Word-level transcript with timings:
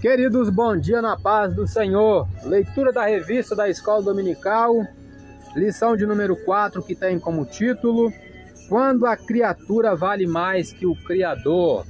Queridos, 0.00 0.50
bom 0.50 0.76
dia 0.76 1.00
na 1.00 1.16
paz 1.16 1.54
do 1.54 1.66
Senhor. 1.66 2.28
Leitura 2.44 2.92
da 2.92 3.06
revista 3.06 3.54
da 3.54 3.68
Escola 3.68 4.02
Dominical, 4.02 4.86
lição 5.54 5.96
de 5.96 6.04
número 6.04 6.36
4, 6.44 6.82
que 6.82 6.94
tem 6.94 7.18
como 7.18 7.44
título: 7.44 8.12
Quando 8.68 9.06
a 9.06 9.16
criatura 9.16 9.94
vale 9.94 10.26
mais 10.26 10.72
que 10.72 10.86
o 10.86 10.94
Criador. 10.94 11.86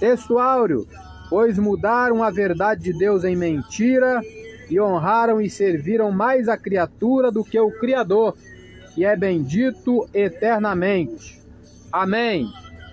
Texto 0.00 0.38
áureo: 0.38 0.86
Pois 1.28 1.58
mudaram 1.58 2.22
a 2.22 2.30
verdade 2.30 2.82
de 2.82 2.98
Deus 2.98 3.24
em 3.24 3.36
mentira 3.36 4.20
e 4.70 4.80
honraram 4.80 5.40
e 5.40 5.50
serviram 5.50 6.10
mais 6.10 6.48
a 6.48 6.56
criatura 6.56 7.30
do 7.30 7.44
que 7.44 7.58
o 7.58 7.70
Criador, 7.70 8.34
que 8.94 9.04
é 9.04 9.14
bendito 9.14 10.08
eternamente. 10.14 11.42
Amém. 11.92 12.46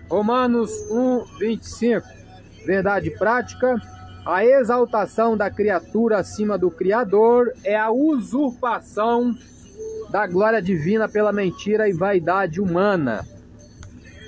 Romanos 0.10 0.72
1, 0.92 1.40
25. 1.40 2.25
Verdade 2.66 3.12
prática: 3.12 3.80
a 4.26 4.44
exaltação 4.44 5.38
da 5.38 5.52
criatura 5.52 6.18
acima 6.18 6.58
do 6.58 6.72
Criador 6.72 7.54
é 7.64 7.76
a 7.76 7.92
usurpação 7.92 9.36
da 10.10 10.26
glória 10.26 10.62
divina 10.62 11.08
pela 11.08 11.32
mentira 11.32 11.88
e 11.88 11.94
vaidade 11.94 12.60
humana. 12.60 13.24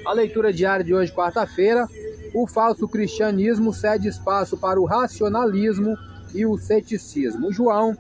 A 0.06 0.14
leitura 0.14 0.54
diária 0.54 0.86
de 0.86 0.94
hoje, 0.94 1.12
quarta-feira, 1.12 1.88
o 2.34 2.46
falso 2.46 2.88
cristianismo 2.88 3.74
cede 3.74 4.08
espaço 4.08 4.56
para 4.56 4.80
o 4.80 4.86
racionalismo 4.86 5.98
e 6.34 6.46
o 6.46 6.58
ceticismo. 6.58 7.52
João 7.52 7.98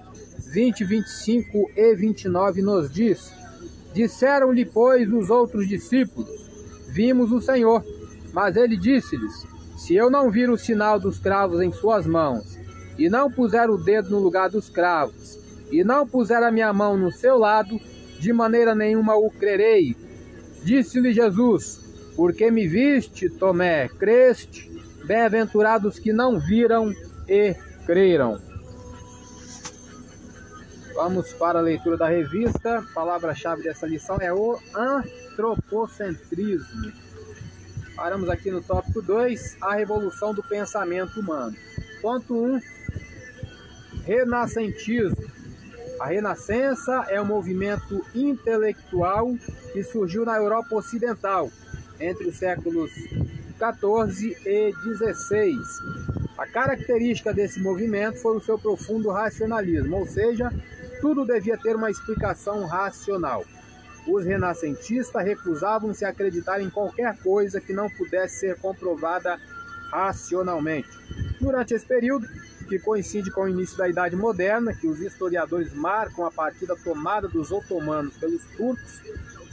20, 0.51 0.83
25 0.83 1.71
e 1.75 1.95
29 1.95 2.61
nos 2.61 2.91
diz: 2.91 3.33
Disseram-lhe, 3.93 4.65
pois, 4.65 5.11
os 5.11 5.31
outros 5.31 5.67
discípulos: 5.67 6.29
Vimos 6.89 7.31
o 7.31 7.41
Senhor. 7.41 7.83
Mas 8.31 8.55
ele 8.55 8.77
disse-lhes: 8.77 9.56
se 9.77 9.95
eu 9.95 10.09
não 10.09 10.31
vir 10.31 10.49
o 10.49 10.57
sinal 10.57 10.99
dos 10.99 11.19
cravos 11.19 11.61
em 11.61 11.71
suas 11.71 12.07
mãos, 12.07 12.57
e 12.97 13.09
não 13.09 13.31
puser 13.31 13.69
o 13.69 13.77
dedo 13.77 14.09
no 14.09 14.19
lugar 14.19 14.49
dos 14.49 14.69
cravos, 14.69 15.37
e 15.71 15.83
não 15.83 16.07
puser 16.07 16.41
a 16.41 16.51
minha 16.51 16.73
mão 16.73 16.97
no 16.97 17.11
seu 17.11 17.37
lado, 17.37 17.79
de 18.19 18.33
maneira 18.33 18.73
nenhuma 18.73 19.15
o 19.15 19.29
crerei. 19.29 19.95
Disse-lhe 20.63 21.13
Jesus: 21.13 22.11
Porque 22.15 22.49
me 22.49 22.67
viste, 22.67 23.29
Tomé, 23.29 23.87
creste, 23.87 24.67
bem-aventurados 25.05 25.99
que 25.99 26.11
não 26.11 26.39
viram 26.39 26.91
e 27.27 27.55
creram. 27.85 28.41
Vamos 30.95 31.31
para 31.33 31.59
a 31.59 31.61
leitura 31.61 31.95
da 31.95 32.07
revista. 32.07 32.79
A 32.79 32.93
palavra-chave 32.93 33.61
dessa 33.61 33.85
lição 33.85 34.17
é 34.19 34.33
o 34.33 34.57
antropocentrismo. 34.75 36.91
Paramos 37.97 38.29
aqui 38.29 38.51
no 38.51 38.61
tópico 38.61 39.01
2, 39.01 39.57
a 39.59 39.73
revolução 39.73 40.31
do 40.31 40.43
pensamento 40.43 41.19
humano. 41.19 41.57
Ponto 41.99 42.31
1, 42.31 42.55
um, 42.55 42.61
renascentismo. 44.05 45.17
A 45.99 46.05
renascença 46.05 47.07
é 47.09 47.19
um 47.19 47.25
movimento 47.25 48.05
intelectual 48.13 49.35
que 49.73 49.81
surgiu 49.81 50.23
na 50.23 50.37
Europa 50.37 50.75
Ocidental 50.75 51.49
entre 51.99 52.27
os 52.27 52.37
séculos 52.37 52.91
14 53.57 54.37
e 54.45 54.71
16. 54.85 55.57
A 56.37 56.45
característica 56.45 57.33
desse 57.33 57.59
movimento 57.59 58.21
foi 58.21 58.37
o 58.37 58.41
seu 58.41 58.59
profundo 58.59 59.09
racionalismo, 59.09 59.97
ou 59.97 60.05
seja, 60.05 60.53
tudo 61.01 61.25
devia 61.25 61.57
ter 61.57 61.75
uma 61.75 61.89
explicação 61.89 62.63
racional. 62.67 63.43
Os 64.07 64.25
renascentistas 64.25 65.23
recusavam-se 65.23 66.05
a 66.05 66.09
acreditar 66.09 66.61
em 66.61 66.69
qualquer 66.69 67.17
coisa 67.17 67.59
que 67.59 67.73
não 67.73 67.89
pudesse 67.89 68.39
ser 68.39 68.57
comprovada 68.59 69.37
racionalmente. 69.91 70.89
Durante 71.39 71.73
esse 71.73 71.85
período, 71.85 72.27
que 72.67 72.79
coincide 72.79 73.31
com 73.31 73.41
o 73.41 73.49
início 73.49 73.77
da 73.77 73.87
Idade 73.87 74.15
Moderna, 74.15 74.73
que 74.73 74.87
os 74.87 74.99
historiadores 74.99 75.73
marcam 75.73 76.25
a 76.25 76.31
partir 76.31 76.65
da 76.65 76.75
tomada 76.75 77.27
dos 77.27 77.51
otomanos 77.51 78.17
pelos 78.17 78.43
turcos 78.57 79.01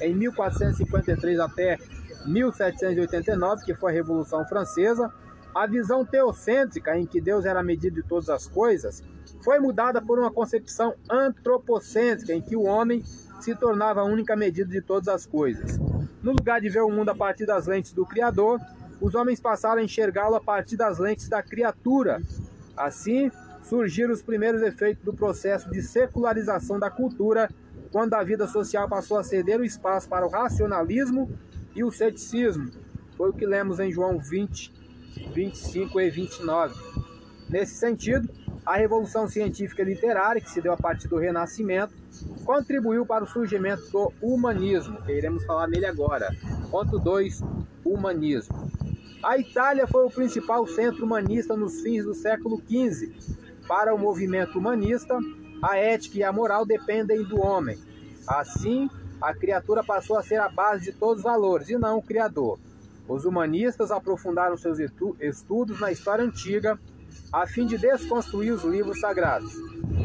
em 0.00 0.14
1453 0.14 1.38
até 1.38 1.78
1789, 2.26 3.64
que 3.64 3.75
foi 3.75 3.93
a 3.93 3.94
Revolução 3.94 4.44
Francesa, 4.47 5.12
a 5.54 5.66
visão 5.66 6.04
teocêntrica 6.04 6.98
em 6.98 7.06
que 7.06 7.20
Deus 7.20 7.44
era 7.44 7.60
a 7.60 7.62
medida 7.62 7.94
de 7.94 8.09
todas 8.09 8.28
as 8.28 8.48
coisas 8.48 9.03
foi 9.43 9.59
mudada 9.59 10.00
por 10.00 10.19
uma 10.19 10.31
concepção 10.31 10.94
antropocêntrica 11.09 12.32
em 12.32 12.41
que 12.41 12.56
o 12.56 12.62
homem 12.62 13.03
se 13.44 13.55
tornava 13.55 14.00
a 14.00 14.05
única 14.05 14.34
medida 14.34 14.71
de 14.71 14.81
todas 14.81 15.06
as 15.06 15.27
coisas. 15.27 15.78
No 16.22 16.32
lugar 16.32 16.62
de 16.62 16.71
ver 16.71 16.81
o 16.81 16.91
mundo 16.91 17.10
a 17.10 17.15
partir 17.15 17.44
das 17.44 17.66
lentes 17.66 17.93
do 17.93 18.06
Criador, 18.06 18.59
os 18.99 19.15
homens 19.15 19.38
passaram 19.38 19.82
a 19.82 19.84
enxergá-lo 19.84 20.34
a 20.34 20.41
partir 20.41 20.78
das 20.78 20.99
lentes 20.99 21.28
da 21.28 21.43
criatura. 21.43 22.22
Assim, 22.75 23.31
surgiram 23.62 24.15
os 24.15 24.22
primeiros 24.22 24.62
efeitos 24.62 25.05
do 25.05 25.12
processo 25.12 25.71
de 25.71 25.82
secularização 25.82 26.78
da 26.78 26.91
cultura, 26.91 27.50
quando 27.93 28.15
a 28.15 28.25
vida 28.25 28.49
social 28.49 28.88
passou 28.88 29.19
a 29.19 29.22
ceder 29.22 29.61
o 29.61 29.65
espaço 29.65 30.09
para 30.09 30.26
o 30.26 30.31
racionalismo 30.31 31.31
e 31.76 31.84
o 31.84 31.93
ceticismo. 31.93 32.71
Foi 33.15 33.28
o 33.28 33.34
que 33.34 33.44
lemos 33.44 33.78
em 33.78 33.93
João 33.93 34.19
20, 34.19 34.72
25 35.34 36.00
e 36.00 36.11
29. 36.11 36.75
Nesse 37.50 37.75
sentido, 37.75 38.26
a 38.64 38.76
revolução 38.76 39.28
científica 39.28 39.82
e 39.82 39.84
literária, 39.84 40.41
que 40.41 40.50
se 40.50 40.60
deu 40.60 40.72
a 40.72 40.76
partir 40.76 41.08
do 41.08 41.19
Renascimento, 41.19 41.92
contribuiu 42.44 43.04
para 43.04 43.25
o 43.25 43.26
surgimento 43.26 43.91
do 43.91 44.12
humanismo, 44.22 45.02
que 45.02 45.12
iremos 45.12 45.44
falar 45.44 45.69
nele 45.69 45.86
agora. 45.86 46.34
Ponto 46.70 46.98
2: 46.98 47.42
Humanismo. 47.84 48.70
A 49.22 49.38
Itália 49.38 49.86
foi 49.86 50.04
o 50.04 50.10
principal 50.10 50.66
centro 50.66 51.04
humanista 51.04 51.56
nos 51.56 51.80
fins 51.80 52.04
do 52.04 52.14
século 52.14 52.62
XV. 52.69 53.12
Para 53.66 53.94
o 53.94 53.98
movimento 53.98 54.58
humanista, 54.58 55.19
a 55.62 55.76
ética 55.76 56.19
e 56.19 56.22
a 56.22 56.32
moral 56.32 56.66
dependem 56.66 57.22
do 57.22 57.41
homem. 57.41 57.78
Assim, 58.26 58.88
a 59.20 59.34
criatura 59.34 59.82
passou 59.82 60.19
a 60.19 60.22
ser 60.22 60.41
a 60.41 60.48
base 60.48 60.84
de 60.84 60.92
todos 60.92 61.19
os 61.19 61.22
valores 61.22 61.70
e 61.70 61.78
não 61.78 61.98
o 61.98 62.02
criador. 62.02 62.58
Os 63.08 63.25
humanistas 63.25 63.91
aprofundaram 63.91 64.56
seus 64.56 64.78
estudos 64.78 65.81
na 65.81 65.92
história 65.92 66.25
antiga 66.25 66.78
a 67.32 67.47
fim 67.47 67.66
de 67.66 67.76
desconstruir 67.78 68.52
os 68.52 68.64
livros 68.64 69.00
sagrados. 69.00 69.52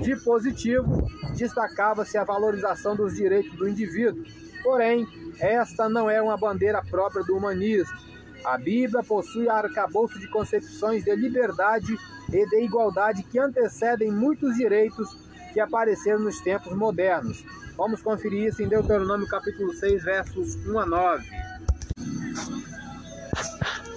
De 0.02 0.16
positivo, 0.24 1.08
destacava-se 1.36 2.18
a 2.18 2.24
valorização 2.24 2.96
dos 2.96 3.16
direitos 3.16 3.56
do 3.58 3.68
indivíduo. 3.68 4.24
Porém, 4.64 5.08
esta 5.40 5.88
não 5.88 6.10
é 6.10 6.22
uma 6.22 6.38
bandeira 6.38 6.84
própria 6.84 7.24
do 7.24 7.36
humanismo. 7.36 7.98
A 8.46 8.58
Bíblia 8.58 9.04
possui 9.04 9.50
arcabouço 9.50 10.20
de 10.20 10.28
concepções 10.28 11.04
de 11.04 11.16
liberdade 11.16 11.98
e 12.32 12.46
de 12.46 12.64
igualdade 12.64 13.24
que 13.24 13.40
antecedem 13.40 14.12
muitos 14.12 14.56
direitos 14.56 15.18
que 15.54 15.60
apareceram 15.60 16.20
nos 16.20 16.40
tempos 16.42 16.76
modernos. 16.76 17.44
Vamos 17.76 18.02
conferir 18.02 18.48
isso 18.48 18.62
em 18.62 18.68
Deuteronômio 18.68 19.28
capítulo 19.28 19.74
6, 19.74 20.04
versos 20.04 20.56
1 20.66 20.80
a 20.80 20.86
9. 20.86 21.30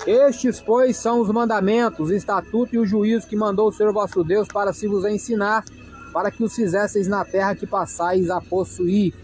Estes, 0.06 0.60
pois, 0.60 0.96
são 0.96 1.20
os 1.20 1.28
mandamentos, 1.28 2.10
o 2.10 2.14
estatuto 2.14 2.74
e 2.74 2.78
o 2.78 2.86
juízo 2.86 3.26
que 3.26 3.36
mandou 3.36 3.68
o 3.68 3.72
Senhor 3.72 3.92
vosso 3.92 4.24
Deus 4.24 4.48
para 4.48 4.72
se 4.72 4.88
vos 4.88 5.04
ensinar, 5.04 5.64
para 6.12 6.30
que 6.30 6.42
os 6.42 6.54
fizesseis 6.54 7.06
na 7.06 7.24
terra 7.24 7.54
que 7.54 7.66
passais 7.66 8.28
a 8.28 8.40
possuir. 8.40 9.14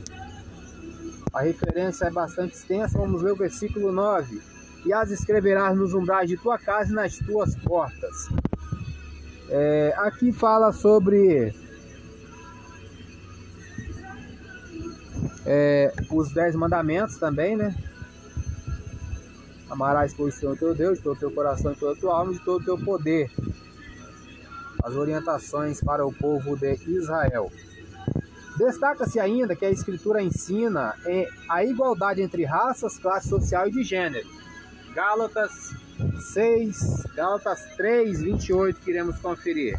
A 1.32 1.42
referência 1.42 2.06
é 2.06 2.10
bastante 2.10 2.54
extensa, 2.54 2.98
vamos 2.98 3.22
ler 3.22 3.32
o 3.32 3.36
versículo 3.36 3.92
9. 3.92 4.40
E 4.86 4.92
as 4.92 5.10
escreverás 5.10 5.76
nos 5.76 5.92
umbrais 5.92 6.28
de 6.28 6.36
tua 6.36 6.58
casa 6.58 6.92
e 6.92 6.94
nas 6.94 7.16
tuas 7.18 7.56
portas. 7.56 8.28
É, 9.50 9.94
aqui 9.98 10.32
fala 10.32 10.72
sobre 10.72 11.54
é, 15.44 15.92
os 16.10 16.32
dez 16.32 16.54
mandamentos 16.54 17.16
também, 17.16 17.56
né? 17.56 17.74
Amarás, 19.70 20.14
pois, 20.14 20.36
o 20.36 20.38
Senhor 20.38 20.56
teu 20.56 20.74
Deus, 20.74 20.98
de 20.98 21.04
todo 21.04 21.16
o 21.16 21.20
teu 21.20 21.30
coração 21.30 21.72
e 21.72 21.76
toda 21.76 22.00
tua 22.00 22.18
alma, 22.18 22.32
de 22.32 22.40
todo 22.40 22.62
o 22.62 22.64
teu 22.64 22.78
poder. 22.78 23.30
As 24.82 24.94
orientações 24.94 25.80
para 25.82 26.06
o 26.06 26.12
povo 26.12 26.56
de 26.56 26.78
Israel. 26.86 27.50
Destaca-se 28.56 29.20
ainda 29.20 29.54
que 29.54 29.64
a 29.64 29.70
Escritura 29.70 30.22
ensina 30.22 30.94
a 31.48 31.64
igualdade 31.64 32.22
entre 32.22 32.44
raças, 32.44 32.98
classe 32.98 33.28
social 33.28 33.68
e 33.68 33.70
de 33.70 33.84
gênero. 33.84 34.26
Gálatas 34.94 35.74
6, 36.32 37.04
Gálatas 37.14 37.66
3, 37.76 38.20
28, 38.20 38.80
que 38.80 38.90
iremos 38.90 39.18
conferir. 39.18 39.78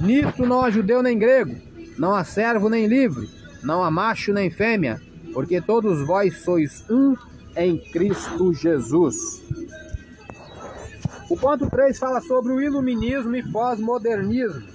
Nisto 0.00 0.44
não 0.46 0.62
há 0.62 0.70
judeu 0.70 1.02
nem 1.02 1.16
grego, 1.16 1.54
não 1.96 2.14
há 2.14 2.24
servo 2.24 2.68
nem 2.68 2.86
livre, 2.86 3.28
não 3.62 3.84
há 3.84 3.90
macho 3.90 4.32
nem 4.32 4.50
fêmea, 4.50 5.00
porque 5.32 5.60
todos 5.60 6.04
vós 6.06 6.42
sois 6.42 6.84
um 6.90 7.16
em 7.56 7.78
Cristo 7.78 8.52
Jesus. 8.52 9.42
O 11.30 11.36
ponto 11.36 11.68
3 11.68 11.98
fala 11.98 12.20
sobre 12.20 12.52
o 12.52 12.60
iluminismo 12.60 13.34
e 13.36 13.42
pós-modernismo. 13.50 14.66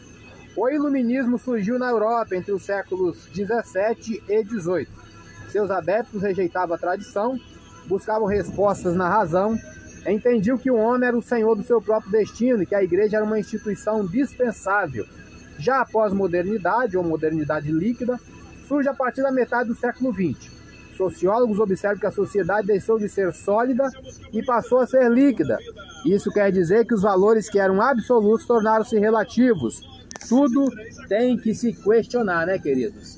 O 0.56 0.70
iluminismo 0.70 1.38
surgiu 1.38 1.78
na 1.78 1.90
Europa 1.90 2.36
entre 2.36 2.52
os 2.52 2.64
séculos 2.64 3.28
17 3.34 4.24
e 4.28 4.44
18. 4.44 4.92
Seus 5.52 5.72
adeptos 5.72 6.22
rejeitavam 6.22 6.76
a 6.76 6.80
tradição, 6.80 7.40
buscavam 7.88 8.28
respostas 8.28 8.96
na 8.96 9.08
razão 9.08 9.58
entendiam 10.08 10.58
que 10.58 10.72
o 10.72 10.76
homem 10.76 11.08
era 11.08 11.18
o 11.18 11.22
senhor 11.22 11.56
do 11.56 11.64
seu 11.64 11.82
próprio 11.82 12.12
destino 12.12 12.64
e 12.64 12.66
que 12.66 12.76
a 12.76 12.84
igreja 12.84 13.18
era 13.18 13.26
uma 13.26 13.40
instituição 13.40 14.06
dispensável. 14.06 15.06
Já 15.58 15.82
a 15.82 15.86
pós-modernidade, 15.86 16.98
ou 16.98 17.04
modernidade 17.04 17.72
líquida, 17.72 18.20
surge 18.68 18.88
a 18.88 18.94
partir 18.94 19.22
da 19.22 19.32
metade 19.32 19.70
do 19.70 19.76
século 19.76 20.14
XX. 20.14 20.59
Sociólogos 21.00 21.60
observam 21.60 21.98
que 21.98 22.06
a 22.06 22.12
sociedade 22.12 22.68
deixou 22.68 23.00
de 23.00 23.08
ser 23.08 23.32
sólida 23.32 23.90
e 24.34 24.44
passou 24.44 24.80
a 24.80 24.86
ser 24.86 25.10
líquida. 25.10 25.58
Isso 26.06 26.30
quer 26.30 26.52
dizer 26.52 26.86
que 26.86 26.94
os 26.94 27.04
valores 27.04 27.50
que 27.50 27.58
eram 27.58 27.82
absolutos 27.82 28.46
tornaram-se 28.46 29.00
relativos. 29.00 29.82
Tudo 30.28 30.66
tem 31.08 31.38
que 31.38 31.56
se 31.56 31.72
questionar, 31.72 32.46
né, 32.46 32.60
queridos? 32.60 33.18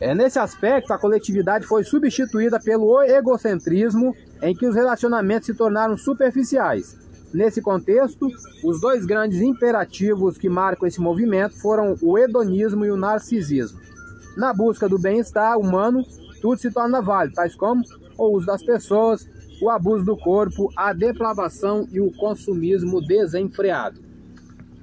É, 0.00 0.12
nesse 0.16 0.40
aspecto, 0.40 0.92
a 0.92 0.98
coletividade 0.98 1.64
foi 1.64 1.84
substituída 1.84 2.58
pelo 2.58 3.00
egocentrismo, 3.00 4.16
em 4.42 4.56
que 4.56 4.66
os 4.66 4.74
relacionamentos 4.74 5.46
se 5.46 5.54
tornaram 5.54 5.96
superficiais. 5.96 6.96
Nesse 7.32 7.62
contexto, 7.62 8.28
os 8.64 8.80
dois 8.80 9.06
grandes 9.06 9.40
imperativos 9.40 10.36
que 10.36 10.48
marcam 10.48 10.88
esse 10.88 11.00
movimento 11.00 11.56
foram 11.60 11.96
o 12.02 12.18
hedonismo 12.18 12.84
e 12.84 12.90
o 12.90 12.96
narcisismo. 12.96 13.91
Na 14.36 14.54
busca 14.54 14.88
do 14.88 14.98
bem-estar 14.98 15.58
humano, 15.58 16.04
tudo 16.40 16.58
se 16.58 16.70
torna 16.70 17.02
válido, 17.02 17.34
tais 17.34 17.54
como 17.54 17.82
o 18.16 18.28
uso 18.28 18.46
das 18.46 18.62
pessoas, 18.62 19.28
o 19.60 19.68
abuso 19.68 20.04
do 20.04 20.16
corpo, 20.16 20.72
a 20.74 20.92
depravação 20.92 21.86
e 21.90 22.00
o 22.00 22.10
consumismo 22.12 23.00
desenfreado. 23.00 24.00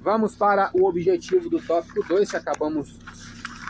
Vamos 0.02 0.36
para 0.36 0.70
o 0.72 0.86
objetivo 0.86 1.50
do 1.50 1.60
tópico 1.60 2.06
2, 2.08 2.30
que 2.30 2.36
acabamos 2.36 2.98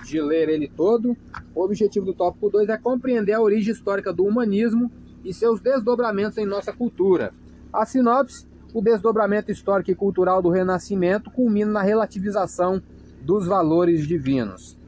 de 0.05 0.21
ler 0.21 0.49
ele 0.49 0.69
todo. 0.69 1.17
O 1.55 1.63
objetivo 1.63 2.07
do 2.07 2.15
tópico 2.15 2.51
2 2.51 2.69
é 2.69 2.77
compreender 2.77 3.33
a 3.33 3.41
origem 3.41 3.73
histórica 3.73 4.13
do 4.13 4.25
humanismo 4.25 4.91
e 5.25 5.33
seus 5.33 5.61
desdobramentos 5.61 6.39
em 6.39 6.47
nossa 6.47 6.73
cultura. 6.73 7.33
A 7.73 7.85
sinopse: 7.87 8.47
o 8.73 8.81
desdobramento 8.81 9.51
histórico 9.51 9.91
e 9.91 9.95
cultural 9.95 10.41
do 10.41 10.51
Renascimento 10.51 11.31
culmina 11.31 11.73
na 11.73 11.83
relativização 11.83 12.81
dos 13.23 13.47
valores 13.47 14.07
divinos. 14.07 14.80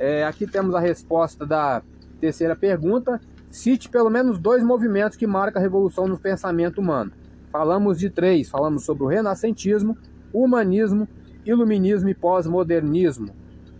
É, 0.00 0.24
aqui 0.24 0.46
temos 0.46 0.74
a 0.74 0.80
resposta 0.80 1.44
da 1.44 1.82
terceira 2.18 2.56
pergunta. 2.56 3.20
Cite 3.50 3.86
pelo 3.90 4.08
menos 4.08 4.38
dois 4.38 4.64
movimentos 4.64 5.14
que 5.14 5.26
marcam 5.26 5.60
a 5.60 5.62
revolução 5.62 6.08
no 6.08 6.18
pensamento 6.18 6.80
humano. 6.80 7.12
Falamos 7.52 7.98
de 7.98 8.08
três: 8.08 8.48
falamos 8.48 8.82
sobre 8.82 9.04
o 9.04 9.06
renascentismo, 9.06 9.98
humanismo, 10.32 11.06
iluminismo 11.44 12.08
e 12.08 12.14
pós-modernismo, 12.14 13.28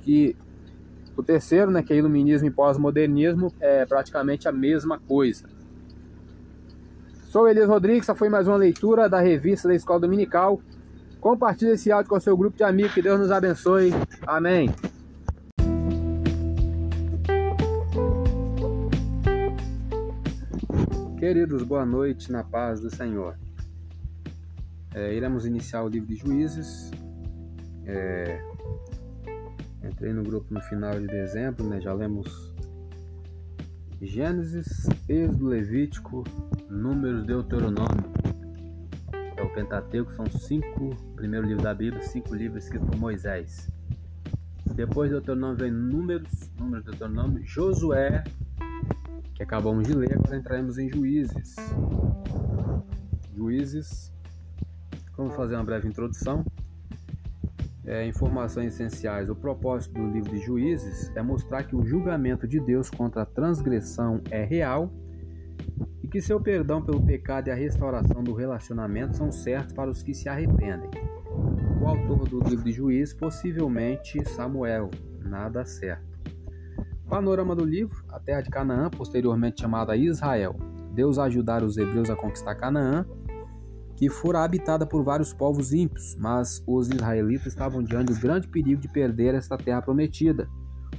que 0.03 0.37
o 1.17 1.23
terceiro, 1.23 1.71
né, 1.71 1.83
que 1.83 1.95
é 1.95 1.97
iluminismo 1.97 2.49
e 2.49 2.51
pós-modernismo, 2.51 3.51
é 3.59 3.87
praticamente 3.87 4.47
a 4.47 4.53
mesma 4.53 4.99
coisa. 4.99 5.49
Sou 7.31 7.49
Elias 7.49 7.69
Rodrigues, 7.69 8.03
essa 8.03 8.15
foi 8.15 8.29
mais 8.29 8.47
uma 8.47 8.57
leitura 8.57 9.09
da 9.09 9.21
revista 9.21 9.69
da 9.69 9.75
Escola 9.75 10.01
Dominical. 10.01 10.61
Compartilhe 11.19 11.73
esse 11.73 11.91
áudio 11.91 12.11
com 12.11 12.17
o 12.17 12.21
seu 12.21 12.37
grupo 12.37 12.59
de 12.59 12.65
amigos, 12.65 12.93
que 12.93 13.01
Deus 13.01 13.19
nos 13.19 13.31
abençoe. 13.31 13.95
Amém. 14.27 14.71
Queridos, 21.21 21.63
boa 21.63 21.85
noite 21.85 22.33
na 22.33 22.43
paz 22.43 22.81
do 22.81 22.89
Senhor. 22.89 23.37
É, 24.95 25.15
iremos 25.15 25.45
iniciar 25.45 25.83
o 25.83 25.89
livro 25.89 26.09
de 26.09 26.17
Juízes. 26.17 26.91
É, 27.85 28.43
Entrei 29.85 30.15
no 30.15 30.23
grupo 30.23 30.47
no 30.55 30.63
final 30.63 30.99
de 30.99 31.07
dezembro, 31.07 31.69
né? 31.69 31.79
Já 31.79 31.93
lemos 31.93 32.55
Gênesis, 34.01 34.89
Êxodo, 35.07 35.49
Levítico, 35.49 36.25
Números, 36.71 37.27
Deuteronômio. 37.27 38.11
É 39.37 39.43
o 39.43 39.53
Pentateuco, 39.53 40.15
são 40.15 40.25
cinco, 40.25 40.97
primeiro 41.17 41.47
livro 41.47 41.63
da 41.63 41.75
Bíblia, 41.75 42.03
cinco 42.03 42.35
livros 42.35 42.65
escritos 42.65 42.89
por 42.89 42.99
Moisés. 42.99 43.71
Depois 44.75 45.11
de 45.11 45.17
Deuteronômio 45.17 45.59
vem 45.59 45.71
Números, 45.71 46.51
Números, 46.59 46.87
Deuteronômio, 46.87 47.45
Josué, 47.45 48.25
que 49.41 49.45
acabamos 49.45 49.89
de 49.89 49.95
ler, 49.95 50.13
agora 50.13 50.37
entraremos 50.37 50.77
em 50.77 50.87
Juízes. 50.91 51.57
Juízes, 53.35 54.13
vamos 55.17 55.35
fazer 55.35 55.55
uma 55.55 55.65
breve 55.65 55.89
introdução 55.89 56.45
é, 57.87 58.07
informações 58.07 58.75
essenciais. 58.75 59.31
O 59.31 59.35
propósito 59.35 59.95
do 59.95 60.11
livro 60.11 60.31
de 60.31 60.45
Juízes 60.45 61.11
é 61.17 61.23
mostrar 61.23 61.65
que 61.65 61.75
o 61.75 61.83
julgamento 61.83 62.47
de 62.47 62.61
Deus 62.61 62.91
contra 62.91 63.23
a 63.23 63.27
transgressão 63.27 64.21
é 64.31 64.45
real 64.45 64.93
e 66.03 66.07
que 66.07 66.21
seu 66.21 66.39
perdão 66.39 66.83
pelo 66.83 67.03
pecado 67.03 67.49
e 67.49 67.51
a 67.51 67.55
restauração 67.55 68.23
do 68.23 68.35
relacionamento 68.35 69.17
são 69.17 69.33
certos 69.33 69.73
para 69.73 69.91
os 69.91 70.03
que 70.03 70.13
se 70.13 70.29
arrependem. 70.29 70.91
O 71.81 71.87
autor 71.87 72.29
do 72.29 72.41
livro 72.41 72.65
de 72.67 72.73
Juízes, 72.73 73.15
possivelmente 73.15 74.23
Samuel, 74.29 74.91
nada 75.25 75.65
certo. 75.65 76.10
Panorama 77.11 77.55
do 77.55 77.65
livro: 77.65 78.03
a 78.09 78.19
terra 78.19 78.41
de 78.41 78.49
Canaã, 78.49 78.89
posteriormente 78.89 79.61
chamada 79.61 79.97
Israel. 79.97 80.57
Deus 80.95 81.19
ajudar 81.19 81.63
os 81.63 81.77
hebreus 81.77 82.09
a 82.09 82.17
conquistar 82.17 82.55
Canaã 82.55 83.05
que 84.01 84.09
fora 84.09 84.43
habitada 84.43 84.87
por 84.87 85.05
vários 85.05 85.35
povos 85.35 85.75
ímpios, 85.75 86.17
mas 86.19 86.65
os 86.67 86.89
israelitas 86.89 87.49
estavam 87.49 87.83
diante 87.83 88.15
do 88.15 88.19
grande 88.19 88.49
perigo 88.49 88.81
de 88.81 88.89
perder 88.89 89.35
esta 89.35 89.59
terra 89.59 89.83
prometida, 89.83 90.49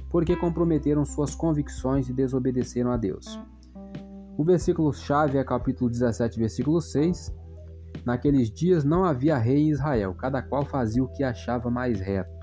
porque 0.08 0.36
comprometeram 0.36 1.04
suas 1.04 1.34
convicções 1.34 2.08
e 2.08 2.12
desobedeceram 2.12 2.92
a 2.92 2.96
Deus. 2.96 3.40
O 4.38 4.44
versículo-chave 4.44 5.36
é 5.36 5.42
capítulo 5.42 5.90
17, 5.90 6.38
versículo 6.38 6.80
6. 6.80 7.34
Naqueles 8.04 8.48
dias 8.52 8.84
não 8.84 9.04
havia 9.04 9.36
rei 9.36 9.62
em 9.62 9.70
Israel, 9.70 10.14
cada 10.14 10.40
qual 10.40 10.64
fazia 10.64 11.02
o 11.02 11.08
que 11.08 11.24
achava 11.24 11.68
mais 11.68 11.98
reto. 11.98 12.41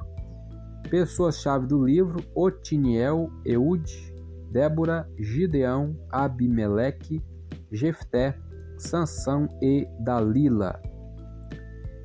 Pessoas-chave 0.89 1.67
do 1.67 1.83
livro: 1.85 2.23
Otiniel, 2.33 3.29
Eude, 3.45 4.13
Débora, 4.51 5.07
Gideão, 5.17 5.95
Abimeleque, 6.09 7.23
Jefté, 7.71 8.35
Sansão 8.77 9.47
e 9.61 9.87
Dalila. 9.99 10.81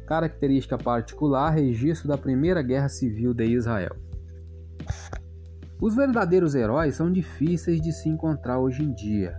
Característica 0.07 0.77
particular: 0.77 1.51
registro 1.51 2.09
da 2.09 2.19
Primeira 2.19 2.61
Guerra 2.61 2.89
Civil 2.89 3.33
de 3.33 3.47
Israel. 3.47 3.97
Os 5.81 5.95
verdadeiros 5.95 6.55
heróis 6.55 6.95
são 6.95 7.11
difíceis 7.11 7.81
de 7.81 7.93
se 7.93 8.09
encontrar 8.09 8.59
hoje 8.59 8.83
em 8.83 8.93
dia. 8.93 9.35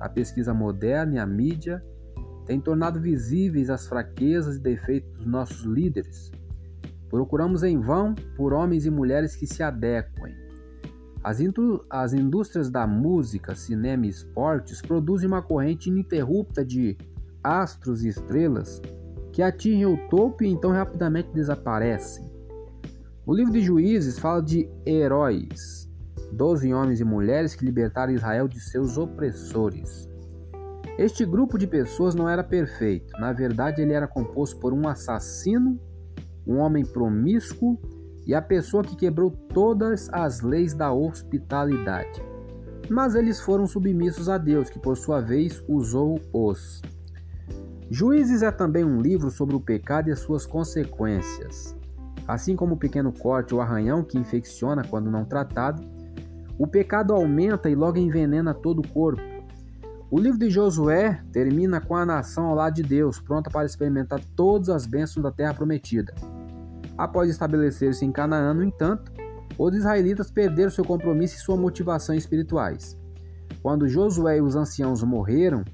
A 0.00 0.08
pesquisa 0.08 0.54
moderna 0.54 1.16
e 1.16 1.18
a 1.18 1.26
mídia 1.26 1.84
têm 2.46 2.60
tornado 2.60 3.00
visíveis 3.00 3.68
as 3.68 3.86
fraquezas 3.86 4.56
e 4.56 4.60
defeitos 4.60 5.12
dos 5.12 5.26
nossos 5.26 5.62
líderes. 5.64 6.30
Procuramos 7.08 7.62
em 7.62 7.78
vão 7.80 8.14
por 8.36 8.52
homens 8.52 8.86
e 8.86 8.90
mulheres 8.90 9.34
que 9.34 9.46
se 9.46 9.62
adequem 9.62 10.48
as, 11.22 11.38
as 11.90 12.12
indústrias 12.12 12.70
da 12.70 12.86
música, 12.86 13.54
cinema 13.54 14.06
e 14.06 14.08
esportes 14.08 14.80
produzem 14.80 15.28
uma 15.28 15.42
corrente 15.42 15.90
ininterrupta 15.90 16.64
de 16.64 16.96
astros 17.42 18.04
e 18.04 18.08
estrelas 18.08 18.80
que 19.32 19.42
atingem 19.42 19.86
o 19.86 20.08
topo 20.08 20.42
e 20.42 20.48
então 20.48 20.70
rapidamente 20.70 21.30
desaparecem. 21.32 22.28
O 23.26 23.34
livro 23.34 23.52
de 23.52 23.60
Juízes 23.60 24.18
fala 24.18 24.42
de 24.42 24.68
heróis, 24.86 25.88
doze 26.32 26.72
homens 26.72 27.00
e 27.00 27.04
mulheres 27.04 27.54
que 27.54 27.64
libertaram 27.64 28.12
Israel 28.12 28.48
de 28.48 28.60
seus 28.60 28.96
opressores. 28.96 30.08
Este 30.96 31.24
grupo 31.24 31.58
de 31.58 31.66
pessoas 31.66 32.14
não 32.14 32.28
era 32.28 32.42
perfeito, 32.42 33.12
na 33.20 33.32
verdade, 33.32 33.82
ele 33.82 33.92
era 33.92 34.08
composto 34.08 34.58
por 34.58 34.72
um 34.72 34.88
assassino, 34.88 35.78
um 36.48 36.58
homem 36.58 36.84
promíscuo 36.84 37.78
e 38.26 38.34
a 38.34 38.42
pessoa 38.42 38.82
que 38.82 38.96
quebrou 38.96 39.30
todas 39.30 40.08
as 40.12 40.40
leis 40.40 40.74
da 40.74 40.92
hospitalidade. 40.92 42.22
Mas 42.88 43.14
eles 43.14 43.40
foram 43.40 43.66
submissos 43.66 44.28
a 44.28 44.38
Deus, 44.38 44.70
que 44.70 44.78
por 44.78 44.96
sua 44.96 45.20
vez 45.20 45.62
usou-os. 45.68 46.80
Juízes 47.90 48.42
é 48.42 48.50
também 48.50 48.84
um 48.84 49.00
livro 49.00 49.30
sobre 49.30 49.54
o 49.54 49.60
pecado 49.60 50.08
e 50.08 50.12
as 50.12 50.20
suas 50.20 50.46
consequências. 50.46 51.76
Assim 52.26 52.54
como 52.54 52.74
o 52.74 52.78
pequeno 52.78 53.12
corte 53.12 53.54
ou 53.54 53.60
arranhão 53.60 54.02
que 54.02 54.18
infecciona 54.18 54.84
quando 54.84 55.10
não 55.10 55.24
tratado, 55.24 55.82
o 56.58 56.66
pecado 56.66 57.14
aumenta 57.14 57.70
e 57.70 57.74
logo 57.74 57.98
envenena 57.98 58.52
todo 58.52 58.80
o 58.80 58.88
corpo. 58.88 59.22
O 60.10 60.18
livro 60.18 60.38
de 60.38 60.50
Josué 60.50 61.22
termina 61.32 61.80
com 61.80 61.94
a 61.94 62.04
nação 62.04 62.46
ao 62.46 62.54
lado 62.54 62.74
de 62.74 62.82
Deus, 62.82 63.18
pronta 63.18 63.50
para 63.50 63.66
experimentar 63.66 64.20
todas 64.34 64.68
as 64.68 64.86
bênçãos 64.86 65.22
da 65.22 65.30
terra 65.30 65.54
prometida. 65.54 66.14
Após 66.98 67.30
estabelecer-se 67.30 68.04
em 68.04 68.10
Canaã, 68.10 68.52
no 68.52 68.64
entanto, 68.64 69.12
os 69.56 69.74
israelitas 69.74 70.32
perderam 70.32 70.70
seu 70.70 70.84
compromisso 70.84 71.36
e 71.36 71.38
sua 71.38 71.56
motivação 71.56 72.14
espirituais. 72.14 72.98
Quando 73.62 73.88
Josué 73.88 74.38
e 74.38 74.42
os 74.42 74.56
anciãos 74.56 75.02
morreram, 75.04 75.64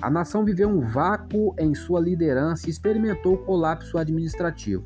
a 0.00 0.08
nação 0.08 0.44
viveu 0.44 0.68
um 0.68 0.80
vácuo 0.80 1.54
em 1.58 1.74
sua 1.74 2.00
liderança 2.00 2.68
e 2.68 2.70
experimentou 2.70 3.34
o 3.34 3.38
colapso 3.38 3.98
administrativo. 3.98 4.84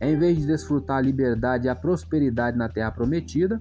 Em 0.00 0.16
vez 0.16 0.38
de 0.38 0.46
desfrutar 0.46 0.98
a 0.98 1.02
liberdade 1.02 1.66
e 1.66 1.68
a 1.68 1.74
prosperidade 1.74 2.56
na 2.56 2.68
terra 2.68 2.92
prometida, 2.92 3.60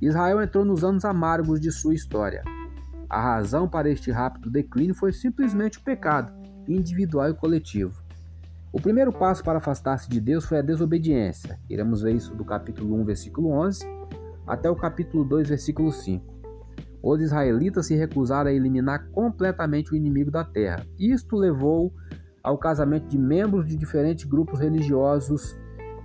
Israel 0.00 0.42
entrou 0.42 0.64
nos 0.64 0.84
anos 0.84 1.04
amargos 1.04 1.58
de 1.58 1.72
sua 1.72 1.94
história. 1.94 2.42
A 3.08 3.20
razão 3.20 3.66
para 3.66 3.88
este 3.88 4.10
rápido 4.10 4.50
declínio 4.50 4.94
foi 4.94 5.12
simplesmente 5.12 5.78
o 5.78 5.82
pecado, 5.82 6.32
individual 6.68 7.30
e 7.30 7.34
coletivo. 7.34 8.01
O 8.72 8.80
primeiro 8.80 9.12
passo 9.12 9.44
para 9.44 9.58
afastar-se 9.58 10.08
de 10.08 10.18
Deus 10.18 10.46
foi 10.46 10.58
a 10.58 10.62
desobediência. 10.62 11.60
Iremos 11.68 12.00
ver 12.00 12.14
isso 12.14 12.34
do 12.34 12.42
capítulo 12.42 12.98
1, 13.02 13.04
versículo 13.04 13.50
11, 13.50 13.84
até 14.46 14.70
o 14.70 14.74
capítulo 14.74 15.24
2, 15.26 15.50
versículo 15.50 15.92
5. 15.92 16.24
Os 17.02 17.20
israelitas 17.20 17.84
se 17.84 17.94
recusaram 17.94 18.48
a 18.48 18.52
eliminar 18.54 19.10
completamente 19.10 19.92
o 19.92 19.96
inimigo 19.96 20.30
da 20.30 20.42
terra. 20.42 20.86
Isto 20.98 21.36
levou 21.36 21.92
ao 22.42 22.56
casamento 22.56 23.08
de 23.08 23.18
membros 23.18 23.66
de 23.66 23.76
diferentes 23.76 24.24
grupos 24.24 24.58
religiosos 24.58 25.54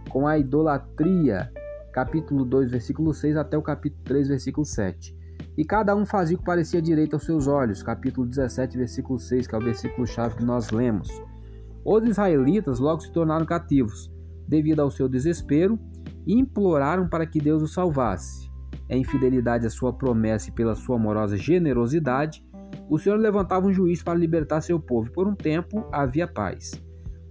com 0.09 0.27
a 0.27 0.37
idolatria, 0.37 1.49
capítulo 1.93 2.43
2, 2.43 2.69
versículo 2.69 3.13
6 3.13 3.37
até 3.37 3.57
o 3.57 3.61
capítulo 3.61 4.03
3, 4.03 4.27
versículo 4.27 4.65
7. 4.65 5.15
E 5.57 5.63
cada 5.63 5.95
um 5.95 6.05
fazia 6.05 6.35
o 6.35 6.39
que 6.39 6.45
parecia 6.45 6.81
direito 6.81 7.13
aos 7.13 7.23
seus 7.23 7.47
olhos, 7.47 7.81
capítulo 7.81 8.27
17, 8.27 8.77
versículo 8.77 9.17
6, 9.17 9.47
que 9.47 9.55
é 9.55 9.57
o 9.57 9.63
versículo 9.63 10.05
chave 10.05 10.35
que 10.35 10.43
nós 10.43 10.69
lemos. 10.69 11.09
Os 11.89 12.03
israelitas 12.03 12.79
logo 12.79 12.99
se 12.99 13.09
tornaram 13.13 13.45
cativos, 13.45 14.11
devido 14.45 14.81
ao 14.81 14.91
seu 14.91 15.07
desespero, 15.07 15.79
e 16.25 16.33
imploraram 16.33 17.07
para 17.07 17.25
que 17.25 17.39
Deus 17.39 17.63
os 17.63 17.73
salvasse. 17.73 18.51
Em 18.89 19.05
fidelidade 19.05 19.65
à 19.65 19.69
sua 19.69 19.93
promessa 19.93 20.49
e 20.49 20.51
pela 20.51 20.75
sua 20.75 20.97
amorosa 20.97 21.37
generosidade, 21.37 22.45
o 22.89 22.97
Senhor 22.97 23.15
levantava 23.15 23.67
um 23.67 23.71
juiz 23.71 24.03
para 24.03 24.19
libertar 24.19 24.59
seu 24.59 24.77
povo. 24.81 25.13
Por 25.13 25.29
um 25.29 25.33
tempo 25.33 25.87
havia 25.89 26.27
paz. 26.27 26.73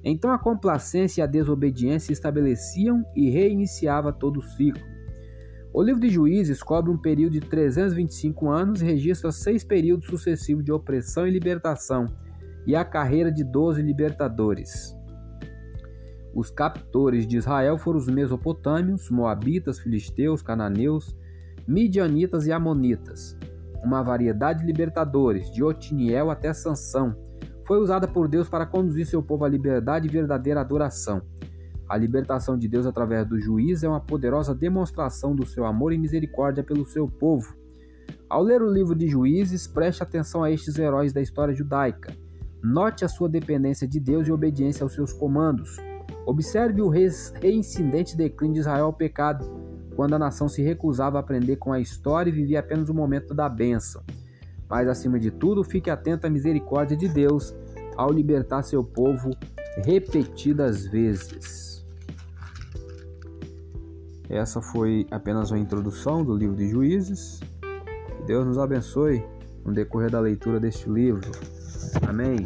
Então 0.03 0.31
a 0.31 0.39
complacência 0.39 1.21
e 1.21 1.23
a 1.23 1.27
desobediência 1.27 2.07
se 2.07 2.13
estabeleciam 2.15 3.05
e 3.15 3.29
reiniciava 3.29 4.11
todo 4.11 4.39
o 4.39 4.43
ciclo. 4.43 4.83
O 5.71 5.83
livro 5.83 6.01
de 6.01 6.09
Juízes 6.09 6.63
cobre 6.63 6.91
um 6.91 6.97
período 6.97 7.35
de 7.35 7.41
325 7.41 8.49
anos 8.49 8.81
e 8.81 8.87
registra 8.87 9.31
seis 9.31 9.63
períodos 9.63 10.07
sucessivos 10.07 10.65
de 10.65 10.73
opressão 10.73 11.27
e 11.27 11.31
libertação, 11.31 12.07
e 12.67 12.75
a 12.75 12.85
carreira 12.85 13.31
de 13.31 13.45
doze 13.45 13.81
libertadores. 13.83 14.97
Os 16.35 16.51
captores 16.51 17.27
de 17.27 17.39
Israel 17.39 17.79
foram 17.79 17.99
os 17.99 18.09
mesopotâmios, 18.09 19.09
moabitas, 19.09 19.79
filisteus, 19.79 20.43
cananeus, 20.43 21.17
midianitas 21.67 22.47
e 22.47 22.53
amonitas. 22.53 23.39
Uma 23.83 24.03
variedade 24.03 24.61
de 24.61 24.67
libertadores, 24.67 25.51
de 25.51 25.63
Otiniel 25.63 26.31
até 26.31 26.53
Sansão, 26.53 27.17
foi 27.65 27.81
usada 27.81 28.07
por 28.07 28.29
Deus 28.29 28.49
para 28.49 28.67
conduzir 28.67 29.07
seu 29.07 29.23
povo 29.23 29.45
à 29.45 29.49
liberdade 29.49 30.07
e 30.07 30.11
verdadeira 30.11 30.61
adoração. 30.61 31.23
A 31.89 31.97
libertação 31.97 32.59
de 32.59 32.69
Deus 32.69 32.85
através 32.85 33.27
do 33.27 33.41
juiz 33.41 33.83
é 33.83 33.89
uma 33.89 34.01
poderosa 34.01 34.55
demonstração 34.55 35.35
do 35.35 35.47
seu 35.47 35.65
amor 35.65 35.93
e 35.93 35.99
misericórdia 35.99 36.63
pelo 36.63 36.85
seu 36.85 37.09
povo. 37.09 37.55
Ao 38.29 38.43
ler 38.43 38.61
o 38.61 38.73
livro 38.73 38.95
de 38.95 39.09
Juízes, 39.09 39.67
preste 39.67 40.03
atenção 40.03 40.43
a 40.43 40.51
estes 40.51 40.79
heróis 40.79 41.13
da 41.13 41.23
história 41.23 41.55
judaica. 41.55 42.13
Note 42.69 43.05
a 43.05 43.09
sua 43.09 43.29
dependência 43.29 43.87
de 43.87 44.01
Deus 44.01 44.27
e 44.27 44.33
obediência 44.33 44.83
aos 44.83 44.93
seus 44.93 45.13
comandos. 45.13 45.77
Observe 46.27 46.83
o 46.83 46.89
reincidente 46.89 48.17
declínio 48.17 48.55
de 48.55 48.61
Israel 48.61 48.87
ao 48.87 48.93
pecado, 48.93 49.49
quando 49.95 50.15
a 50.15 50.19
nação 50.19 50.49
se 50.49 50.63
recusava 50.63 51.17
a 51.17 51.21
aprender 51.21 51.59
com 51.59 51.73
a 51.73 51.79
história 51.79 52.29
e 52.29 52.33
vivia 52.33 52.59
apenas 52.59 52.89
o 52.89 52.95
momento 52.95 53.33
da 53.33 53.49
bênção. 53.49 54.03
Mas, 54.69 54.89
acima 54.89 55.17
de 55.17 55.31
tudo, 55.31 55.63
fique 55.63 55.89
atento 55.89 56.27
à 56.27 56.31
misericórdia 56.31 56.97
de 56.97 57.07
Deus 57.07 57.55
ao 57.97 58.11
libertar 58.11 58.65
seu 58.65 58.83
povo 58.83 59.31
repetidas 59.85 60.89
vezes. 60.89 61.87
Essa 64.29 64.61
foi 64.61 65.07
apenas 65.13 65.53
uma 65.53 65.61
introdução 65.61 66.25
do 66.25 66.35
livro 66.35 66.57
de 66.57 66.69
Juízes. 66.69 67.39
Que 67.61 68.25
Deus 68.27 68.45
nos 68.45 68.59
abençoe 68.59 69.25
no 69.65 69.73
decorrer 69.73 70.11
da 70.11 70.19
leitura 70.19 70.59
deste 70.59 70.91
livro. 70.91 71.31
Amém. 72.09 72.45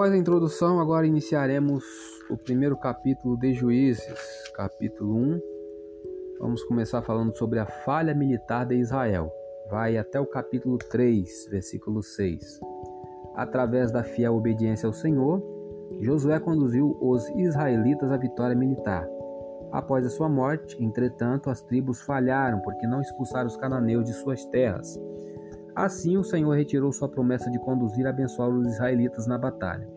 Após 0.00 0.14
a 0.14 0.16
introdução, 0.16 0.80
agora 0.80 1.06
iniciaremos 1.06 1.84
o 2.30 2.34
primeiro 2.34 2.74
capítulo 2.74 3.36
de 3.36 3.52
Juízes, 3.52 4.18
capítulo 4.54 5.14
1. 5.14 5.40
Vamos 6.40 6.64
começar 6.64 7.02
falando 7.02 7.36
sobre 7.36 7.58
a 7.58 7.66
falha 7.66 8.14
militar 8.14 8.64
de 8.64 8.76
Israel. 8.76 9.30
Vai 9.70 9.98
até 9.98 10.18
o 10.18 10.24
capítulo 10.24 10.78
3, 10.78 11.48
versículo 11.50 12.02
6. 12.02 12.60
Através 13.34 13.92
da 13.92 14.02
fiel 14.02 14.36
obediência 14.36 14.86
ao 14.86 14.94
Senhor, 14.94 15.42
Josué 16.00 16.40
conduziu 16.40 16.96
os 16.98 17.28
israelitas 17.36 18.10
à 18.10 18.16
vitória 18.16 18.56
militar. 18.56 19.06
Após 19.70 20.06
a 20.06 20.08
sua 20.08 20.30
morte, 20.30 20.82
entretanto, 20.82 21.50
as 21.50 21.60
tribos 21.60 22.00
falharam 22.00 22.60
porque 22.60 22.86
não 22.86 23.02
expulsaram 23.02 23.48
os 23.48 23.56
cananeus 23.58 24.06
de 24.06 24.14
suas 24.14 24.46
terras. 24.46 24.98
Assim, 25.74 26.16
o 26.16 26.24
Senhor 26.24 26.52
retirou 26.56 26.92
sua 26.92 27.08
promessa 27.08 27.50
de 27.50 27.58
conduzir 27.58 28.04
e 28.04 28.08
abençoar 28.08 28.48
os 28.48 28.66
israelitas 28.66 29.26
na 29.26 29.38
batalha. 29.38 29.88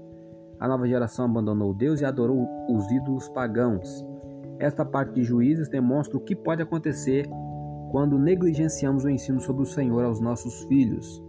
A 0.59 0.67
nova 0.67 0.87
geração 0.87 1.25
abandonou 1.25 1.73
Deus 1.73 2.01
e 2.01 2.05
adorou 2.05 2.47
os 2.69 2.89
ídolos 2.91 3.27
pagãos. 3.29 4.05
Esta 4.59 4.85
parte 4.85 5.13
de 5.13 5.23
Juízes 5.23 5.67
demonstra 5.67 6.17
o 6.17 6.21
que 6.21 6.35
pode 6.35 6.61
acontecer 6.61 7.27
quando 7.91 8.17
negligenciamos 8.17 9.03
o 9.03 9.09
ensino 9.09 9.39
sobre 9.39 9.63
o 9.63 9.65
Senhor 9.65 10.03
aos 10.03 10.19
nossos 10.19 10.63
filhos. 10.63 11.23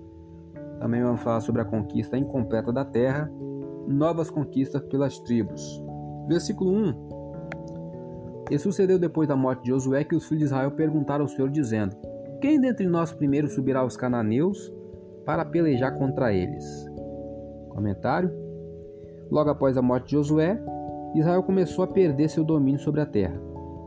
Também 0.78 1.02
vamos 1.02 1.22
falar 1.22 1.40
sobre 1.40 1.62
a 1.62 1.64
conquista 1.64 2.16
incompleta 2.16 2.72
da 2.72 2.84
terra 2.84 3.30
novas 3.86 4.30
conquistas 4.30 4.82
pelas 4.82 5.18
tribos. 5.20 5.82
Versículo 6.28 6.70
1 6.70 8.46
E 8.50 8.58
sucedeu 8.58 8.98
depois 8.98 9.28
da 9.28 9.36
morte 9.36 9.62
de 9.64 9.70
Josué 9.70 10.04
que 10.04 10.14
os 10.14 10.26
filhos 10.26 10.40
de 10.40 10.44
Israel 10.46 10.70
perguntaram 10.70 11.24
ao 11.24 11.28
Senhor, 11.28 11.50
dizendo: 11.50 11.96
Quem 12.44 12.60
dentre 12.60 12.86
nós 12.86 13.10
primeiro 13.10 13.48
subirá 13.48 13.80
aos 13.80 13.96
cananeus 13.96 14.70
para 15.24 15.46
pelejar 15.46 15.96
contra 15.96 16.30
eles? 16.30 16.62
Comentário: 17.70 18.30
Logo 19.30 19.48
após 19.48 19.78
a 19.78 19.80
morte 19.80 20.08
de 20.08 20.10
Josué, 20.10 20.62
Israel 21.14 21.42
começou 21.42 21.82
a 21.82 21.88
perder 21.88 22.28
seu 22.28 22.44
domínio 22.44 22.78
sobre 22.78 23.00
a 23.00 23.06
terra. 23.06 23.40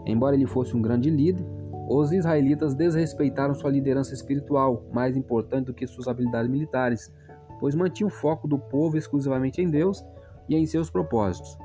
Embora 0.08 0.36
ele 0.36 0.48
fosse 0.48 0.76
um 0.76 0.82
grande 0.82 1.08
líder, 1.08 1.46
os 1.88 2.12
israelitas 2.12 2.74
desrespeitaram 2.74 3.54
sua 3.54 3.70
liderança 3.70 4.16
espiritual, 4.16 4.88
mais 4.92 5.16
importante 5.16 5.68
do 5.68 5.74
que 5.76 5.86
suas 5.86 6.08
habilidades 6.08 6.50
militares 6.50 7.14
pois 7.60 7.76
mantinha 7.76 8.08
o 8.08 8.10
foco 8.10 8.48
do 8.48 8.58
povo 8.58 8.98
exclusivamente 8.98 9.62
em 9.62 9.70
Deus 9.70 10.04
e 10.50 10.56
em 10.56 10.66
seus 10.66 10.90
propósitos. 10.90 11.56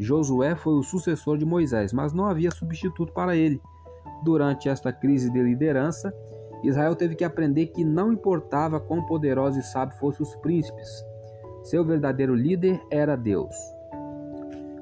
Josué 0.00 0.56
foi 0.56 0.72
o 0.72 0.82
sucessor 0.82 1.38
de 1.38 1.46
Moisés, 1.46 1.92
mas 1.92 2.12
não 2.12 2.24
havia 2.24 2.50
substituto 2.50 3.12
para 3.12 3.36
ele. 3.36 3.62
Durante 4.24 4.68
esta 4.68 4.92
crise 4.92 5.30
de 5.30 5.40
liderança, 5.40 6.12
Israel 6.62 6.94
teve 6.94 7.14
que 7.14 7.24
aprender 7.24 7.68
que 7.68 7.84
não 7.84 8.12
importava 8.12 8.80
quão 8.80 9.04
poderosos 9.06 9.64
e 9.64 9.66
sábios 9.66 9.98
fossem 9.98 10.22
os 10.22 10.34
príncipes, 10.36 11.04
seu 11.62 11.84
verdadeiro 11.84 12.34
líder 12.34 12.80
era 12.90 13.16
Deus. 13.16 13.54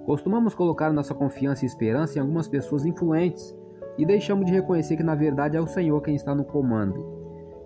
Costumamos 0.05 0.55
colocar 0.55 0.93
nossa 0.93 1.15
confiança 1.15 1.65
e 1.65 1.69
esperança 1.69 2.19
em 2.19 2.21
algumas 2.21 2.49
pessoas 2.49 2.87
influentes 2.87 3.55
e 3.99 4.07
deixamos 4.07 4.47
de 4.47 4.53
reconhecer 4.53 4.97
que 4.97 5.03
na 5.03 5.15
verdade 5.15 5.57
é 5.57 5.61
o 5.61 5.67
Senhor 5.67 6.01
quem 6.01 6.15
está 6.15 6.35
no 6.35 6.45
comando. 6.45 7.19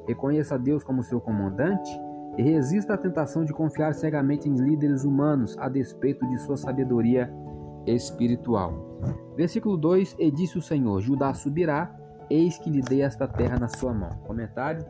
Reconheça 0.09 0.59
Deus 0.59 0.83
como 0.83 1.03
seu 1.03 1.21
comandante 1.21 1.91
e 2.37 2.43
resista 2.43 2.95
à 2.95 2.99
tentação 2.99 3.45
de 3.45 3.53
confiar 3.53 3.95
cegamente 3.95 4.49
em 4.49 4.57
líderes 4.57 5.05
humanos 5.05 5.57
a 5.59 5.69
despeito 5.69 6.27
de 6.27 6.39
sua 6.39 6.57
sabedoria 6.57 7.33
espiritual. 7.87 8.73
Versículo 9.37 9.77
2: 9.77 10.17
E 10.19 10.31
disse 10.31 10.59
o 10.59 10.63
Senhor: 10.63 11.01
Judá 11.01 11.35
subirá, 11.35 11.95
eis 12.33 12.57
que 12.57 12.71
lhe 12.71 12.81
dei 12.81 13.03
esta 13.03 13.29
terra 13.29 13.59
na 13.59 13.69
sua 13.69 13.93
mão. 13.93 14.11
Comentário: 14.27 14.85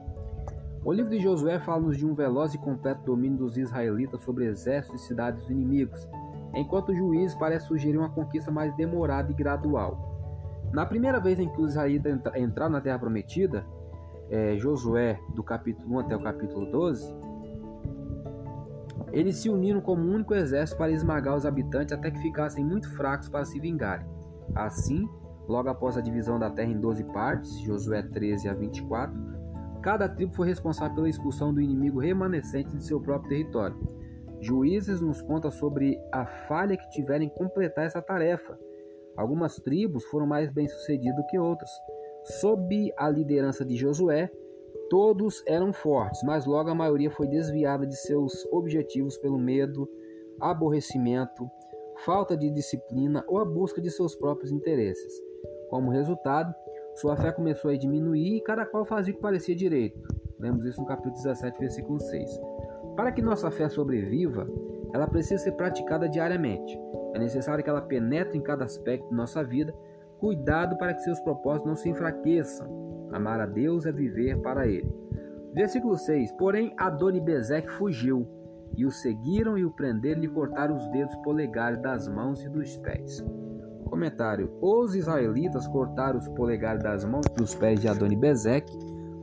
O 0.85 0.93
livro 0.93 1.11
de 1.11 1.19
Josué 1.19 1.59
fala-nos 1.59 1.97
de 1.97 2.07
um 2.07 2.15
veloz 2.15 2.55
e 2.55 2.59
completo 2.59 3.03
domínio 3.03 3.39
dos 3.39 3.57
israelitas 3.57 4.23
sobre 4.23 4.47
exércitos 4.47 5.03
e 5.03 5.07
cidades 5.07 5.51
inimigos, 5.51 6.09
enquanto 6.55 6.91
o 6.91 6.95
juiz 6.95 7.35
parece 7.35 7.67
sugerir 7.67 7.99
uma 7.99 8.11
conquista 8.11 8.51
mais 8.51 8.75
demorada 8.77 9.31
e 9.33 9.35
gradual. 9.35 10.11
Na 10.73 10.87
primeira 10.87 11.21
vez 11.21 11.39
em 11.39 11.49
que 11.49 11.61
os 11.61 11.71
israelitas 11.71 12.21
entraram 12.37 12.73
na 12.73 12.81
terra 12.81 12.99
prometida, 12.99 13.67
é, 14.31 14.57
Josué, 14.57 15.21
do 15.35 15.43
capítulo 15.43 15.97
1 15.97 15.99
até 15.99 16.17
o 16.17 16.23
capítulo 16.23 16.65
12, 16.71 17.15
eles 19.13 19.37
se 19.37 19.51
uniram 19.51 19.83
como 19.83 20.03
um 20.03 20.15
único 20.15 20.33
exército 20.33 20.79
para 20.79 20.91
esmagar 20.91 21.37
os 21.37 21.45
habitantes 21.45 21.93
até 21.93 22.11
que 22.11 22.19
ficassem 22.21 22.65
muito 22.65 22.89
fracos 22.97 23.29
para 23.29 23.45
se 23.45 23.61
vingarem. 23.61 24.07
Assim, 24.55 25.07
logo 25.49 25.69
após 25.69 25.97
a 25.97 26.01
divisão 26.01 26.39
da 26.39 26.51
terra 26.51 26.71
em 26.71 26.81
12 26.81 27.05
partes, 27.05 27.59
Josué 27.61 28.03
13 28.03 28.49
a 28.49 28.55
24, 28.55 29.15
cada 29.83 30.09
tribo 30.09 30.35
foi 30.35 30.47
responsável 30.47 30.95
pela 30.95 31.09
expulsão 31.09 31.53
do 31.53 31.61
inimigo 31.61 31.99
remanescente 31.99 32.77
de 32.77 32.85
seu 32.85 33.01
próprio 33.01 33.31
território. 33.31 33.77
Juízes 34.41 35.01
nos 35.01 35.21
conta 35.23 35.51
sobre 35.51 35.99
a 36.13 36.27
falha 36.27 36.77
que 36.77 36.91
tiveram 36.91 37.25
em 37.25 37.29
completar 37.29 37.87
essa 37.87 38.03
tarefa. 38.03 38.59
Algumas 39.17 39.57
tribos 39.57 40.05
foram 40.05 40.27
mais 40.27 40.51
bem-sucedidas 40.51 41.25
que 41.29 41.39
outras. 41.39 41.71
Sob 42.41 42.93
a 42.97 43.09
liderança 43.09 43.65
de 43.65 43.77
Josué, 43.77 44.31
Todos 44.93 45.43
eram 45.47 45.73
fortes, 45.73 46.23
mas 46.23 46.45
logo 46.45 46.69
a 46.69 46.75
maioria 46.75 47.11
foi 47.11 47.27
desviada 47.27 47.87
de 47.87 47.97
seus 47.97 48.45
objetivos 48.53 49.17
pelo 49.17 49.39
medo 49.39 49.89
aborrecimento, 50.39 51.51
falta 52.05 52.37
de 52.37 52.51
disciplina 52.51 53.25
ou 53.27 53.39
a 53.39 53.45
busca 53.47 53.81
de 53.81 53.91
seus 53.91 54.15
próprios 54.15 54.53
interesses. 54.53 55.15
Como 55.73 55.91
resultado, 55.91 56.55
sua 56.97 57.17
fé 57.17 57.33
começou 57.33 57.71
a 57.71 57.77
diminuir 57.79 58.37
e 58.37 58.43
cada 58.43 58.67
qual 58.67 58.85
fazia 58.85 59.11
o 59.11 59.17
que 59.17 59.23
parecia 59.23 59.57
direito. 59.57 59.99
Lemos 60.39 60.67
isso 60.67 60.79
no 60.79 60.87
capítulo 60.87 61.15
17, 61.15 61.59
versículo 61.59 61.99
6. 61.99 62.41
Para 62.95 63.11
que 63.11 63.23
nossa 63.23 63.51
fé 63.51 63.71
sobreviva, 63.71 64.47
ela 64.93 65.07
precisa 65.07 65.43
ser 65.43 65.53
praticada 65.53 66.11
diariamente. 66.11 66.79
É 67.15 67.19
necessário 67.19 67.65
que 67.65 67.71
ela 67.71 67.81
penetre 67.81 68.37
em 68.37 68.43
cada 68.43 68.67
aspecto 68.67 69.09
de 69.09 69.15
nossa 69.15 69.43
vida, 69.43 69.75
cuidado 70.21 70.77
para 70.77 70.93
que 70.93 71.01
seus 71.01 71.19
propósitos 71.21 71.67
não 71.67 71.75
se 71.75 71.89
enfraqueçam. 71.89 73.09
Amar 73.11 73.41
a 73.41 73.47
Deus 73.47 73.87
é 73.87 73.93
viver 73.93 74.43
para 74.43 74.67
Ele. 74.67 74.95
Versículo 75.55 75.97
6: 75.97 76.33
Porém, 76.33 76.75
Adonibezeque 76.77 77.71
fugiu, 77.71 78.29
e 78.77 78.85
o 78.85 78.91
seguiram 78.91 79.57
e 79.57 79.65
o 79.65 79.71
prenderam 79.71 80.23
e 80.23 80.27
lhe 80.27 80.33
cortaram 80.35 80.77
os 80.77 80.87
dedos 80.89 81.17
polegares 81.25 81.81
das 81.81 82.07
mãos 82.09 82.45
e 82.45 82.49
dos 82.51 82.77
pés. 82.77 83.25
Comentário: 83.93 84.51
Os 84.59 84.95
israelitas 84.95 85.69
cortaram 85.69 86.19
os 86.19 86.27
polegares 86.29 86.83
das 86.83 87.05
mãos 87.05 87.27
e 87.27 87.35
dos 87.35 87.55
pés 87.55 87.79
de 87.79 87.89
Adonibezeque 87.89 88.75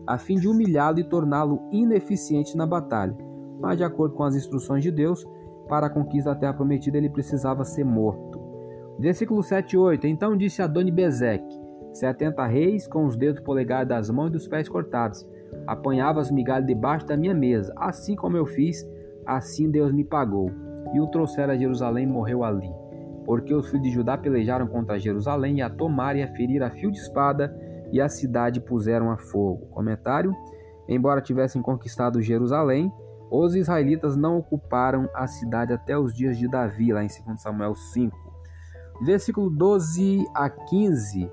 a 0.05 0.15
fim 0.19 0.35
de 0.35 0.47
humilhá-lo 0.47 0.99
e 0.99 1.03
torná-lo 1.03 1.67
ineficiente 1.71 2.55
na 2.55 2.67
batalha. 2.67 3.17
Mas, 3.59 3.77
de 3.77 3.83
acordo 3.83 4.13
com 4.13 4.23
as 4.23 4.35
instruções 4.35 4.83
de 4.83 4.91
Deus, 4.91 5.27
para 5.67 5.87
a 5.87 5.89
conquista 5.89 6.29
da 6.29 6.39
terra 6.39 6.53
prometida 6.53 6.99
ele 6.99 7.09
precisava 7.09 7.65
ser 7.65 7.83
morto. 7.83 8.39
Versículo 8.99 9.41
7 9.41 9.73
e 9.73 9.77
8: 9.77 10.05
Então 10.05 10.37
disse 10.37 10.61
Adonibezeque: 10.61 11.59
Setenta 11.91 12.45
reis 12.45 12.87
com 12.87 13.07
os 13.07 13.17
dedos 13.17 13.41
polegares 13.41 13.89
das 13.89 14.07
mãos 14.11 14.27
e 14.27 14.33
dos 14.33 14.47
pés 14.47 14.69
cortados. 14.69 15.27
Apanhava 15.65 16.21
as 16.21 16.29
migalhas 16.29 16.67
debaixo 16.67 17.07
da 17.07 17.17
minha 17.17 17.33
mesa. 17.33 17.73
Assim 17.75 18.15
como 18.15 18.37
eu 18.37 18.45
fiz, 18.45 18.87
assim 19.25 19.71
Deus 19.71 19.91
me 19.91 20.03
pagou. 20.03 20.51
E 20.93 21.01
o 21.01 21.07
trouxeram 21.07 21.55
a 21.55 21.57
Jerusalém 21.57 22.03
e 22.03 22.07
morreu 22.07 22.43
ali. 22.43 22.71
Porque 23.29 23.53
os 23.53 23.69
filhos 23.69 23.83
de 23.83 23.91
Judá 23.91 24.17
pelejaram 24.17 24.65
contra 24.65 24.97
Jerusalém 24.97 25.59
e 25.59 25.61
a 25.61 25.69
tomaram 25.69 26.17
e 26.17 26.23
a 26.23 26.27
feriram 26.33 26.65
a 26.65 26.71
fio 26.71 26.91
de 26.91 26.97
espada 26.97 27.55
e 27.91 28.01
a 28.01 28.09
cidade 28.09 28.59
puseram 28.59 29.11
a 29.11 29.19
fogo. 29.19 29.67
Comentário: 29.67 30.33
Embora 30.87 31.21
tivessem 31.21 31.61
conquistado 31.61 32.23
Jerusalém, 32.23 32.91
os 33.29 33.53
israelitas 33.53 34.17
não 34.17 34.39
ocuparam 34.39 35.07
a 35.13 35.27
cidade 35.27 35.71
até 35.71 35.95
os 35.95 36.11
dias 36.11 36.39
de 36.39 36.49
Davi, 36.49 36.91
lá 36.91 37.03
em 37.03 37.07
2 37.07 37.39
Samuel 37.39 37.75
5. 37.75 38.17
Versículo 39.05 39.51
12 39.51 40.25
a 40.33 40.49
15. 40.49 41.31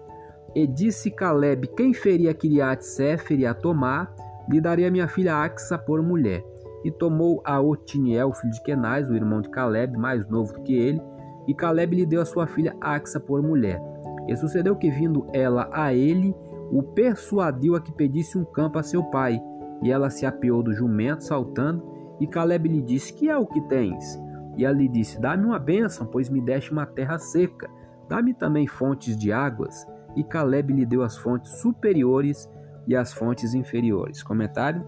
E 0.55 0.67
disse 0.67 1.11
Caleb: 1.11 1.67
Quem 1.69 1.95
feria 1.95 2.35
Kiriat 2.35 2.85
Sefer 2.85 3.41
e 3.41 3.47
a 3.47 3.55
Tomar, 3.55 4.15
lhe 4.51 4.61
daria 4.61 4.91
minha 4.91 5.09
filha 5.09 5.37
Axa 5.37 5.79
por 5.79 6.03
mulher. 6.03 6.45
E 6.85 6.91
tomou 6.91 7.41
a 7.43 7.59
Otiniel, 7.59 8.35
filho 8.35 8.53
de 8.53 8.63
Kenaz, 8.63 9.09
o 9.09 9.17
irmão 9.17 9.41
de 9.41 9.49
Caleb, 9.49 9.97
mais 9.97 10.29
novo 10.29 10.53
do 10.53 10.61
que 10.61 10.75
ele, 10.75 11.01
e 11.47 11.55
Caleb 11.55 11.97
lhe 11.97 12.07
deu 12.07 12.21
a 12.21 12.27
sua 12.27 12.47
filha 12.47 12.77
Axa 12.81 13.21
por 13.21 13.43
mulher. 13.43 13.81
E 14.29 14.37
sucedeu 14.37 14.75
que, 14.77 14.91
vindo 14.91 15.27
ela 15.33 15.69
a 15.73 15.95
ele, 15.95 16.35
o 16.71 16.83
persuadiu 16.83 17.77
a 17.77 17.81
que 17.81 17.93
pedisse 17.93 18.37
um 18.37 18.45
campo 18.45 18.79
a 18.79 18.83
seu 18.83 19.03
pai. 19.05 19.41
E 19.83 19.91
ela 19.91 20.11
se 20.11 20.27
apeou 20.27 20.63
do 20.63 20.73
jumento, 20.73 21.23
saltando, 21.23 21.85
e 22.21 22.27
Caleb 22.27 22.69
lhe 22.69 22.83
disse: 22.83 23.13
Que 23.13 23.29
é 23.29 23.37
o 23.37 23.47
que 23.47 23.61
tens? 23.63 24.19
E 24.57 24.65
ela 24.65 24.77
lhe 24.77 24.89
disse: 24.89 25.21
Dá-me 25.21 25.45
uma 25.45 25.59
bênção, 25.59 26.07
pois 26.07 26.29
me 26.29 26.41
deste 26.41 26.73
uma 26.73 26.87
terra 26.87 27.19
seca. 27.19 27.71
Dá-me 28.09 28.35
também 28.35 28.67
fontes 28.67 29.17
de 29.17 29.33
águas. 29.33 29.87
E 30.17 30.25
Caleb 30.25 30.73
lhe 30.73 30.87
deu 30.87 31.03
as 31.03 31.17
fontes 31.17 31.53
superiores 31.61 32.51
e 32.87 32.97
as 32.97 33.13
fontes 33.13 33.55
inferiores. 33.55 34.23
Comentário: 34.23 34.85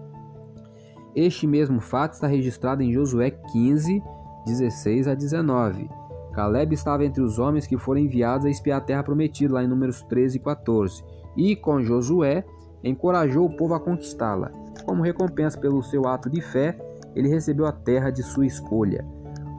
Este 1.15 1.45
mesmo 1.45 1.79
fato 1.79 2.13
está 2.13 2.27
registrado 2.27 2.81
em 2.81 2.91
Josué 2.91 3.31
15, 3.31 4.03
16 4.45 5.07
a 5.07 5.13
19. 5.13 5.98
Caleb 6.33 6.73
estava 6.73 7.05
entre 7.05 7.21
os 7.21 7.39
homens 7.39 7.67
que 7.67 7.77
foram 7.77 8.01
enviados 8.01 8.45
a 8.45 8.49
espiar 8.49 8.77
a 8.77 8.83
terra 8.83 9.03
prometida, 9.03 9.55
lá 9.55 9.63
em 9.63 9.67
Números 9.67 10.01
13 10.03 10.37
e 10.37 10.39
14. 10.39 11.03
E 11.35 11.55
com 11.55 11.81
Josué 11.81 12.43
encorajou 12.83 13.45
o 13.45 13.55
povo 13.55 13.73
a 13.73 13.79
conquistá-la. 13.79 14.51
Como 14.85 15.03
recompensa 15.03 15.59
pelo 15.59 15.83
seu 15.83 16.07
ato 16.07 16.29
de 16.29 16.41
fé, 16.41 16.77
ele 17.15 17.27
recebeu 17.27 17.65
a 17.65 17.71
terra 17.71 18.09
de 18.09 18.23
sua 18.23 18.45
escolha. 18.45 19.05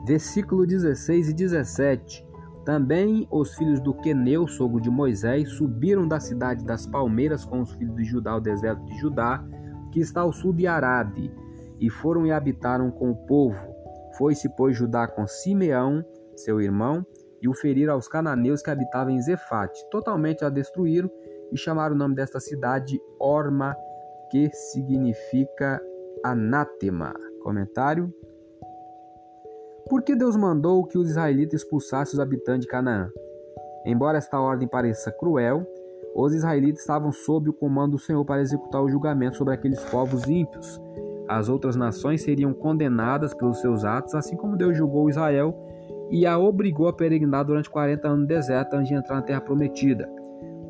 Versículo 0.07 0.67
16 0.67 1.29
e 1.29 1.33
17. 1.35 2.27
Também 2.65 3.27
os 3.31 3.55
filhos 3.55 3.81
do 3.81 3.95
Queneu, 3.95 4.47
sogro 4.47 4.81
de 4.81 4.91
Moisés, 4.91 5.51
subiram 5.51 6.07
da 6.07 6.21
cidade 6.21 6.65
das 6.65 6.87
palmeiras 6.87 7.45
com 7.45 7.61
os 7.61 7.73
filhos 7.73 7.97
de 7.97 8.05
Judá 8.05 8.33
ao 8.33 8.41
deserto 8.41 8.85
de 8.85 8.99
Judá, 8.99 9.45
que 9.91 10.01
está 10.01 10.21
ao 10.21 10.33
sul 10.33 10.53
de 10.53 10.67
Arade, 10.67 11.33
e 11.81 11.91
foram 11.91 12.27
e 12.27 12.33
habitaram 12.33 12.91
com 12.91 13.11
o 13.11 13.17
povo. 13.27 13.59
Foi-se, 14.17 14.49
pois, 14.51 14.77
Judá 14.77 15.07
com 15.07 15.27
Simeão, 15.27 16.05
seu 16.41 16.61
irmão, 16.61 17.05
e 17.41 17.49
o 17.49 17.55
feriram 17.55 17.95
aos 17.95 18.07
cananeus 18.07 18.63
que 18.63 18.71
habitavam 18.71 19.13
em 19.13 19.21
Zefate. 19.21 19.89
Totalmente 19.91 20.45
a 20.45 20.51
destruíram 20.51 21.11
e 21.51 21.57
chamaram 21.57 21.95
o 21.95 21.99
nome 21.99 22.15
desta 22.15 22.39
cidade 22.39 23.01
Orma, 23.19 23.77
que 24.31 24.51
significa 24.51 25.81
anátema. 26.25 27.15
Comentário: 27.43 28.13
Por 29.89 30.03
que 30.03 30.15
Deus 30.15 30.37
mandou 30.37 30.85
que 30.85 30.99
os 30.99 31.11
israelitas 31.11 31.63
expulsassem 31.63 32.15
os 32.15 32.21
habitantes 32.21 32.63
de 32.63 32.69
Canaã? 32.69 33.11
Embora 33.85 34.19
esta 34.19 34.39
ordem 34.39 34.69
pareça 34.69 35.11
cruel, 35.11 35.67
os 36.15 36.35
israelitas 36.35 36.81
estavam 36.81 37.11
sob 37.11 37.49
o 37.49 37.53
comando 37.53 37.93
do 37.93 37.99
Senhor 37.99 38.25
para 38.25 38.43
executar 38.43 38.83
o 38.83 38.91
julgamento 38.91 39.37
sobre 39.37 39.55
aqueles 39.55 39.83
povos 39.85 40.29
ímpios. 40.29 40.81
As 41.27 41.49
outras 41.49 41.77
nações 41.77 42.23
seriam 42.23 42.53
condenadas 42.53 43.33
pelos 43.33 43.61
seus 43.61 43.85
atos, 43.85 44.15
assim 44.15 44.37
como 44.37 44.57
Deus 44.57 44.77
julgou 44.77 45.09
Israel 45.09 45.57
e 46.11 46.27
a 46.27 46.39
obrigou 46.39 46.89
a 46.89 46.93
peregrinar 46.93 47.45
durante 47.45 47.71
40 47.71 48.09
anos 48.09 48.21
no 48.21 48.27
deserto 48.27 48.75
antes 48.75 48.89
de 48.89 48.95
entrar 48.95 49.17
na 49.17 49.23
terra 49.23 49.41
prometida. 49.41 50.09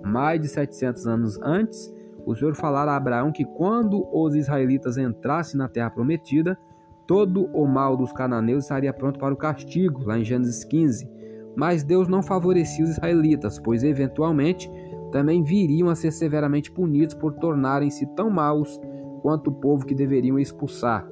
Mais 0.05 0.41
de 0.41 0.49
700 0.49 1.07
anos 1.07 1.41
antes, 1.43 1.93
o 2.27 2.35
Senhor 2.35 2.55
falara 2.55 2.93
a 2.93 2.97
Abraão 2.97 3.33
que 3.33 3.45
quando 3.45 4.07
os 4.13 4.35
israelitas 4.35 4.99
entrassem 4.99 5.59
na 5.59 5.69
terra 5.69 5.91
prometida, 5.91 6.59
todo 7.07 7.47
o 7.53 7.67
mal 7.67 7.97
dos 7.97 8.13
cananeus 8.13 8.65
estaria 8.65 8.93
pronto 8.93 9.19
para 9.19 9.35
o 9.35 9.37
castigo, 9.37 10.05
lá 10.05 10.19
em 10.19 10.25
Gênesis 10.25 10.65
15. 10.65 11.09
Mas 11.57 11.83
Deus 11.83 12.07
não 12.07 12.23
favorecia 12.23 12.85
os 12.85 12.91
israelitas, 12.91 13.59
pois 13.59 13.83
eventualmente 13.83 14.71
também 15.11 15.43
viriam 15.43 15.89
a 15.89 15.95
ser 15.95 16.13
severamente 16.13 16.71
punidos 16.71 17.15
por 17.15 17.35
tornarem-se 17.35 18.07
tão 18.15 18.31
maus 18.31 18.81
quanto 19.23 19.49
o 19.49 19.55
povo 19.55 19.85
que 19.85 19.95
deveriam 19.95 20.39
expulsar. 20.39 21.07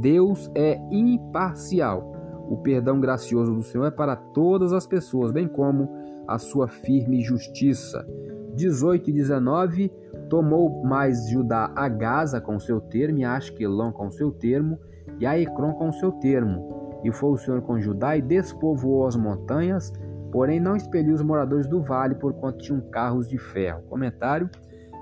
Deus 0.00 0.50
é 0.54 0.80
imparcial. 0.90 2.15
O 2.48 2.56
perdão 2.58 3.00
gracioso 3.00 3.54
do 3.54 3.62
Senhor 3.62 3.86
é 3.86 3.90
para 3.90 4.16
todas 4.16 4.72
as 4.72 4.86
pessoas, 4.86 5.32
bem 5.32 5.48
como 5.48 5.88
a 6.26 6.38
sua 6.38 6.68
firme 6.68 7.22
justiça. 7.22 8.06
18 8.54 9.10
e 9.10 9.12
19 9.12 9.92
Tomou 10.28 10.84
mais 10.84 11.28
Judá 11.28 11.70
a 11.76 11.88
Gaza 11.88 12.40
com 12.40 12.58
seu 12.58 12.80
termo, 12.80 13.18
e 13.18 13.24
a 13.24 13.36
Asquelon 13.36 13.92
com 13.92 14.10
seu 14.10 14.32
termo, 14.32 14.78
e 15.20 15.26
a 15.26 15.38
Ecrom 15.38 15.72
com 15.74 15.92
seu 15.92 16.10
termo. 16.10 17.00
E 17.04 17.12
foi 17.12 17.30
o 17.30 17.36
Senhor 17.36 17.62
com 17.62 17.78
Judá 17.78 18.16
e 18.16 18.22
despovoou 18.22 19.06
as 19.06 19.14
montanhas, 19.14 19.92
porém 20.32 20.58
não 20.58 20.74
expeliu 20.74 21.14
os 21.14 21.22
moradores 21.22 21.68
do 21.68 21.80
vale, 21.80 22.16
porquanto 22.16 22.58
tinham 22.58 22.80
carros 22.90 23.28
de 23.28 23.38
ferro. 23.38 23.82
Comentário: 23.88 24.50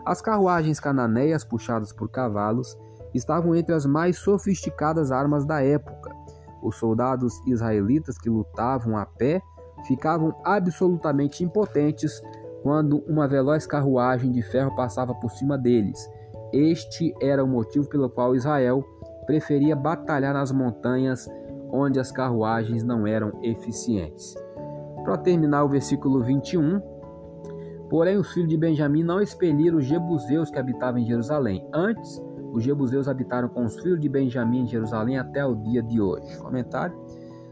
As 0.04 0.20
carruagens 0.20 0.78
cananeias, 0.78 1.42
puxadas 1.42 1.90
por 1.90 2.10
cavalos, 2.10 2.76
estavam 3.14 3.54
entre 3.54 3.74
as 3.74 3.86
mais 3.86 4.18
sofisticadas 4.18 5.10
armas 5.10 5.46
da 5.46 5.62
época. 5.62 6.23
Os 6.64 6.76
soldados 6.76 7.40
israelitas 7.46 8.16
que 8.16 8.30
lutavam 8.30 8.96
a 8.96 9.04
pé 9.04 9.42
ficavam 9.86 10.34
absolutamente 10.42 11.44
impotentes 11.44 12.22
quando 12.62 13.04
uma 13.06 13.28
veloz 13.28 13.66
carruagem 13.66 14.32
de 14.32 14.42
ferro 14.42 14.74
passava 14.74 15.14
por 15.14 15.30
cima 15.30 15.58
deles. 15.58 16.10
Este 16.50 17.14
era 17.20 17.44
o 17.44 17.46
motivo 17.46 17.86
pelo 17.88 18.08
qual 18.08 18.34
Israel 18.34 18.82
preferia 19.26 19.76
batalhar 19.76 20.32
nas 20.32 20.50
montanhas 20.50 21.28
onde 21.70 22.00
as 22.00 22.10
carruagens 22.10 22.82
não 22.82 23.06
eram 23.06 23.32
eficientes. 23.42 24.34
Para 25.04 25.18
terminar 25.18 25.64
o 25.64 25.68
versículo 25.68 26.22
21, 26.22 26.80
porém 27.90 28.16
os 28.16 28.32
filhos 28.32 28.48
de 28.48 28.56
Benjamim 28.56 29.02
não 29.02 29.20
expeliram 29.20 29.78
os 29.78 29.84
jebuseus 29.84 30.50
que 30.50 30.58
habitavam 30.58 31.00
em 31.00 31.06
Jerusalém. 31.06 31.68
Antes, 31.74 32.22
os 32.54 32.62
jebuseus 32.62 33.08
habitaram 33.08 33.48
com 33.48 33.64
os 33.64 33.76
filhos 33.80 34.00
de 34.00 34.08
Benjamim 34.08 34.60
em 34.60 34.66
Jerusalém 34.66 35.18
até 35.18 35.44
o 35.44 35.56
dia 35.56 35.82
de 35.82 36.00
hoje. 36.00 36.38
Comentário: 36.38 36.96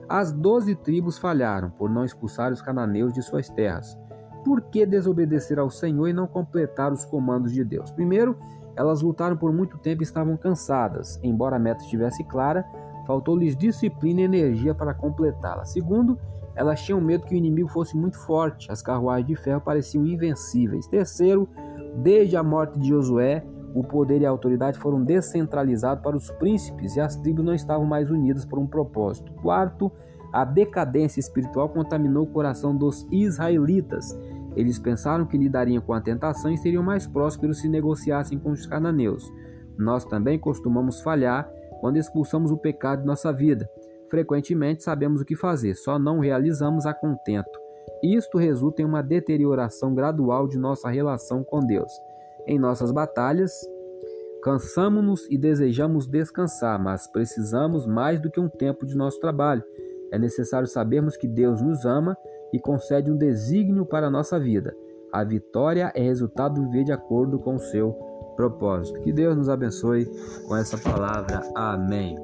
As 0.09 0.31
doze 0.33 0.77
tribos 0.77 1.19
falharam 1.19 1.71
por 1.71 1.91
não 1.91 2.05
expulsar 2.05 2.53
os 2.53 2.62
cananeus 2.62 3.12
de 3.12 3.21
suas 3.21 3.49
terras. 3.49 3.99
Por 4.45 4.61
que 4.61 4.87
desobedecer 4.87 5.59
ao 5.59 5.71
Senhor 5.71 6.07
e 6.09 6.12
não 6.12 6.29
completar 6.29 6.93
os 6.93 7.05
comandos 7.05 7.53
de 7.53 7.65
Deus? 7.65 7.91
Primeiro, 7.91 8.37
elas 8.77 9.03
lutaram 9.03 9.37
por 9.37 9.53
muito 9.53 9.77
tempo 9.79 10.03
e 10.03 10.05
estavam 10.05 10.37
cansadas. 10.37 11.19
Embora 11.23 11.57
a 11.57 11.59
meta 11.59 11.83
estivesse 11.83 12.23
clara, 12.25 12.65
faltou-lhes 13.05 13.57
disciplina 13.57 14.21
e 14.21 14.25
energia 14.25 14.75
para 14.75 14.95
completá-la. 14.95 15.65
Segundo, 15.65 16.17
elas 16.55 16.81
tinham 16.81 17.01
medo 17.01 17.25
que 17.25 17.35
o 17.35 17.38
inimigo 17.38 17.69
fosse 17.69 17.97
muito 17.97 18.19
forte. 18.19 18.71
As 18.71 18.83
carruagens 18.83 19.27
de 19.27 19.37
ferro 19.37 19.61
pareciam 19.61 20.07
invencíveis. 20.07 20.87
Terceiro, 20.87 21.49
desde 21.97 22.37
a 22.37 22.43
morte 22.43 22.79
de 22.79 22.88
Josué, 22.88 23.45
o 23.75 23.83
poder 23.83 24.21
e 24.21 24.27
a 24.27 24.31
autoridade 24.31 24.79
foram 24.79 25.03
descentralizados 25.03 26.03
para 26.03 26.17
os 26.17 26.31
príncipes 26.33 26.97
e 26.97 27.01
as 27.01 27.17
tribos 27.17 27.45
não 27.45 27.55
estavam 27.55 27.87
mais 27.87 28.11
unidas 28.11 28.45
por 28.45 28.59
um 28.59 28.67
propósito. 28.67 29.33
Quarto, 29.35 29.91
A 30.33 30.47
decadência 30.47 31.21
espiritual 31.21 31.69
contaminou 31.69 32.25
o 32.25 32.31
coração 32.31 32.75
dos 32.75 33.07
israelitas. 33.13 34.19
Eles 34.57 34.79
pensaram 34.79 35.27
que 35.27 35.37
lidariam 35.37 35.83
com 35.83 35.93
a 35.93 36.01
tentação 36.01 36.51
e 36.51 36.57
seriam 36.57 36.83
mais 36.83 37.07
prósperos 37.07 37.61
se 37.61 37.69
negociassem 37.69 38.39
com 38.39 38.51
os 38.51 38.67
cananeus. 38.67 39.31
Nós 39.77 40.07
também 40.07 40.39
costumamos 40.39 41.03
falhar 41.03 41.51
quando 41.81 41.99
expulsamos 41.99 42.51
o 42.51 42.57
pecado 42.57 43.01
de 43.01 43.07
nossa 43.07 43.31
vida. 43.31 43.69
Frequentemente 44.09 44.83
sabemos 44.83 45.21
o 45.21 45.25
que 45.25 45.37
fazer, 45.37 45.75
só 45.75 45.99
não 45.99 46.19
realizamos 46.19 46.87
a 46.87 46.95
contento. 46.95 47.61
Isto 48.03 48.39
resulta 48.39 48.81
em 48.81 48.85
uma 48.85 49.03
deterioração 49.03 49.95
gradual 49.95 50.49
de 50.49 50.59
nossa 50.59 50.89
relação 50.89 51.45
com 51.45 51.61
Deus. 51.61 51.93
Em 52.47 52.59
nossas 52.59 52.91
batalhas, 52.91 53.53
cansamos-nos 54.43 55.27
e 55.31 55.39
desejamos 55.39 56.07
descansar, 56.07 56.79
mas 56.83 57.07
precisamos 57.07 57.87
mais 57.87 58.21
do 58.21 58.31
que 58.31 58.41
um 58.41 58.49
tempo 58.49 58.85
de 58.85 58.97
nosso 58.97 59.21
trabalho. 59.21 59.63
É 60.13 60.19
necessário 60.19 60.67
sabermos 60.67 61.17
que 61.17 61.29
Deus 61.29 61.63
nos 61.63 61.85
ama 61.85 62.17
e 62.53 62.59
concede 62.59 63.11
um 63.11 63.17
desígnio 63.17 63.87
para 63.87 64.09
a 64.09 64.11
nossa 64.11 64.39
vida. 64.39 64.77
A 65.13 65.25
vitória 65.25 65.93
é 65.95 66.03
resultado 66.03 66.55
de 66.55 66.67
viver 66.67 66.85
de 66.85 66.93
acordo 66.93 67.39
com 67.39 67.55
o 67.55 67.61
seu 67.61 67.93
propósito. 68.37 69.01
Que 69.01 69.13
Deus 69.13 69.37
nos 69.37 69.49
abençoe 69.49 70.07
com 70.47 70.57
essa 70.57 70.77
palavra. 70.79 71.41
Amém. 71.55 72.17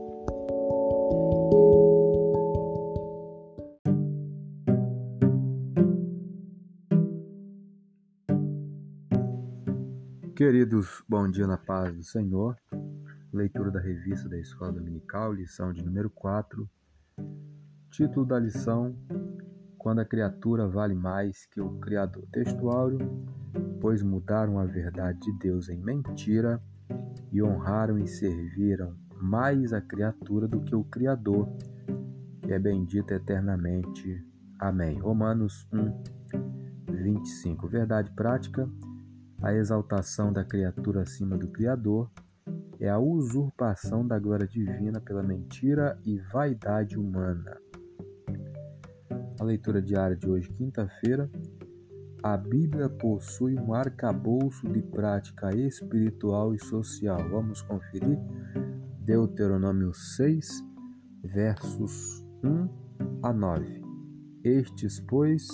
Queridos, 10.39 11.03
bom 11.09 11.29
dia 11.29 11.49
na 11.49 11.57
paz 11.57 11.93
do 11.97 12.05
Senhor. 12.05 12.57
Leitura 13.33 13.73
da 13.73 13.81
revista 13.81 14.29
da 14.29 14.39
Escola 14.39 14.71
Dominical, 14.71 15.33
lição 15.33 15.73
de 15.73 15.85
número 15.85 16.09
4, 16.11 16.71
Título 17.91 18.25
da 18.25 18.39
lição: 18.39 18.97
Quando 19.77 19.99
a 19.99 20.05
criatura 20.05 20.69
vale 20.69 20.95
mais 20.95 21.45
que 21.47 21.61
o 21.61 21.81
Criador. 21.81 22.23
Textuário: 22.31 22.99
Pois 23.81 24.01
mudaram 24.01 24.61
a 24.61 24.65
verdade 24.65 25.19
de 25.19 25.37
Deus 25.41 25.69
em 25.69 25.83
mentira 25.83 26.63
e 27.33 27.43
honraram 27.43 27.99
e 27.99 28.07
serviram 28.07 28.95
mais 29.21 29.73
a 29.73 29.81
criatura 29.81 30.47
do 30.47 30.61
que 30.61 30.77
o 30.77 30.85
Criador, 30.85 31.49
que 32.43 32.53
é 32.53 32.61
bendito 32.61 33.11
eternamente. 33.11 34.25
Amém. 34.57 35.01
Romanos 35.01 35.69
1, 35.73 36.95
25. 36.95 37.67
Verdade 37.67 38.13
prática: 38.13 38.71
a 39.43 39.55
exaltação 39.55 40.33
da 40.33 40.45
criatura 40.45 41.03
acima 41.03 41.37
do 41.37 41.49
Criador 41.49 42.11
é 42.81 42.89
a 42.89 42.99
usurpação 42.99 44.07
da 44.07 44.19
glória 44.19 44.47
divina 44.47 45.01
pela 45.01 45.23
mentira 45.23 45.99
e 46.05 46.19
vaidade 46.19 46.99
humana. 46.99 47.57
A 49.41 49.45
leitura 49.45 49.81
diária 49.81 50.17
de 50.17 50.29
hoje, 50.29 50.51
quinta-feira. 50.51 51.31
A 52.21 52.37
Bíblia 52.37 52.89
possui 52.89 53.55
um 53.57 53.73
arcabouço 53.73 54.67
de 54.69 54.83
prática 54.83 55.55
espiritual 55.55 56.53
e 56.53 56.59
social. 56.59 57.19
Vamos 57.31 57.63
conferir 57.63 58.19
Deuteronômio 59.01 59.95
6, 59.95 60.65
versos 61.23 62.27
1 62.43 62.69
a 63.23 63.33
9. 63.33 63.83
Estes, 64.43 64.99
pois, 65.01 65.47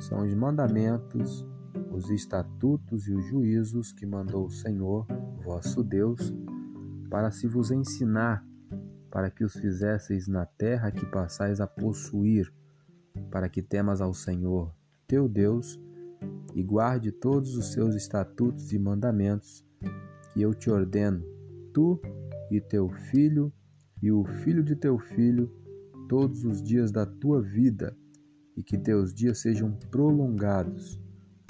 são 0.00 0.26
os 0.26 0.34
mandamentos, 0.34 1.46
os 1.94 2.10
estatutos 2.10 3.06
e 3.06 3.12
os 3.14 3.24
juízos 3.26 3.92
que 3.92 4.04
mandou 4.04 4.46
o 4.46 4.50
Senhor, 4.50 5.06
vosso 5.44 5.82
Deus, 5.82 6.34
para 7.08 7.30
se 7.30 7.46
vos 7.46 7.70
ensinar, 7.70 8.44
para 9.10 9.30
que 9.30 9.44
os 9.44 9.54
fizesseis 9.54 10.26
na 10.26 10.44
terra 10.44 10.90
que 10.90 11.06
passais 11.06 11.60
a 11.60 11.66
possuir 11.66 12.52
para 13.30 13.48
que 13.48 13.62
temas 13.62 14.00
ao 14.00 14.12
Senhor, 14.12 14.74
teu 15.06 15.28
Deus, 15.28 15.80
e 16.54 16.62
guarde 16.62 17.12
todos 17.12 17.56
os 17.56 17.72
seus 17.72 17.94
estatutos 17.94 18.72
e 18.72 18.78
mandamentos 18.78 19.64
que 20.32 20.42
eu 20.42 20.54
te 20.54 20.70
ordeno, 20.70 21.24
tu 21.72 22.00
e 22.50 22.60
teu 22.60 22.88
filho 22.88 23.52
e 24.02 24.10
o 24.10 24.24
filho 24.24 24.62
de 24.62 24.76
teu 24.76 24.98
filho, 24.98 25.50
todos 26.08 26.44
os 26.44 26.62
dias 26.62 26.92
da 26.92 27.06
tua 27.06 27.40
vida, 27.40 27.96
e 28.56 28.62
que 28.62 28.78
teus 28.78 29.12
dias 29.12 29.38
sejam 29.38 29.72
prolongados. 29.90 31.03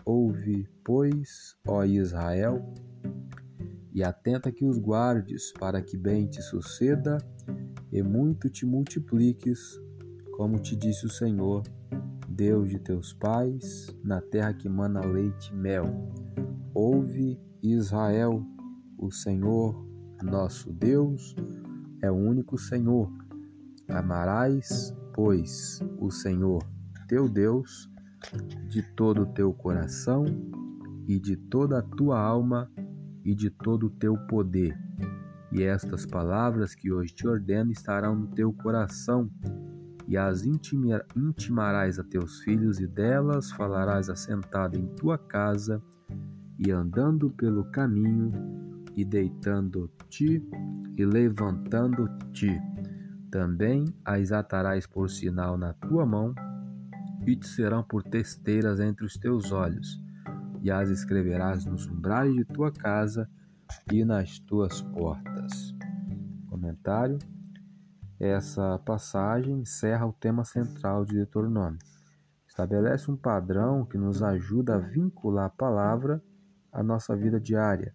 Ouve, 0.05 0.69
pois, 0.85 1.57
ó 1.67 1.85
Israel, 1.85 2.63
e 3.93 4.03
atenta 4.03 4.53
que 4.53 4.65
os 4.65 4.79
guardes, 4.79 5.53
para 5.53 5.81
que 5.81 5.97
bem 5.97 6.27
te 6.27 6.43
suceda 6.43 7.19
e 7.93 8.03
muito 8.03 8.51
te 8.51 8.67
multipliques 8.67 9.81
como 10.37 10.59
te 10.59 10.75
disse 10.75 11.07
o 11.07 11.11
Senhor, 11.11 11.63
Deus 12.29 12.69
de 12.69 12.81
teus 12.81 13.13
pais, 13.13 13.95
na 14.03 14.21
terra 14.21 14.53
que 14.53 14.69
mana 14.69 15.01
leite 15.01 15.53
e 15.53 15.57
mel. 15.57 15.87
Ouve, 16.75 17.41
Israel, 17.63 18.45
o 18.99 19.13
Senhor, 19.13 19.87
nosso 20.23 20.73
Deus, 20.73 21.37
é 22.03 22.11
o 22.11 22.15
único 22.15 22.59
Senhor. 22.59 23.09
Amarás, 23.89 24.93
pois, 25.15 25.79
o 26.01 26.11
Senhor, 26.11 26.63
teu 27.07 27.29
Deus, 27.29 27.89
de 28.69 28.83
todo 28.95 29.23
o 29.23 29.27
teu 29.27 29.53
coração 29.53 30.25
e 31.07 31.19
de 31.19 31.37
toda 31.37 31.79
a 31.79 31.83
tua 31.83 32.21
alma 32.21 32.71
e 33.25 33.35
de 33.35 33.51
todo 33.51 33.87
o 33.87 33.91
teu 33.91 34.17
poder. 34.27 34.79
E 35.53 35.63
estas 35.63 36.05
palavras 36.05 36.75
que 36.75 36.91
hoje 36.91 37.15
te 37.15 37.27
ordeno 37.27 37.71
estarão 37.71 38.15
no 38.17 38.27
teu 38.29 38.53
coração 38.53 39.31
e 40.07 40.17
as 40.17 40.45
intimarás 40.45 41.99
a 41.99 42.05
teus 42.05 42.41
filhos, 42.41 42.79
e 42.79 42.87
delas 42.87 43.51
falarás 43.53 44.11
assentado 44.11 44.77
em 44.77 44.87
tua 44.97 45.17
casa, 45.17 45.83
e 46.59 46.71
andando 46.71 47.31
pelo 47.31 47.65
caminho, 47.71 48.31
e 48.95 49.05
deitando-te 49.05 50.47
e 50.97 51.05
levantando-te. 51.05 52.61
Também 53.31 53.87
as 54.05 54.31
atarás 54.31 54.87
por 54.87 55.11
sinal 55.11 55.57
na 55.57 55.73
tua 55.73 56.07
mão, 56.07 56.35
e 57.27 57.37
te 57.37 57.47
serão 57.47 57.83
por 57.83 58.03
testeiras 58.03 58.81
entre 58.81 59.05
os 59.05 59.15
teus 59.15 59.53
olhos, 59.53 60.01
e 60.63 60.71
as 60.71 60.89
escreverás 60.89 61.65
nos 61.65 61.87
umbrais 61.87 62.35
de 62.35 62.45
tua 62.45 62.73
casa 62.73 63.29
e 63.93 64.05
nas 64.05 64.39
tuas 64.39 64.81
portas. 64.83 65.75
Comentário 66.49 67.19
essa 68.19 68.79
passagem 68.79 69.61
encerra 69.61 70.07
o 70.07 70.13
tema 70.13 70.45
central 70.45 71.05
de 71.05 71.15
Deuteronômio. 71.15 71.79
Estabelece 72.47 73.11
um 73.11 73.17
padrão 73.17 73.85
que 73.85 73.99
nos 73.99 74.23
ajuda 74.23 74.77
a 74.77 74.79
vincular 74.79 75.47
a 75.47 75.51
palavra 75.51 76.23
à 76.73 76.83
nossa 76.83 77.17
vida 77.17 77.41
diária. 77.41 77.95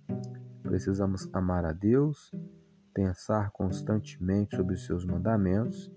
Precisamos 0.62 1.30
amar 1.34 1.66
a 1.66 1.72
Deus, 1.72 2.32
pensar 2.94 3.50
constantemente 3.52 4.58
sobre 4.58 4.76
os 4.76 4.86
seus 4.86 5.06
mandamentos, 5.06 5.92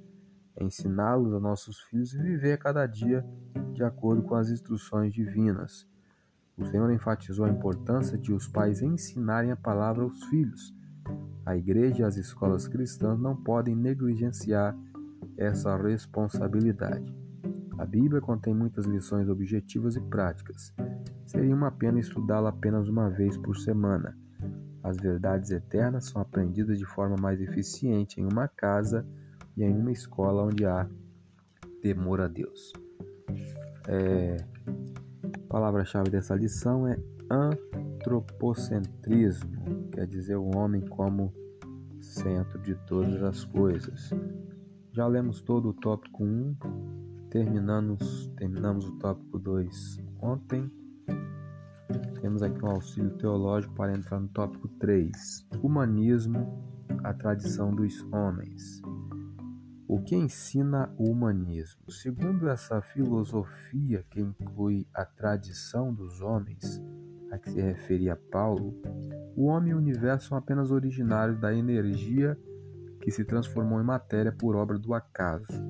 ensiná-los 0.60 1.32
a 1.34 1.40
nossos 1.40 1.80
filhos 1.82 2.14
e 2.14 2.22
viver 2.22 2.58
cada 2.58 2.86
dia 2.86 3.24
de 3.72 3.82
acordo 3.82 4.22
com 4.22 4.34
as 4.34 4.50
instruções 4.50 5.12
divinas. 5.12 5.88
O 6.56 6.64
Senhor 6.66 6.90
enfatizou 6.92 7.44
a 7.44 7.50
importância 7.50 8.18
de 8.18 8.32
os 8.32 8.46
pais 8.46 8.82
ensinarem 8.82 9.50
a 9.50 9.56
palavra 9.56 10.04
aos 10.04 10.24
filhos 10.24 10.74
a 11.44 11.56
igreja 11.56 12.02
e 12.02 12.04
as 12.04 12.16
escolas 12.16 12.68
cristãs 12.68 13.18
não 13.18 13.34
podem 13.34 13.74
negligenciar 13.74 14.76
essa 15.36 15.76
responsabilidade. 15.76 17.12
A 17.78 17.84
Bíblia 17.84 18.20
contém 18.20 18.54
muitas 18.54 18.86
lições 18.86 19.28
objetivas 19.28 19.96
e 19.96 20.00
práticas. 20.00 20.72
Seria 21.26 21.54
uma 21.54 21.72
pena 21.72 21.98
estudá-la 21.98 22.50
apenas 22.50 22.88
uma 22.88 23.10
vez 23.10 23.36
por 23.36 23.56
semana. 23.56 24.16
As 24.84 24.96
verdades 24.96 25.50
eternas 25.50 26.06
são 26.06 26.22
aprendidas 26.22 26.78
de 26.78 26.84
forma 26.84 27.16
mais 27.20 27.40
eficiente 27.40 28.20
em 28.20 28.24
uma 28.24 28.46
casa 28.46 29.04
e 29.56 29.64
em 29.64 29.78
uma 29.78 29.92
escola 29.92 30.44
onde 30.44 30.64
há 30.64 30.88
temor 31.80 32.20
a 32.20 32.28
Deus. 32.28 32.72
É, 33.88 34.36
a 35.24 35.38
palavra-chave 35.48 36.10
dessa 36.10 36.34
lição 36.34 36.86
é 36.86 36.96
antropocentrismo, 37.30 39.88
quer 39.90 40.06
dizer 40.06 40.36
o 40.36 40.54
homem 40.56 40.82
como 40.82 41.32
centro 42.00 42.60
de 42.60 42.74
todas 42.86 43.22
as 43.22 43.44
coisas. 43.44 44.10
Já 44.92 45.06
lemos 45.06 45.40
todo 45.40 45.70
o 45.70 45.72
tópico 45.72 46.22
1, 46.22 46.56
terminamos, 47.30 48.30
terminamos 48.36 48.86
o 48.86 48.92
tópico 48.98 49.38
2 49.38 49.98
ontem. 50.20 50.70
Temos 52.20 52.42
aqui 52.42 52.62
um 52.64 52.70
auxílio 52.70 53.10
teológico 53.16 53.74
para 53.74 53.94
entrar 53.94 54.20
no 54.20 54.28
tópico 54.28 54.68
3, 54.78 55.48
humanismo, 55.62 56.62
a 57.02 57.14
tradição 57.14 57.74
dos 57.74 58.02
homens. 58.12 58.82
O 59.92 60.00
que 60.00 60.16
ensina 60.16 60.90
o 60.96 61.10
humanismo? 61.10 61.92
Segundo 61.92 62.48
essa 62.48 62.80
filosofia 62.80 64.02
que 64.08 64.22
inclui 64.22 64.86
a 64.94 65.04
tradição 65.04 65.92
dos 65.92 66.22
homens, 66.22 66.82
a 67.30 67.36
que 67.36 67.50
se 67.50 67.60
referia 67.60 68.16
Paulo, 68.16 68.74
o 69.36 69.44
homem 69.44 69.72
e 69.72 69.74
o 69.74 69.76
universo 69.76 70.28
são 70.28 70.38
apenas 70.38 70.70
originários 70.70 71.38
da 71.38 71.54
energia 71.54 72.38
que 73.02 73.10
se 73.10 73.22
transformou 73.22 73.82
em 73.82 73.84
matéria 73.84 74.32
por 74.32 74.56
obra 74.56 74.78
do 74.78 74.94
acaso. 74.94 75.62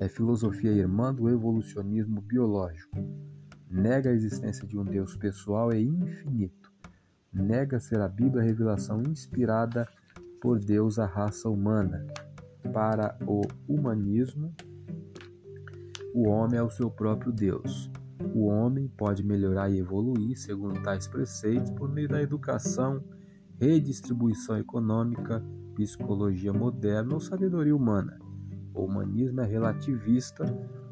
é 0.00 0.08
filosofia 0.08 0.72
irmã 0.72 1.14
do 1.14 1.28
evolucionismo 1.28 2.20
biológico. 2.20 2.98
Nega 3.70 4.10
a 4.10 4.14
existência 4.14 4.66
de 4.66 4.76
um 4.76 4.84
Deus 4.84 5.16
pessoal 5.16 5.72
e 5.72 5.80
infinito. 5.80 6.72
Nega 7.32 7.78
ser 7.78 8.00
a 8.00 8.08
Bíblia 8.08 8.42
a 8.42 8.46
revelação 8.46 9.00
inspirada 9.00 9.86
por 10.42 10.58
Deus 10.58 10.98
à 10.98 11.06
raça 11.06 11.48
humana. 11.48 12.04
Para 12.72 13.16
o 13.26 13.42
humanismo, 13.66 14.54
o 16.14 16.28
homem 16.28 16.58
é 16.58 16.62
o 16.62 16.70
seu 16.70 16.90
próprio 16.90 17.32
Deus. 17.32 17.90
O 18.34 18.46
homem 18.46 18.88
pode 18.88 19.24
melhorar 19.24 19.70
e 19.70 19.78
evoluir 19.78 20.36
segundo 20.38 20.82
tais 20.82 21.06
preceitos 21.06 21.70
por 21.72 21.88
meio 21.88 22.08
da 22.08 22.20
educação, 22.20 23.02
redistribuição 23.58 24.58
econômica, 24.58 25.42
psicologia 25.74 26.52
moderna 26.52 27.14
ou 27.14 27.20
sabedoria 27.20 27.74
humana. 27.74 28.18
O 28.74 28.84
humanismo 28.84 29.40
é 29.40 29.46
relativista, 29.46 30.44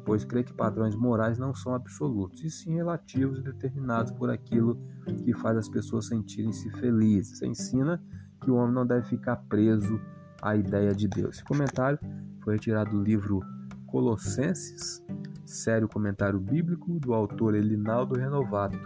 pois 0.05 0.25
crê 0.25 0.43
que 0.43 0.53
padrões 0.53 0.95
morais 0.95 1.37
não 1.37 1.53
são 1.53 1.73
absolutos, 1.73 2.43
e 2.43 2.49
sim 2.49 2.73
relativos 2.73 3.39
e 3.39 3.43
determinados 3.43 4.11
por 4.11 4.29
aquilo 4.29 4.79
que 5.23 5.33
faz 5.33 5.57
as 5.57 5.69
pessoas 5.69 6.07
sentirem-se 6.07 6.69
felizes. 6.71 7.41
Ensina 7.41 8.03
que 8.41 8.49
o 8.49 8.55
homem 8.55 8.73
não 8.73 8.85
deve 8.85 9.07
ficar 9.07 9.35
preso 9.35 9.99
à 10.41 10.55
ideia 10.55 10.93
de 10.93 11.07
Deus. 11.07 11.35
Esse 11.35 11.43
comentário 11.43 11.99
foi 12.43 12.53
retirado 12.53 12.91
do 12.91 13.03
livro 13.03 13.41
Colossenses, 13.87 15.03
sério 15.45 15.87
comentário 15.87 16.39
bíblico 16.39 16.99
do 16.99 17.13
autor 17.13 17.55
Elinaldo 17.55 18.19
Renovato, 18.19 18.77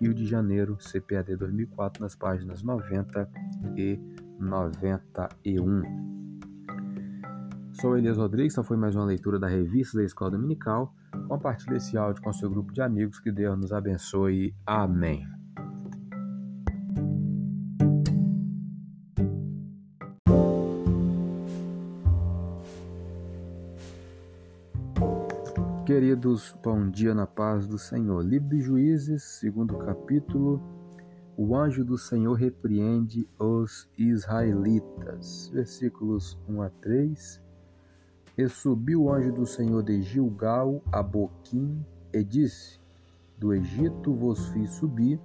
Rio 0.00 0.14
de 0.14 0.26
Janeiro, 0.26 0.76
CPAD 0.76 1.36
2004, 1.36 2.02
nas 2.02 2.14
páginas 2.14 2.62
90 2.62 3.28
e 3.76 3.98
91. 4.38 5.82
Sou 7.72 7.96
Elias 7.96 8.16
Rodrigues, 8.16 8.54
essa 8.54 8.62
foi 8.62 8.76
mais 8.76 8.94
uma 8.94 9.04
leitura 9.04 9.38
da 9.38 9.48
revista 9.48 9.98
da 9.98 10.04
Escola 10.04 10.32
Dominical. 10.32 10.94
Compartilhe 11.28 11.76
esse 11.76 11.96
áudio 11.96 12.22
com 12.22 12.32
seu 12.32 12.48
grupo 12.48 12.72
de 12.72 12.80
amigos, 12.80 13.20
que 13.20 13.30
Deus 13.30 13.58
nos 13.58 13.72
abençoe. 13.72 14.54
Amém. 14.66 15.37
Queridos, 26.18 26.58
bom 26.64 26.90
dia 26.90 27.14
na 27.14 27.28
paz 27.28 27.64
do 27.64 27.78
Senhor. 27.78 28.24
Livro 28.24 28.48
de 28.48 28.60
Juízes, 28.60 29.22
segundo 29.22 29.78
capítulo. 29.78 30.60
O 31.36 31.54
anjo 31.54 31.84
do 31.84 31.96
Senhor 31.96 32.32
repreende 32.32 33.30
os 33.38 33.88
israelitas. 33.96 35.48
Versículos 35.54 36.36
1 36.48 36.62
a 36.62 36.70
3. 36.70 37.40
E 38.36 38.48
subiu 38.48 39.04
o 39.04 39.12
anjo 39.12 39.32
do 39.32 39.46
Senhor 39.46 39.80
de 39.84 40.02
Gilgal 40.02 40.82
a 40.90 41.04
Boquim 41.04 41.86
e 42.12 42.24
disse: 42.24 42.80
Do 43.38 43.54
Egito 43.54 44.12
vos 44.12 44.48
fiz 44.48 44.70
subir 44.72 45.20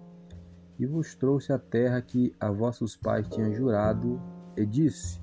e 0.77 0.85
vos 0.85 1.15
trouxe 1.15 1.51
a 1.51 1.57
terra 1.57 2.03
que 2.03 2.35
a 2.39 2.51
vossos 2.51 2.95
pais 2.95 3.27
tinham 3.29 3.51
jurado, 3.51 4.21
e 4.55 4.63
disse: 4.63 5.19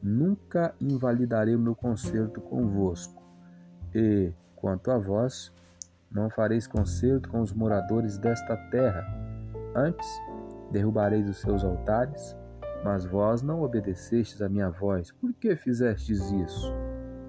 Nunca 0.00 0.72
invalidarei 0.80 1.56
o 1.56 1.60
meu 1.60 1.74
concerto 1.74 2.40
convosco. 2.40 3.20
E 3.92 4.32
Quanto 4.62 4.92
a 4.92 4.96
vós, 4.96 5.52
não 6.08 6.30
fareis 6.30 6.68
concerto 6.68 7.28
com 7.28 7.40
os 7.40 7.52
moradores 7.52 8.16
desta 8.16 8.56
terra. 8.70 9.04
Antes, 9.74 10.08
derrubareis 10.70 11.28
os 11.28 11.38
seus 11.38 11.64
altares, 11.64 12.36
mas 12.84 13.04
vós 13.04 13.42
não 13.42 13.62
obedecestes 13.62 14.40
à 14.40 14.48
minha 14.48 14.70
voz. 14.70 15.10
Por 15.10 15.32
que 15.34 15.56
fizestes 15.56 16.30
isso? 16.30 16.72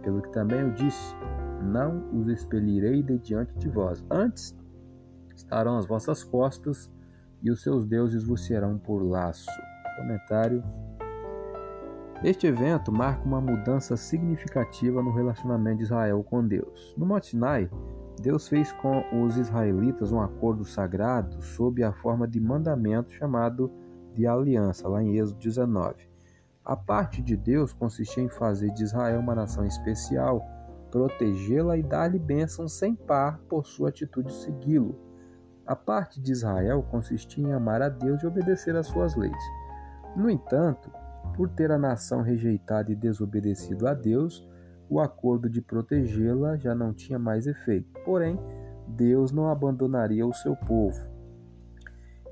Pelo 0.03 0.21
que 0.21 0.31
também 0.31 0.59
eu 0.59 0.69
disse: 0.73 1.15
Não 1.63 2.07
os 2.13 2.27
expelirei 2.27 3.01
de 3.01 3.17
diante 3.17 3.57
de 3.57 3.67
vós. 3.67 4.05
Antes 4.11 4.55
estarão 5.35 5.79
as 5.79 5.87
vossas 5.87 6.23
costas, 6.23 6.91
e 7.41 7.49
os 7.49 7.63
seus 7.63 7.83
deuses 7.83 8.23
vos 8.23 8.45
serão 8.45 8.77
por 8.77 9.01
laço. 9.01 9.49
Comentário 9.97 10.63
este 12.23 12.47
evento 12.47 12.89
marca 12.89 13.25
uma 13.25 13.41
mudança 13.41 13.97
significativa 13.97 15.03
no 15.03 15.11
relacionamento 15.11 15.79
de 15.79 15.83
Israel 15.83 16.23
com 16.23 16.47
Deus. 16.47 16.95
No 16.97 17.05
Monte 17.05 17.27
Sinai, 17.27 17.69
Deus 18.21 18.47
fez 18.47 18.71
com 18.71 19.03
os 19.21 19.35
israelitas 19.35 20.11
um 20.13 20.21
acordo 20.21 20.63
sagrado 20.63 21.41
sob 21.41 21.83
a 21.83 21.91
forma 21.91 22.25
de 22.25 22.39
mandamento 22.39 23.11
chamado 23.11 23.69
de 24.13 24.25
aliança, 24.25 24.87
lá 24.87 25.03
em 25.03 25.17
Êxodo 25.17 25.39
19. 25.39 26.09
A 26.63 26.77
parte 26.77 27.21
de 27.21 27.35
Deus 27.35 27.73
consistia 27.73 28.23
em 28.23 28.29
fazer 28.29 28.71
de 28.71 28.83
Israel 28.83 29.19
uma 29.19 29.35
nação 29.35 29.65
especial, 29.65 30.41
protegê-la 30.89 31.75
e 31.75 31.83
dar-lhe 31.83 32.19
bênção 32.19 32.69
sem 32.69 32.95
par 32.95 33.37
por 33.49 33.65
sua 33.65 33.89
atitude 33.89 34.29
de 34.29 34.35
segui-lo. 34.35 34.97
A 35.67 35.75
parte 35.75 36.21
de 36.21 36.31
Israel 36.31 36.83
consistia 36.89 37.45
em 37.45 37.51
amar 37.51 37.81
a 37.81 37.89
Deus 37.89 38.23
e 38.23 38.27
obedecer 38.27 38.77
às 38.77 38.87
suas 38.87 39.13
leis. 39.15 39.43
No 40.15 40.29
entanto, 40.29 40.89
por 41.35 41.49
ter 41.49 41.71
a 41.71 41.77
nação 41.77 42.21
rejeitado 42.21 42.91
e 42.91 42.95
desobedecido 42.95 43.87
a 43.87 43.93
Deus, 43.93 44.47
o 44.89 44.99
acordo 44.99 45.49
de 45.49 45.61
protegê-la 45.61 46.57
já 46.57 46.75
não 46.75 46.93
tinha 46.93 47.17
mais 47.17 47.47
efeito. 47.47 47.99
Porém, 48.05 48.39
Deus 48.87 49.31
não 49.31 49.49
abandonaria 49.49 50.25
o 50.25 50.33
seu 50.33 50.55
povo. 50.55 50.99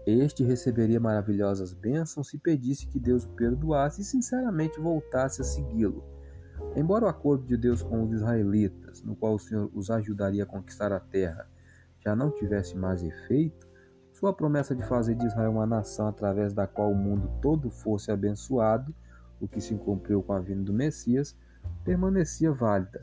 Este 0.05 0.43
receberia 0.43 0.99
maravilhosas 0.99 1.73
bênçãos 1.73 2.29
se 2.29 2.37
pedisse 2.37 2.87
que 2.87 2.99
Deus 2.99 3.25
o 3.25 3.29
perdoasse 3.29 4.01
e 4.01 4.05
sinceramente 4.05 4.79
voltasse 4.79 5.41
a 5.41 5.45
segui-lo. 5.45 6.03
Embora 6.75 7.05
o 7.05 7.09
acordo 7.09 7.45
de 7.45 7.57
Deus 7.57 7.83
com 7.83 8.03
os 8.03 8.11
israelitas, 8.11 9.03
no 9.03 9.15
qual 9.15 9.35
o 9.35 9.39
Senhor 9.39 9.69
os 9.73 9.89
ajudaria 9.89 10.43
a 10.43 10.47
conquistar 10.47 10.91
a 10.91 10.99
terra, 10.99 11.47
já 11.99 12.15
não 12.15 12.31
tivesse 12.31 12.75
mais 12.75 13.03
efeito, 13.03 13.67
sua 14.21 14.31
promessa 14.31 14.75
de 14.75 14.84
fazer 14.84 15.15
de 15.15 15.25
Israel 15.25 15.49
uma 15.49 15.65
nação 15.65 16.07
através 16.07 16.53
da 16.53 16.67
qual 16.67 16.91
o 16.91 16.95
mundo 16.95 17.27
todo 17.41 17.71
fosse 17.71 18.12
abençoado, 18.12 18.93
o 19.39 19.47
que 19.47 19.60
se 19.60 19.73
cumpriu 19.73 20.21
com 20.21 20.31
a 20.31 20.39
vinda 20.39 20.62
do 20.62 20.71
Messias, 20.71 21.36
permanecia 21.84 22.51
válida. 22.51 23.01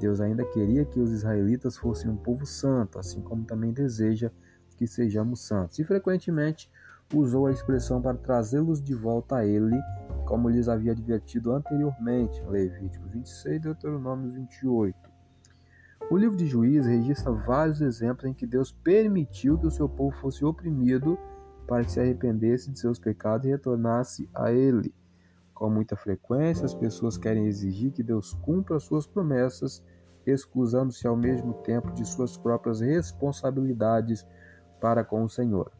Deus 0.00 0.20
ainda 0.20 0.44
queria 0.44 0.84
que 0.84 0.98
os 0.98 1.12
israelitas 1.12 1.76
fossem 1.76 2.10
um 2.10 2.16
povo 2.16 2.44
santo, 2.44 2.98
assim 2.98 3.20
como 3.20 3.44
também 3.44 3.72
deseja 3.72 4.32
que 4.76 4.88
sejamos 4.88 5.38
santos. 5.46 5.78
E 5.78 5.84
frequentemente 5.84 6.68
usou 7.14 7.46
a 7.46 7.52
expressão 7.52 8.02
para 8.02 8.18
trazê-los 8.18 8.82
de 8.82 8.92
volta 8.92 9.36
a 9.36 9.46
ele, 9.46 9.80
como 10.26 10.48
lhes 10.48 10.68
havia 10.68 10.90
advertido 10.90 11.52
anteriormente, 11.52 12.42
Levítico 12.42 13.06
26 13.06 13.54
e 13.54 13.58
Deuteronômio 13.60 14.32
28. 14.32 15.05
O 16.08 16.16
livro 16.16 16.36
de 16.36 16.46
Juízes 16.46 16.86
registra 16.86 17.32
vários 17.32 17.80
exemplos 17.80 18.26
em 18.26 18.32
que 18.32 18.46
Deus 18.46 18.70
permitiu 18.70 19.58
que 19.58 19.66
o 19.66 19.70
seu 19.70 19.88
povo 19.88 20.16
fosse 20.18 20.44
oprimido 20.44 21.18
para 21.66 21.84
que 21.84 21.90
se 21.90 21.98
arrependesse 21.98 22.70
de 22.70 22.78
seus 22.78 22.96
pecados 22.96 23.44
e 23.44 23.50
retornasse 23.50 24.30
a 24.32 24.52
Ele. 24.52 24.94
Com 25.52 25.68
muita 25.68 25.96
frequência, 25.96 26.64
as 26.64 26.74
pessoas 26.74 27.18
querem 27.18 27.46
exigir 27.46 27.90
que 27.90 28.04
Deus 28.04 28.34
cumpra 28.34 28.78
suas 28.78 29.04
promessas, 29.04 29.82
excusando-se 30.24 31.08
ao 31.08 31.16
mesmo 31.16 31.54
tempo 31.54 31.92
de 31.92 32.04
suas 32.04 32.36
próprias 32.36 32.80
responsabilidades 32.80 34.24
para 34.80 35.02
com 35.02 35.24
o 35.24 35.28
Senhor. 35.28 35.72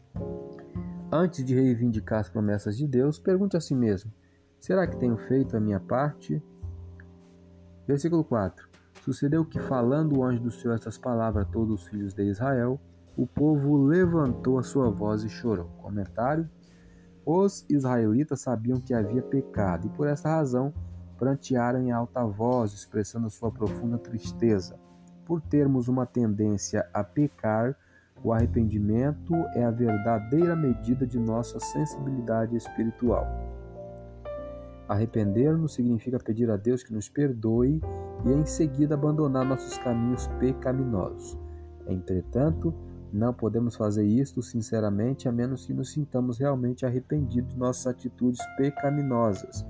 Antes 1.13 1.45
de 1.45 1.55
reivindicar 1.55 2.19
as 2.19 2.29
promessas 2.29 2.77
de 2.77 2.89
Deus, 2.89 3.17
pergunte 3.17 3.57
a 3.57 3.61
si 3.61 3.77
mesmo: 3.77 4.13
será 4.59 4.89
que 4.89 4.97
tenho 4.97 5.17
feito 5.17 5.57
a 5.57 5.61
minha 5.61 5.79
parte? 5.79 6.43
Versículo 7.87 8.25
4. 8.25 8.66
Sucedeu 9.07 9.45
que, 9.45 9.61
falando 9.61 10.19
o 10.19 10.25
anjo 10.25 10.43
do 10.43 10.51
Senhor 10.51 10.75
estas 10.75 10.99
palavras 10.99 11.47
a 11.47 11.49
todos 11.49 11.81
os 11.81 11.87
filhos 11.87 12.13
de 12.13 12.25
Israel, 12.25 12.81
o 13.17 13.25
povo 13.25 13.77
levantou 13.77 14.59
a 14.59 14.65
sua 14.65 14.91
voz 14.91 15.23
e 15.23 15.29
chorou. 15.29 15.67
Comentário: 15.81 16.51
Os 17.25 17.65
israelitas 17.71 18.41
sabiam 18.41 18.81
que 18.81 18.93
havia 18.93 19.23
pecado 19.23 19.87
e, 19.87 19.91
por 19.91 20.09
essa 20.09 20.29
razão, 20.29 20.75
prantearam 21.17 21.81
em 21.81 21.93
alta 21.93 22.25
voz, 22.25 22.73
expressando 22.73 23.31
sua 23.31 23.53
profunda 23.53 23.97
tristeza. 23.97 24.77
Por 25.25 25.41
termos 25.41 25.87
uma 25.87 26.05
tendência 26.05 26.85
a 26.93 27.05
pecar, 27.05 27.77
o 28.25 28.33
arrependimento 28.33 29.37
é 29.55 29.63
a 29.65 29.71
verdadeira 29.71 30.57
medida 30.57 31.07
de 31.07 31.21
nossa 31.21 31.61
sensibilidade 31.61 32.57
espiritual. 32.57 33.25
Arrepender-nos 34.89 35.75
significa 35.75 36.19
pedir 36.19 36.51
a 36.51 36.57
Deus 36.57 36.83
que 36.83 36.95
nos 36.95 37.09
perdoe 37.09 37.81
e 38.25 38.33
em 38.33 38.47
seguida 38.47 38.95
abandonar 38.95 39.45
nossos 39.45 39.77
caminhos 39.79 40.29
pecaminosos. 40.39 41.37
Entretanto, 41.89 42.73
não 43.13 43.33
podemos 43.33 43.77
fazer 43.77 44.05
isto 44.05 44.43
sinceramente 44.43 45.29
a 45.29 45.33
menos 45.33 45.67
que 45.67 45.75
nos 45.75 45.91
sintamos 45.93 46.39
realmente 46.39 46.85
arrependidos 46.85 47.53
de 47.53 47.59
nossas 47.59 47.87
atitudes 47.89 48.41
pecaminosas. 48.57 49.65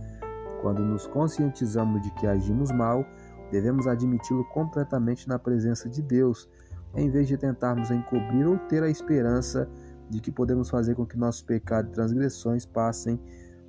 Quando 0.61 0.83
nos 0.83 1.07
conscientizamos 1.07 2.03
de 2.03 2.11
que 2.13 2.27
agimos 2.27 2.71
mal, 2.71 3.07
devemos 3.51 3.87
admiti-lo 3.87 4.45
completamente 4.47 5.29
na 5.29 5.39
presença 5.39 5.89
de 5.89 6.03
Deus, 6.03 6.49
em 6.95 7.11
vez 7.11 7.29
de 7.29 7.37
tentarmos 7.37 7.91
encobrir 7.91 8.47
ou 8.47 8.59
ter 8.59 8.83
a 8.83 8.91
esperança 8.91 9.69
de 10.11 10.21
que 10.21 10.31
podemos 10.31 10.71
fazer 10.71 10.95
com 10.95 11.07
que 11.07 11.19
nossos 11.19 11.43
pecados 11.43 11.91
e 11.91 11.95
transgressões 11.95 12.65
passem 12.65 13.21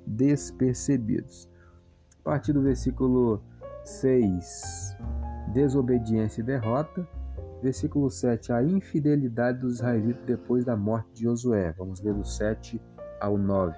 despercebidos. 0.08 1.48
A 2.20 2.30
partir 2.30 2.52
do 2.52 2.62
versículo 2.62 3.42
6, 3.84 4.96
desobediência 5.52 6.40
e 6.40 6.44
derrota. 6.44 7.06
Versículo 7.62 8.08
7, 8.08 8.52
a 8.52 8.62
infidelidade 8.62 9.58
dos 9.58 9.74
israelitas 9.74 10.24
depois 10.24 10.64
da 10.64 10.76
morte 10.76 11.12
de 11.12 11.22
Josué. 11.24 11.74
Vamos 11.76 12.00
ler 12.00 12.14
do 12.14 12.24
7 12.24 12.80
ao 13.20 13.36
9. 13.36 13.74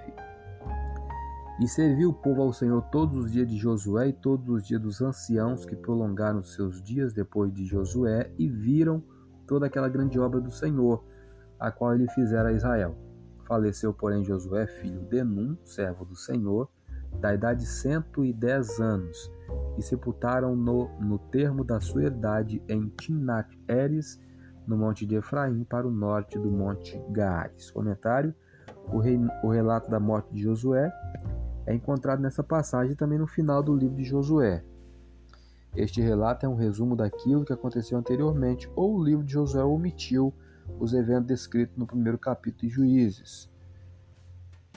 E 1.59 1.67
serviu 1.67 2.09
o 2.09 2.13
povo 2.13 2.43
ao 2.43 2.53
Senhor 2.53 2.81
todos 2.91 3.17
os 3.17 3.31
dias 3.31 3.47
de 3.47 3.57
Josué 3.57 4.09
e 4.09 4.13
todos 4.13 4.47
os 4.49 4.67
dias 4.67 4.81
dos 4.81 5.01
anciãos 5.01 5.65
que 5.65 5.75
prolongaram 5.75 6.43
seus 6.43 6.81
dias 6.81 7.11
depois 7.11 7.51
de 7.51 7.65
Josué 7.65 8.31
e 8.37 8.47
viram 8.47 9.03
toda 9.47 9.65
aquela 9.65 9.89
grande 9.89 10.19
obra 10.19 10.39
do 10.39 10.51
Senhor, 10.51 11.03
a 11.59 11.71
qual 11.71 11.93
ele 11.95 12.07
fizera 12.09 12.49
a 12.49 12.53
Israel. 12.53 12.95
Faleceu, 13.51 13.93
porém, 13.93 14.23
Josué, 14.23 14.65
filho 14.65 15.01
de 15.09 15.21
Num, 15.25 15.57
servo 15.65 16.05
do 16.05 16.15
Senhor, 16.15 16.69
da 17.19 17.33
idade 17.33 17.59
de 17.59 17.65
cento 17.65 18.23
e 18.23 18.31
dez 18.31 18.79
anos, 18.79 19.29
e 19.77 19.81
sepultaram-no 19.81 20.87
no 21.01 21.19
termo 21.19 21.61
da 21.61 21.77
sua 21.81 22.05
idade 22.05 22.63
em 22.69 22.87
Timnat 22.87 23.49
Eres, 23.67 24.17
no 24.65 24.77
monte 24.77 25.05
de 25.05 25.15
Efraim, 25.15 25.65
para 25.65 25.85
o 25.85 25.91
norte 25.91 26.39
do 26.39 26.49
monte 26.49 26.97
Gaares. 27.09 27.69
Comentário: 27.71 28.33
o, 28.87 28.99
rei, 28.99 29.19
o 29.43 29.49
relato 29.49 29.91
da 29.91 29.99
morte 29.99 30.33
de 30.33 30.43
Josué 30.43 30.89
é 31.65 31.75
encontrado 31.75 32.21
nessa 32.21 32.41
passagem 32.41 32.95
também 32.95 33.19
no 33.19 33.27
final 33.27 33.61
do 33.61 33.75
livro 33.75 33.97
de 33.97 34.05
Josué. 34.05 34.63
Este 35.75 35.99
relato 35.99 36.45
é 36.45 36.49
um 36.49 36.55
resumo 36.55 36.95
daquilo 36.95 37.43
que 37.43 37.51
aconteceu 37.51 37.97
anteriormente, 37.97 38.71
ou 38.77 38.95
o 38.95 39.03
livro 39.03 39.25
de 39.25 39.33
Josué 39.33 39.61
omitiu 39.61 40.33
os 40.79 40.93
eventos 40.93 41.27
descritos 41.27 41.77
no 41.77 41.85
primeiro 41.85 42.17
capítulo 42.17 42.67
de 42.67 42.69
Juízes. 42.69 43.49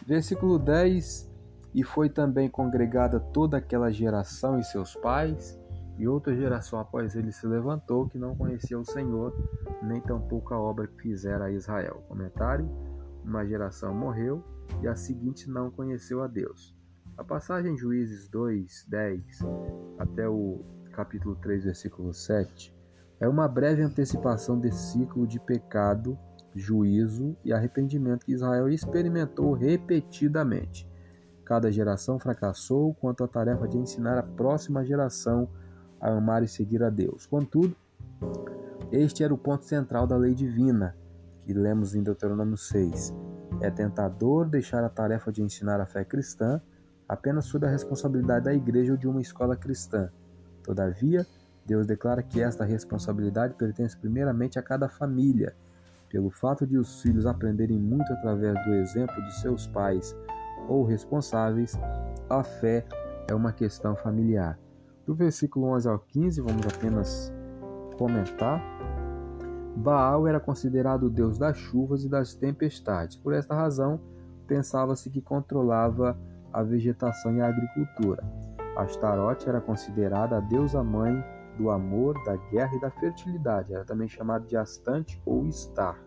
Versículo 0.07 0.59
10: 0.59 1.31
E 1.75 1.83
foi 1.83 2.09
também 2.09 2.49
congregada 2.49 3.19
toda 3.19 3.57
aquela 3.57 3.91
geração 3.91 4.59
e 4.59 4.65
seus 4.65 4.95
pais, 4.97 5.59
e 5.99 6.07
outra 6.09 6.35
geração 6.35 6.79
após 6.79 7.15
ele 7.15 7.33
se 7.33 7.47
levantou, 7.47 8.09
que 8.09 8.19
não 8.19 8.35
conhecia 8.35 8.79
o 8.79 8.85
Senhor, 8.85 9.33
nem 9.83 10.01
tampouco 10.01 10.53
a 10.53 10.61
obra 10.61 10.87
que 10.87 11.01
fizera 11.01 11.47
a 11.47 11.53
Israel. 11.53 12.05
Comentário: 12.09 12.69
Uma 13.25 13.47
geração 13.47 13.95
morreu, 13.95 14.43
e 14.83 14.89
a 14.89 14.97
seguinte 14.97 15.49
não 15.49 15.71
conheceu 15.71 16.23
a 16.23 16.27
Deus. 16.27 16.75
A 17.17 17.23
passagem 17.23 17.75
em 17.75 17.79
Juízes 17.79 18.29
2, 18.29 18.87
10 18.89 19.23
até 19.99 20.29
o 20.29 20.61
capítulo 20.93 21.37
3, 21.37 21.65
versículo 21.65 22.13
7 22.13 22.74
é 23.25 23.29
uma 23.29 23.49
breve 23.49 23.81
antecipação 23.81 24.59
desse 24.59 24.93
ciclo 24.93 25.27
de 25.27 25.41
pecado, 25.41 26.19
juízo 26.55 27.35
e 27.43 27.55
arrependimento 27.55 28.27
que 28.27 28.33
Israel 28.33 28.69
experimentou 28.69 29.55
repetidamente. 29.55 30.87
Cada 31.43 31.73
geração 31.73 32.19
fracassou 32.19 32.93
quanto 32.93 33.25
à 33.25 33.29
tarefa 33.29 33.67
de 33.67 33.79
ensinar 33.79 34.19
a 34.19 34.23
próxima 34.23 34.85
geração 34.85 35.49
a 35.99 36.11
amar 36.11 36.43
e 36.43 36.49
seguir 36.49 36.83
a 36.83 36.91
Deus. 36.91 37.25
Contudo, 37.25 37.75
este 38.93 39.25
era 39.25 39.33
o 39.33 39.39
ponto 39.39 39.65
central 39.65 40.07
da 40.07 40.19
lei 40.19 40.35
divina, 40.35 40.95
que 41.45 41.55
lemos 41.55 41.95
em 41.95 42.03
Deuteronômio 42.03 42.59
6. 42.59 43.11
É 43.63 43.71
tentador 43.71 44.47
deixar 44.51 44.85
a 44.85 44.91
tarefa 44.91 45.33
de 45.33 45.43
ensinar 45.43 45.81
a 45.81 45.87
fé 45.87 46.05
cristã 46.05 46.61
apenas 47.09 47.47
sob 47.47 47.67
a 47.67 47.71
responsabilidade 47.71 48.45
da 48.45 48.53
igreja 48.53 48.93
ou 48.93 48.99
de 48.99 49.09
uma 49.09 49.23
escola 49.23 49.57
cristã. 49.57 50.11
Todavia, 50.63 51.27
Deus 51.67 51.87
declara 51.87 52.23
que 52.23 52.43
esta 52.43 52.65
responsabilidade 52.65 53.55
pertence 53.55 53.97
primeiramente 53.97 54.59
a 54.59 54.63
cada 54.63 54.89
família. 54.89 55.55
Pelo 56.09 56.31
fato 56.31 56.67
de 56.67 56.79
os 56.79 57.01
filhos 57.01 57.27
aprenderem 57.27 57.79
muito 57.79 58.13
através 58.13 58.55
do 58.65 58.75
exemplo 58.75 59.23
de 59.25 59.35
seus 59.41 59.67
pais 59.67 60.15
ou 60.69 60.85
responsáveis, 60.85 61.79
a 62.29 62.43
fé 62.43 62.85
é 63.29 63.35
uma 63.35 63.53
questão 63.53 63.97
familiar. 63.97 64.59
Do 65.07 65.15
versículo 65.15 65.67
11 65.69 65.89
ao 65.89 65.99
15, 65.99 66.41
vamos 66.41 66.67
apenas 66.67 67.33
comentar. 67.99 68.63
Baal 69.77 70.27
era 70.29 70.39
considerado 70.39 71.05
o 71.05 71.11
deus 71.11 71.37
das 71.37 71.57
chuvas 71.57 72.05
e 72.05 72.09
das 72.09 72.35
tempestades. 72.35 73.17
Por 73.17 73.33
esta 73.33 73.55
razão, 73.55 74.01
pensava-se 74.47 75.11
que 75.11 75.21
controlava 75.21 76.17
a 76.53 76.63
vegetação 76.63 77.35
e 77.37 77.41
a 77.41 77.49
agricultura. 77.49 78.23
Astarote 78.77 79.49
era 79.49 79.61
considerada 79.61 80.37
a 80.37 80.41
deusa 80.41 80.83
mãe 80.83 81.25
do 81.57 81.71
amor, 81.71 82.23
da 82.25 82.37
guerra 82.37 82.75
e 82.77 82.81
da 82.81 82.91
fertilidade. 82.91 83.73
Era 83.73 83.85
também 83.85 84.09
chamado 84.09 84.47
de 84.47 84.57
Astante 84.57 85.21
ou 85.25 85.51
Star. 85.51 85.99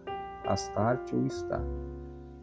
Astarte 0.46 1.16
ou 1.16 1.30
Star. 1.30 1.64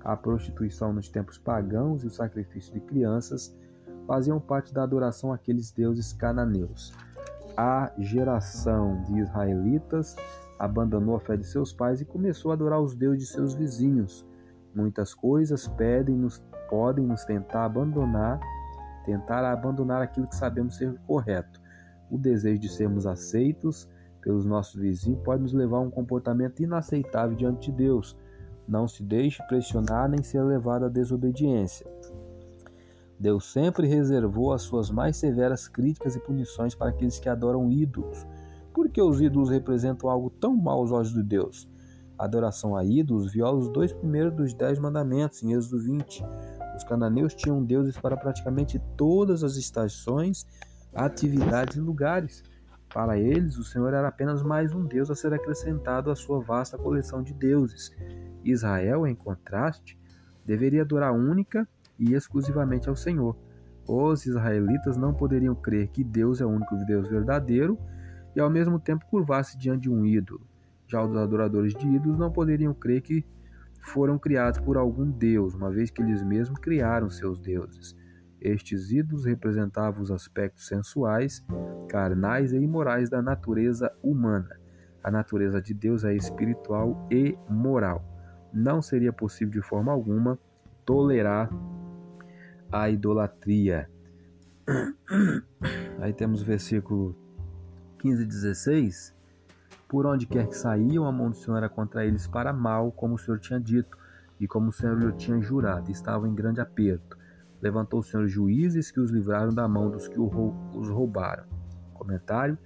A 0.05 0.17
prostituição 0.17 0.93
nos 0.93 1.09
tempos 1.09 1.38
pagãos 1.38 2.05
e 2.05 2.07
o 2.07 2.11
sacrifício 2.11 2.73
de 2.75 2.81
crianças 2.81 3.57
faziam 4.07 4.38
parte 4.38 4.73
da 4.73 4.83
adoração 4.83 5.33
àqueles 5.33 5.71
deuses 5.71 6.12
cananeus. 6.12 6.93
A 7.57 7.90
geração 7.99 9.03
de 9.05 9.21
israelitas 9.21 10.14
abandonou 10.59 11.17
a 11.17 11.21
fé 11.21 11.37
de 11.37 11.47
seus 11.47 11.73
pais 11.73 12.01
e 12.01 12.05
começou 12.05 12.51
a 12.51 12.55
adorar 12.55 12.81
os 12.81 12.95
deuses 12.95 13.29
de 13.29 13.35
seus 13.35 13.55
vizinhos. 13.55 14.27
Muitas 14.75 15.14
coisas 15.14 15.69
pedem 15.69 16.17
nos, 16.17 16.43
podem 16.69 17.07
nos 17.07 17.25
tentar 17.25 17.64
abandonar, 17.64 18.40
tentar 19.05 19.45
abandonar 19.51 20.03
aquilo 20.03 20.27
que 20.27 20.37
sabemos 20.37 20.77
ser 20.77 20.99
correto. 21.07 21.63
O 22.14 22.18
desejo 22.18 22.61
de 22.61 22.68
sermos 22.68 23.09
aceitos 23.09 23.88
pelos 24.22 24.44
nossos 24.44 24.81
vizinhos 24.81 25.20
pode 25.24 25.42
nos 25.42 25.53
levar 25.53 25.79
a 25.79 25.81
um 25.81 25.90
comportamento 25.90 26.62
inaceitável 26.62 27.37
diante 27.37 27.72
de 27.72 27.77
Deus. 27.77 28.16
Não 28.68 28.87
se 28.87 29.03
deixe 29.03 29.44
pressionar 29.48 30.09
nem 30.09 30.22
ser 30.22 30.40
levado 30.44 30.85
à 30.85 30.88
desobediência. 30.88 31.85
Deus 33.18 33.50
sempre 33.53 33.88
reservou 33.88 34.53
as 34.53 34.62
suas 34.62 34.90
mais 34.90 35.16
severas 35.16 35.66
críticas 35.66 36.14
e 36.14 36.20
punições 36.20 36.72
para 36.72 36.90
aqueles 36.90 37.18
que 37.18 37.29
adoram 37.29 37.68
ídolos. 37.68 38.24
Por 38.72 38.88
que 38.90 39.03
os 39.03 39.20
ídolos 39.20 39.50
representam 39.50 40.09
algo 40.09 40.31
tão 40.31 40.57
mau 40.57 40.79
aos 40.79 40.92
olhos 40.92 41.12
de 41.12 41.22
Deus? 41.22 41.68
A 42.16 42.27
adoração 42.27 42.77
a 42.77 42.85
ídolos 42.85 43.33
viola 43.33 43.59
os 43.59 43.68
dois 43.70 43.92
primeiros 43.92 44.33
dos 44.37 44.55
dez 44.55 44.79
mandamentos, 44.79 45.42
em 45.42 45.53
Êxodo 45.53 45.83
20. 45.83 46.24
Os 46.77 46.85
cananeus 46.85 47.35
tinham 47.35 47.64
deuses 47.64 47.98
para 47.98 48.16
praticamente 48.16 48.81
todas 48.96 49.42
as 49.42 49.57
estações 49.57 50.46
atividades 50.94 51.76
e 51.76 51.80
lugares. 51.80 52.42
Para 52.92 53.18
eles, 53.18 53.59
o 53.59 53.64
Senhor 53.64 53.92
era 53.92 54.07
apenas 54.07 54.42
mais 54.42 54.72
um 54.72 54.85
Deus 54.85 55.11
a 55.11 55.14
ser 55.14 55.35
acrescentado 55.35 56.11
à 56.11 56.14
sua 56.14 56.40
vasta 56.40 56.78
coleção 56.78 57.22
de 57.22 57.35
deuses. 57.35 57.90
Israel, 58.44 59.07
em 59.07 59.14
contraste, 59.14 59.98
deveria 60.44 60.83
adorar 60.83 61.12
única 61.12 61.66
e 61.98 62.14
exclusivamente 62.14 62.88
ao 62.88 62.94
Senhor. 62.94 63.37
Os 63.87 64.24
israelitas 64.24 64.96
não 64.96 65.12
poderiam 65.12 65.54
crer 65.54 65.88
que 65.88 66.04
Deus 66.04 66.40
é 66.40 66.46
o 66.46 66.50
único 66.50 66.76
Deus 66.87 67.09
verdadeiro 67.09 67.78
e 68.35 68.40
ao 68.40 68.48
mesmo 68.48 68.78
tempo 68.78 69.04
curvar-se 69.07 69.59
diante 69.59 69.83
de 69.83 69.90
um 69.90 70.07
ídolo. 70.07 70.46
Já 70.87 71.02
os 71.02 71.16
adoradores 71.16 71.74
de 71.74 71.87
ídolos 71.87 72.18
não 72.18 72.30
poderiam 72.30 72.72
crer 72.72 73.00
que 73.00 73.24
foram 73.80 74.18
criados 74.18 74.61
por 74.61 74.76
algum 74.76 75.11
Deus, 75.11 75.54
uma 75.54 75.70
vez 75.70 75.90
que 75.90 76.00
eles 76.00 76.22
mesmos 76.22 76.59
criaram 76.59 77.11
seus 77.11 77.38
deuses. 77.38 77.94
Estes 78.44 78.92
ídolos 78.92 79.24
representavam 79.24 80.02
os 80.02 80.11
aspectos 80.11 80.66
sensuais, 80.66 81.42
carnais 81.88 82.52
e 82.52 82.59
imorais 82.59 83.09
da 83.09 83.22
natureza 83.22 83.90
humana. 84.02 84.61
A 85.02 85.11
natureza 85.11 85.62
de 85.62 85.72
Deus 85.72 86.04
é 86.04 86.14
espiritual 86.14 87.09
e 87.11 87.38
moral. 87.48 88.04
Não 88.52 88.83
seria 88.83 89.14
possível 89.14 89.50
de 89.50 89.62
forma 89.62 89.90
alguma 89.90 90.38
tolerar 90.85 91.48
a 92.70 92.90
idolatria. 92.90 93.88
Aí 95.98 96.12
temos 96.12 96.42
o 96.42 96.44
versículo 96.44 97.16
15 98.00 98.22
e 98.22 98.26
16. 98.26 99.14
Por 99.88 100.04
onde 100.04 100.26
quer 100.26 100.46
que 100.48 100.57
saíam, 100.57 101.07
a 101.07 101.12
mão 101.12 101.30
do 101.30 101.37
Senhor 101.37 101.57
era 101.57 101.70
contra 101.70 102.04
eles 102.04 102.26
para 102.26 102.52
mal, 102.52 102.92
como 102.92 103.14
o 103.14 103.18
Senhor 103.18 103.40
tinha 103.40 103.59
dito, 103.59 103.96
e 104.38 104.46
como 104.46 104.68
o 104.68 104.72
Senhor 104.72 104.98
lhe 104.98 105.11
tinha 105.12 105.40
jurado, 105.40 105.90
estavam 105.90 106.26
em 106.26 106.35
grande 106.35 106.61
aperto. 106.61 107.23
Levantou 107.64 108.00
o 108.00 108.03
Senhor 108.03 108.29
juízes 108.29 108.90
que 108.90 109.00
os 109.00 109.11
livraram 109.11 109.55
da 109.55 109.67
mão 109.67 109.90
dos 109.90 110.06
que 110.06 110.21
os 110.21 110.90
roubaram. 110.90 111.44
Comentário: 111.94 112.58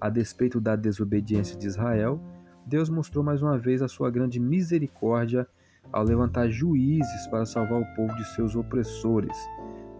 A 0.00 0.08
despeito 0.08 0.58
da 0.58 0.74
desobediência 0.74 1.58
de 1.58 1.66
Israel, 1.66 2.18
Deus 2.64 2.88
mostrou 2.88 3.22
mais 3.22 3.42
uma 3.42 3.58
vez 3.58 3.82
a 3.82 3.88
sua 3.88 4.10
grande 4.10 4.40
misericórdia 4.40 5.46
ao 5.92 6.02
levantar 6.02 6.48
juízes 6.48 7.26
para 7.26 7.44
salvar 7.44 7.82
o 7.82 7.94
povo 7.94 8.16
de 8.16 8.24
seus 8.28 8.56
opressores. 8.56 9.36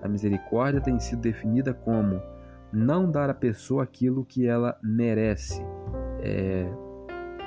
A 0.03 0.09
misericórdia 0.09 0.81
tem 0.81 0.99
sido 0.99 1.21
definida 1.21 1.75
como 1.75 2.19
não 2.73 3.11
dar 3.11 3.29
à 3.29 3.35
pessoa 3.35 3.83
aquilo 3.83 4.25
que 4.25 4.47
ela 4.47 4.79
merece. 4.83 5.63
É, 6.21 6.67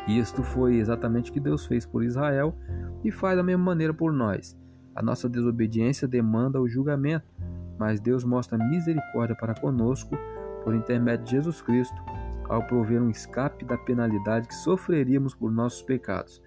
isto 0.07 0.43
foi 0.43 0.75
exatamente 0.75 1.31
o 1.31 1.33
que 1.33 1.39
Deus 1.39 1.65
fez 1.65 1.87
por 1.87 2.03
Israel 2.03 2.55
e 3.03 3.11
faz 3.11 3.35
da 3.35 3.41
mesma 3.41 3.63
maneira 3.63 3.95
por 3.95 4.13
nós. 4.13 4.58
A 4.99 5.01
nossa 5.01 5.29
desobediência 5.29 6.05
demanda 6.05 6.59
o 6.59 6.67
julgamento, 6.67 7.25
mas 7.77 8.01
Deus 8.01 8.25
mostra 8.25 8.57
misericórdia 8.57 9.33
para 9.33 9.55
conosco 9.55 10.13
por 10.61 10.75
intermédio 10.75 11.23
de 11.23 11.31
Jesus 11.31 11.61
Cristo, 11.61 11.95
ao 12.49 12.67
prover 12.67 13.01
um 13.01 13.09
escape 13.09 13.63
da 13.63 13.77
penalidade 13.77 14.49
que 14.49 14.55
sofreríamos 14.55 15.33
por 15.33 15.53
nossos 15.53 15.81
pecados. 15.81 16.41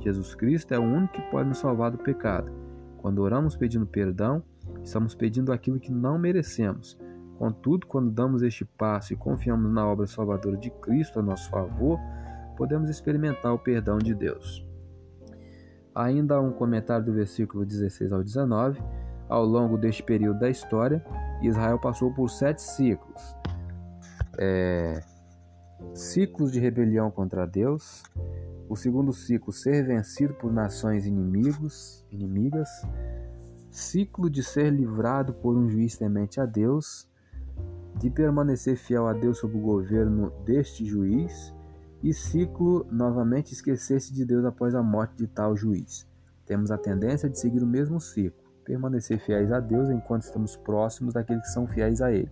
Jesus 0.00 0.34
Cristo 0.34 0.72
é 0.72 0.78
o 0.78 0.82
único 0.82 1.12
que 1.12 1.30
pode 1.30 1.50
nos 1.50 1.58
salvar 1.58 1.90
do 1.90 1.98
pecado. 1.98 2.50
Quando 2.96 3.18
oramos 3.18 3.56
pedindo 3.56 3.86
perdão, 3.86 4.42
estamos 4.82 5.14
pedindo 5.14 5.52
aquilo 5.52 5.78
que 5.78 5.92
não 5.92 6.18
merecemos. 6.18 6.98
Contudo, 7.36 7.86
quando 7.86 8.10
damos 8.10 8.40
este 8.40 8.64
passo 8.64 9.12
e 9.12 9.16
confiamos 9.16 9.70
na 9.70 9.86
obra 9.86 10.06
salvadora 10.06 10.56
de 10.56 10.70
Cristo 10.70 11.20
a 11.20 11.22
nosso 11.22 11.50
favor, 11.50 12.00
podemos 12.56 12.88
experimentar 12.88 13.52
o 13.52 13.58
perdão 13.58 13.98
de 13.98 14.14
Deus. 14.14 14.66
Ainda 15.98 16.40
um 16.40 16.52
comentário 16.52 17.04
do 17.04 17.12
versículo 17.12 17.66
16 17.66 18.12
ao 18.12 18.22
19. 18.22 18.80
Ao 19.28 19.44
longo 19.44 19.76
deste 19.76 20.00
período 20.00 20.38
da 20.38 20.48
história, 20.48 21.04
Israel 21.42 21.76
passou 21.76 22.14
por 22.14 22.30
sete 22.30 22.62
ciclos. 22.62 23.20
É, 24.38 25.00
ciclos 25.94 26.52
de 26.52 26.60
rebelião 26.60 27.10
contra 27.10 27.44
Deus, 27.44 28.04
o 28.68 28.76
segundo 28.76 29.12
ciclo 29.12 29.52
ser 29.52 29.84
vencido 29.84 30.34
por 30.34 30.52
nações 30.52 31.04
inimigos, 31.04 32.06
inimigas, 32.12 32.68
ciclo 33.68 34.30
de 34.30 34.44
ser 34.44 34.70
livrado 34.70 35.34
por 35.34 35.56
um 35.56 35.68
juiz 35.68 35.96
temente 35.96 36.40
a 36.40 36.46
Deus, 36.46 37.10
de 37.96 38.08
permanecer 38.08 38.76
fiel 38.76 39.08
a 39.08 39.12
Deus 39.12 39.38
sob 39.38 39.56
o 39.56 39.60
governo 39.60 40.30
deste 40.44 40.84
juiz, 40.86 41.52
e 42.02 42.12
ciclo 42.12 42.86
novamente 42.90 43.52
esquecer-se 43.52 44.12
de 44.12 44.24
Deus 44.24 44.44
após 44.44 44.74
a 44.74 44.82
morte 44.82 45.16
de 45.16 45.26
tal 45.26 45.56
juiz. 45.56 46.06
Temos 46.46 46.70
a 46.70 46.78
tendência 46.78 47.28
de 47.28 47.38
seguir 47.38 47.62
o 47.62 47.66
mesmo 47.66 48.00
ciclo, 48.00 48.42
permanecer 48.64 49.18
fiéis 49.18 49.52
a 49.52 49.60
Deus 49.60 49.90
enquanto 49.90 50.22
estamos 50.22 50.56
próximos 50.56 51.14
daqueles 51.14 51.42
que 51.42 51.52
são 51.52 51.66
fiéis 51.66 52.00
a 52.00 52.12
Ele. 52.12 52.30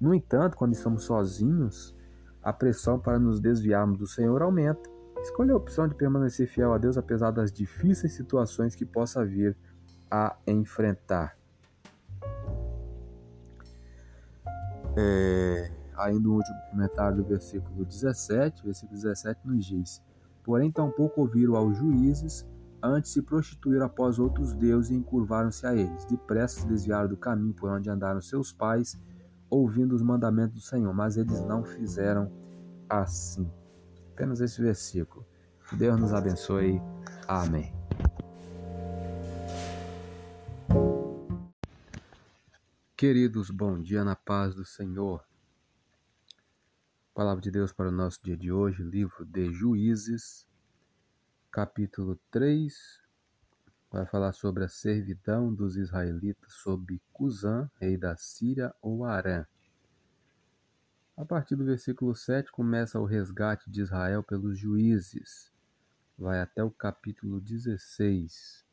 No 0.00 0.14
entanto, 0.14 0.56
quando 0.56 0.72
estamos 0.72 1.04
sozinhos, 1.04 1.94
a 2.42 2.52
pressão 2.52 2.98
para 2.98 3.18
nos 3.18 3.40
desviarmos 3.40 3.98
do 3.98 4.06
Senhor 4.06 4.42
aumenta. 4.42 4.90
Escolha 5.22 5.54
a 5.54 5.56
opção 5.56 5.88
de 5.88 5.94
permanecer 5.94 6.46
fiel 6.46 6.74
a 6.74 6.78
Deus 6.78 6.98
apesar 6.98 7.30
das 7.30 7.50
difíceis 7.50 8.12
situações 8.12 8.74
que 8.74 8.84
possa 8.84 9.24
vir 9.24 9.56
a 10.10 10.36
enfrentar. 10.46 11.36
É, 14.96 15.70
ainda 15.96 16.28
o 16.28 16.34
último 16.34 16.58
comentário 16.70 17.18
do 17.18 17.24
versículo 17.24 17.84
17, 17.84 18.64
versículo 18.64 18.96
17 19.00 19.40
nos 19.44 19.64
diz: 19.64 20.02
Porém, 20.42 20.70
tampouco 20.70 21.20
ouviram 21.20 21.56
aos 21.56 21.76
juízes, 21.76 22.46
antes 22.82 23.12
se 23.12 23.22
prostituíram 23.22 23.86
após 23.86 24.18
outros 24.18 24.54
deuses 24.54 24.90
e 24.90 24.94
encurvaram-se 24.94 25.66
a 25.66 25.74
eles. 25.74 26.04
Depressa 26.04 26.60
se 26.60 26.66
desviaram 26.66 27.08
do 27.08 27.16
caminho 27.16 27.54
por 27.54 27.70
onde 27.70 27.88
andaram 27.88 28.20
seus 28.20 28.52
pais, 28.52 29.00
ouvindo 29.48 29.94
os 29.94 30.02
mandamentos 30.02 30.54
do 30.54 30.60
Senhor, 30.60 30.92
mas 30.92 31.16
eles 31.16 31.40
não 31.40 31.64
fizeram 31.64 32.30
assim. 32.88 33.50
Apenas 34.12 34.40
esse 34.40 34.60
versículo. 34.60 35.24
Deus 35.72 35.98
nos 35.98 36.12
abençoe. 36.12 36.80
Amém. 37.26 37.72
Queridos, 42.96 43.50
bom 43.50 43.80
dia 43.80 44.04
na 44.04 44.14
paz 44.14 44.54
do 44.54 44.64
Senhor. 44.64 45.24
Palavra 47.14 47.40
de 47.40 47.48
Deus 47.48 47.72
para 47.72 47.90
o 47.90 47.92
nosso 47.92 48.20
dia 48.24 48.36
de 48.36 48.50
hoje, 48.50 48.82
livro 48.82 49.24
de 49.24 49.52
Juízes, 49.52 50.48
capítulo 51.48 52.18
3, 52.32 52.74
vai 53.88 54.04
falar 54.04 54.32
sobre 54.32 54.64
a 54.64 54.68
servidão 54.68 55.54
dos 55.54 55.76
israelitas 55.76 56.52
sob 56.54 57.00
Cusã, 57.12 57.70
rei 57.80 57.96
da 57.96 58.16
Síria 58.16 58.74
ou 58.82 59.04
Arã. 59.04 59.46
A 61.16 61.24
partir 61.24 61.54
do 61.54 61.64
versículo 61.64 62.16
7 62.16 62.50
começa 62.50 62.98
o 62.98 63.04
resgate 63.04 63.70
de 63.70 63.80
Israel 63.82 64.24
pelos 64.24 64.58
juízes. 64.58 65.52
Vai 66.18 66.40
até 66.40 66.64
o 66.64 66.70
capítulo 66.72 67.40
16. 67.40 68.66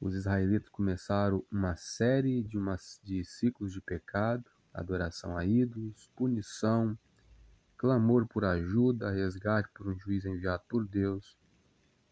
Os 0.00 0.14
israelitas 0.14 0.68
começaram 0.68 1.44
uma 1.50 1.74
série 1.74 2.44
de, 2.44 2.56
uma, 2.56 2.76
de 3.02 3.24
ciclos 3.24 3.72
de 3.72 3.80
pecado, 3.80 4.48
adoração 4.72 5.36
a 5.36 5.44
ídolos, 5.44 6.08
punição, 6.14 6.96
clamor 7.76 8.26
por 8.26 8.44
ajuda, 8.44 9.10
resgate 9.10 9.68
por 9.74 9.88
um 9.88 9.98
juiz 9.98 10.24
enviado 10.24 10.62
por 10.68 10.86
Deus, 10.86 11.36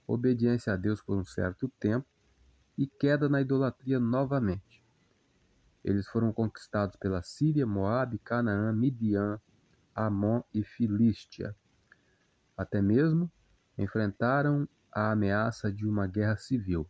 obediência 0.06 0.72
a 0.72 0.76
Deus 0.76 1.00
por 1.02 1.16
um 1.16 1.24
certo 1.24 1.68
tempo 1.80 2.06
e 2.76 2.86
queda 2.86 3.28
na 3.28 3.40
idolatria 3.40 3.98
novamente. 3.98 4.84
Eles 5.84 6.06
foram 6.08 6.32
conquistados 6.32 6.96
pela 6.96 7.22
Síria, 7.22 7.66
Moabe, 7.66 8.18
Canaã, 8.18 8.72
Midian, 8.72 9.40
Amon 9.94 10.42
e 10.52 10.64
Filístia. 10.64 11.54
Até 12.56 12.80
mesmo 12.80 13.30
enfrentaram 13.76 14.68
a 14.90 15.10
ameaça 15.10 15.72
de 15.72 15.86
uma 15.86 16.06
guerra 16.06 16.36
civil. 16.36 16.88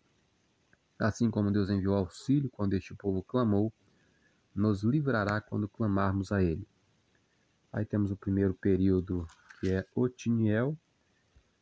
Assim 0.99 1.31
como 1.31 1.51
Deus 1.51 1.70
enviou 1.70 1.97
auxílio 1.97 2.51
quando 2.51 2.75
este 2.75 2.95
povo 2.95 3.22
clamou, 3.22 3.72
nos 4.55 4.85
livrará 4.85 5.41
quando 5.41 5.68
clamarmos 5.68 6.31
a 6.31 6.43
Ele. 6.43 6.66
Aí 7.75 7.85
temos 7.85 8.12
o 8.12 8.16
primeiro 8.16 8.55
período 8.55 9.27
que 9.59 9.72
é 9.72 9.85
Otiniel. 9.97 10.79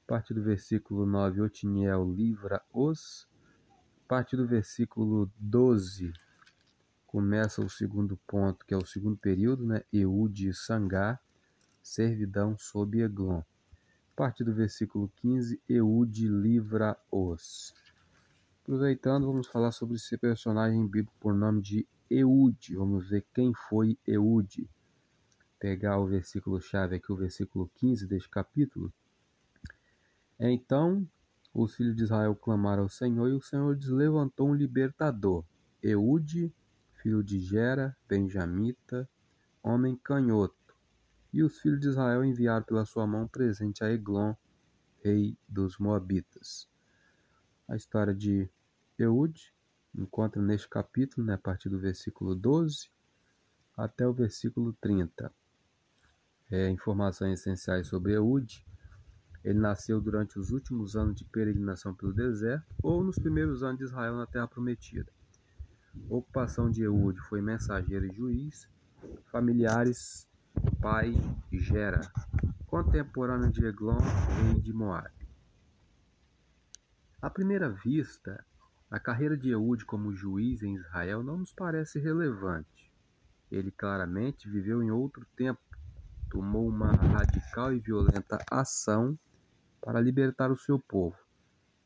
A 0.04 0.06
partir 0.06 0.34
do 0.34 0.42
versículo 0.42 1.06
9, 1.06 1.40
Otiniel 1.40 2.04
livra-os. 2.12 3.26
A 4.04 4.08
partir 4.08 4.36
do 4.36 4.46
versículo 4.46 5.32
12, 5.38 6.12
começa 7.06 7.62
o 7.62 7.70
segundo 7.70 8.18
ponto, 8.26 8.66
que 8.66 8.74
é 8.74 8.76
o 8.76 8.84
segundo 8.84 9.16
período, 9.16 9.64
né? 9.64 9.84
Eude 9.90 10.52
Sangá, 10.52 11.18
servidão 11.82 12.58
sob 12.58 13.00
Eglon. 13.00 13.38
A 13.38 14.14
partir 14.14 14.44
do 14.44 14.52
versículo 14.52 15.10
15, 15.16 15.62
Eude 15.66 16.28
livra-os. 16.28 17.72
Aproveitando, 18.60 19.28
vamos 19.28 19.46
falar 19.46 19.72
sobre 19.72 19.96
esse 19.96 20.18
personagem 20.18 20.86
bíblico 20.86 21.14
por 21.18 21.32
nome 21.32 21.62
de 21.62 21.88
Eude. 22.10 22.76
Vamos 22.76 23.08
ver 23.08 23.24
quem 23.32 23.54
foi 23.54 23.96
Eude. 24.06 24.68
Pegar 25.62 25.96
o 26.00 26.06
versículo 26.08 26.60
chave 26.60 26.96
aqui, 26.96 27.12
o 27.12 27.16
versículo 27.16 27.70
15 27.76 28.08
deste 28.08 28.28
capítulo. 28.28 28.92
Então, 30.36 31.08
os 31.54 31.76
filhos 31.76 31.94
de 31.94 32.02
Israel 32.02 32.34
clamaram 32.34 32.82
ao 32.82 32.88
Senhor 32.88 33.28
e 33.28 33.32
o 33.32 33.40
Senhor 33.40 33.76
lhes 33.76 33.86
levantou 33.86 34.48
um 34.48 34.54
libertador, 34.54 35.44
Eude, 35.80 36.52
filho 36.94 37.22
de 37.22 37.38
Gera, 37.38 37.96
benjamita, 38.08 39.08
homem 39.62 39.94
canhoto. 39.94 40.74
E 41.32 41.44
os 41.44 41.60
filhos 41.60 41.78
de 41.78 41.90
Israel 41.90 42.24
enviaram 42.24 42.64
pela 42.66 42.84
sua 42.84 43.06
mão 43.06 43.28
presente 43.28 43.84
a 43.84 43.92
Eglon, 43.92 44.34
rei 45.04 45.38
dos 45.48 45.78
Moabitas. 45.78 46.68
A 47.68 47.76
história 47.76 48.12
de 48.12 48.50
Eude 48.98 49.54
encontra 49.94 50.42
neste 50.42 50.68
capítulo, 50.68 51.24
né, 51.24 51.34
a 51.34 51.38
partir 51.38 51.68
do 51.68 51.78
versículo 51.78 52.34
12 52.34 52.90
até 53.76 54.04
o 54.04 54.12
versículo 54.12 54.72
30. 54.80 55.32
É, 56.52 56.68
informações 56.68 57.40
essenciais 57.40 57.86
sobre 57.86 58.12
Eude. 58.12 58.62
Ele 59.42 59.58
nasceu 59.58 60.02
durante 60.02 60.38
os 60.38 60.50
últimos 60.50 60.94
anos 60.94 61.16
de 61.16 61.24
peregrinação 61.24 61.94
pelo 61.94 62.12
deserto 62.12 62.66
ou 62.82 63.02
nos 63.02 63.18
primeiros 63.18 63.62
anos 63.62 63.78
de 63.78 63.84
Israel 63.84 64.16
na 64.16 64.26
Terra 64.26 64.46
Prometida. 64.46 65.10
Ocupação 66.10 66.70
de 66.70 66.82
Eude 66.82 67.18
foi 67.20 67.40
mensageiro 67.40 68.04
e 68.04 68.14
juiz. 68.14 68.68
Familiares, 69.30 70.28
pai 70.78 71.14
Gera. 71.50 72.02
Contemporâneo 72.66 73.50
de 73.50 73.64
Eglon, 73.64 73.96
rei 73.96 74.60
de 74.60 74.74
Moab. 74.74 75.10
À 77.22 77.30
primeira 77.30 77.70
vista, 77.70 78.44
a 78.90 79.00
carreira 79.00 79.38
de 79.38 79.48
Eude 79.48 79.86
como 79.86 80.14
juiz 80.14 80.62
em 80.62 80.74
Israel 80.74 81.22
não 81.22 81.38
nos 81.38 81.52
parece 81.54 81.98
relevante. 81.98 82.92
Ele 83.50 83.70
claramente 83.70 84.50
viveu 84.50 84.82
em 84.82 84.90
outro 84.90 85.26
tempo, 85.34 85.60
tomou 86.32 86.66
uma 86.66 86.92
radical 86.92 87.74
e 87.74 87.78
violenta 87.78 88.38
ação 88.50 89.18
para 89.82 90.00
libertar 90.00 90.50
o 90.50 90.56
seu 90.56 90.78
povo. 90.78 91.18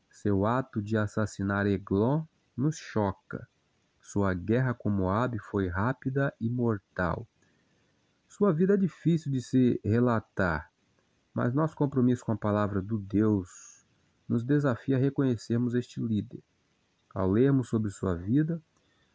Seu 0.09 0.45
ato 0.45 0.81
de 0.81 0.95
assassinar 0.95 1.67
Eglon 1.67 2.23
nos 2.55 2.77
choca. 2.77 3.45
Sua 4.01 4.33
guerra 4.33 4.73
com 4.73 4.89
Moabe 4.89 5.37
foi 5.37 5.67
rápida 5.67 6.33
e 6.39 6.49
mortal. 6.49 7.27
Sua 8.25 8.53
vida 8.53 8.75
é 8.75 8.77
difícil 8.77 9.29
de 9.29 9.41
se 9.41 9.81
relatar, 9.83 10.71
mas 11.33 11.53
nosso 11.53 11.75
compromisso 11.75 12.23
com 12.23 12.31
a 12.31 12.37
palavra 12.37 12.81
do 12.81 12.97
Deus 12.97 13.85
nos 14.29 14.45
desafia 14.45 14.95
a 14.95 14.99
reconhecermos 14.99 15.75
este 15.75 15.99
líder. 15.99 16.41
Ao 17.13 17.29
lermos 17.29 17.67
sobre 17.67 17.91
sua 17.91 18.15
vida, 18.15 18.63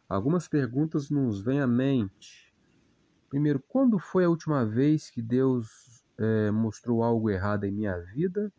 algumas 0.07 0.47
perguntas 0.47 1.09
nos 1.09 1.41
vêm 1.41 1.59
à 1.59 1.65
mente. 1.65 2.52
Primeiro, 3.33 3.59
quando 3.67 3.97
foi 3.97 4.25
a 4.25 4.29
última 4.29 4.63
vez 4.63 5.09
que 5.09 5.19
Deus 5.19 6.05
é, 6.19 6.51
mostrou 6.51 7.01
algo 7.01 7.31
errado 7.31 7.63
em 7.63 7.71
minha 7.71 7.97
vida 7.97 8.53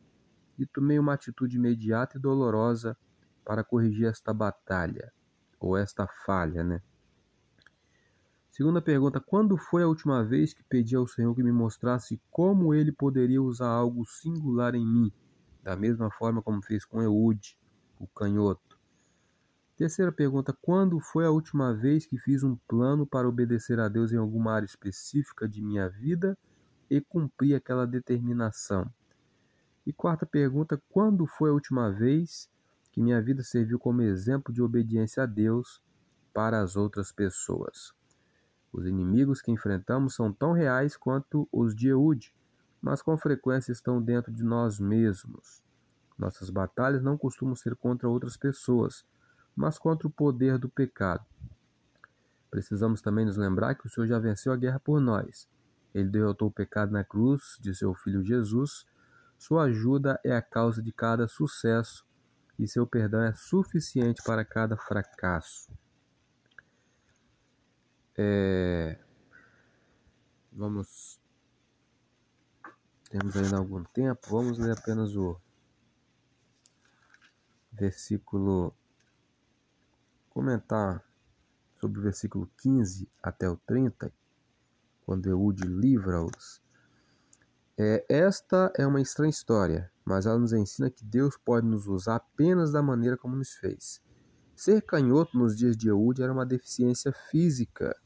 e 0.58 0.66
tomei 0.66 0.98
uma 0.98 1.14
atitude 1.14 1.56
imediata 1.56 2.18
e 2.18 2.20
dolorosa 2.20 2.96
para 3.44 3.62
corrigir 3.62 4.08
esta 4.08 4.34
batalha? 4.34 5.12
ou 5.60 5.76
esta 5.76 6.08
falha, 6.26 6.64
né? 6.64 6.82
Segunda 8.50 8.82
pergunta: 8.82 9.20
quando 9.20 9.56
foi 9.56 9.84
a 9.84 9.88
última 9.88 10.24
vez 10.24 10.52
que 10.52 10.64
pedi 10.64 10.94
ao 10.94 11.06
Senhor 11.06 11.34
que 11.36 11.42
me 11.42 11.52
mostrasse 11.52 12.20
como 12.30 12.74
ele 12.74 12.90
poderia 12.90 13.40
usar 13.40 13.68
algo 13.68 14.04
singular 14.04 14.74
em 14.74 14.84
mim, 14.84 15.12
da 15.62 15.76
mesma 15.76 16.10
forma 16.10 16.42
como 16.42 16.60
fez 16.62 16.84
com 16.84 17.00
Eude, 17.00 17.56
o 17.98 18.08
canhoto? 18.08 18.73
Terceira 19.76 20.12
pergunta: 20.12 20.56
quando 20.62 21.00
foi 21.00 21.26
a 21.26 21.30
última 21.30 21.74
vez 21.74 22.06
que 22.06 22.16
fiz 22.16 22.44
um 22.44 22.54
plano 22.68 23.04
para 23.04 23.28
obedecer 23.28 23.80
a 23.80 23.88
Deus 23.88 24.12
em 24.12 24.16
alguma 24.16 24.52
área 24.52 24.66
específica 24.66 25.48
de 25.48 25.60
minha 25.60 25.88
vida 25.88 26.38
e 26.88 27.00
cumprir 27.00 27.56
aquela 27.56 27.84
determinação? 27.84 28.88
E 29.84 29.92
quarta 29.92 30.24
pergunta: 30.24 30.80
quando 30.88 31.26
foi 31.26 31.50
a 31.50 31.52
última 31.52 31.90
vez 31.90 32.48
que 32.92 33.02
minha 33.02 33.20
vida 33.20 33.42
serviu 33.42 33.76
como 33.78 34.02
exemplo 34.02 34.54
de 34.54 34.62
obediência 34.62 35.24
a 35.24 35.26
Deus 35.26 35.82
para 36.32 36.60
as 36.60 36.76
outras 36.76 37.10
pessoas? 37.10 37.92
Os 38.72 38.86
inimigos 38.86 39.42
que 39.42 39.50
enfrentamos 39.50 40.14
são 40.14 40.32
tão 40.32 40.52
reais 40.52 40.96
quanto 40.96 41.48
os 41.50 41.74
de 41.74 41.88
Eude, 41.88 42.32
mas 42.80 43.02
com 43.02 43.16
frequência 43.16 43.72
estão 43.72 44.00
dentro 44.00 44.32
de 44.32 44.44
nós 44.44 44.78
mesmos. 44.78 45.64
Nossas 46.16 46.48
batalhas 46.48 47.02
não 47.02 47.18
costumam 47.18 47.56
ser 47.56 47.74
contra 47.74 48.08
outras 48.08 48.36
pessoas, 48.36 49.04
mas 49.54 49.78
contra 49.78 50.06
o 50.06 50.10
poder 50.10 50.58
do 50.58 50.68
pecado. 50.68 51.24
Precisamos 52.50 53.00
também 53.00 53.24
nos 53.24 53.36
lembrar 53.36 53.74
que 53.74 53.86
o 53.86 53.90
Senhor 53.90 54.06
já 54.06 54.18
venceu 54.18 54.52
a 54.52 54.56
guerra 54.56 54.78
por 54.78 55.00
nós. 55.00 55.48
Ele 55.92 56.08
derrotou 56.08 56.48
o 56.48 56.52
pecado 56.52 56.92
na 56.92 57.04
cruz 57.04 57.58
de 57.60 57.74
seu 57.74 57.94
Filho 57.94 58.24
Jesus. 58.24 58.86
Sua 59.38 59.64
ajuda 59.64 60.20
é 60.24 60.34
a 60.34 60.42
causa 60.42 60.82
de 60.82 60.92
cada 60.92 61.28
sucesso 61.28 62.06
e 62.58 62.68
seu 62.68 62.86
perdão 62.86 63.20
é 63.20 63.34
suficiente 63.34 64.22
para 64.22 64.44
cada 64.44 64.76
fracasso. 64.76 65.70
É... 68.16 68.98
Vamos. 70.52 71.20
Temos 73.10 73.36
ainda 73.36 73.56
algum 73.56 73.82
tempo. 73.84 74.20
Vamos 74.30 74.58
ler 74.58 74.78
apenas 74.78 75.16
o 75.16 75.40
versículo 77.72 78.72
comentar 80.34 81.00
sobre 81.80 82.00
o 82.00 82.02
versículo 82.02 82.50
15 82.58 83.08
até 83.22 83.48
o 83.48 83.56
30, 83.56 84.12
quando 85.06 85.28
Eude 85.28 85.62
livra-os. 85.62 86.60
É, 87.78 88.04
esta 88.08 88.72
é 88.76 88.84
uma 88.84 89.00
estranha 89.00 89.30
história, 89.30 89.90
mas 90.04 90.26
ela 90.26 90.38
nos 90.38 90.52
ensina 90.52 90.90
que 90.90 91.04
Deus 91.04 91.36
pode 91.36 91.66
nos 91.66 91.86
usar 91.86 92.16
apenas 92.16 92.72
da 92.72 92.82
maneira 92.82 93.16
como 93.16 93.36
nos 93.36 93.52
fez. 93.54 94.02
Ser 94.56 94.82
canhoto 94.82 95.38
nos 95.38 95.56
dias 95.56 95.76
de 95.76 95.88
Eude 95.88 96.22
era 96.22 96.32
uma 96.32 96.46
deficiência 96.46 97.12
física. 97.30 97.96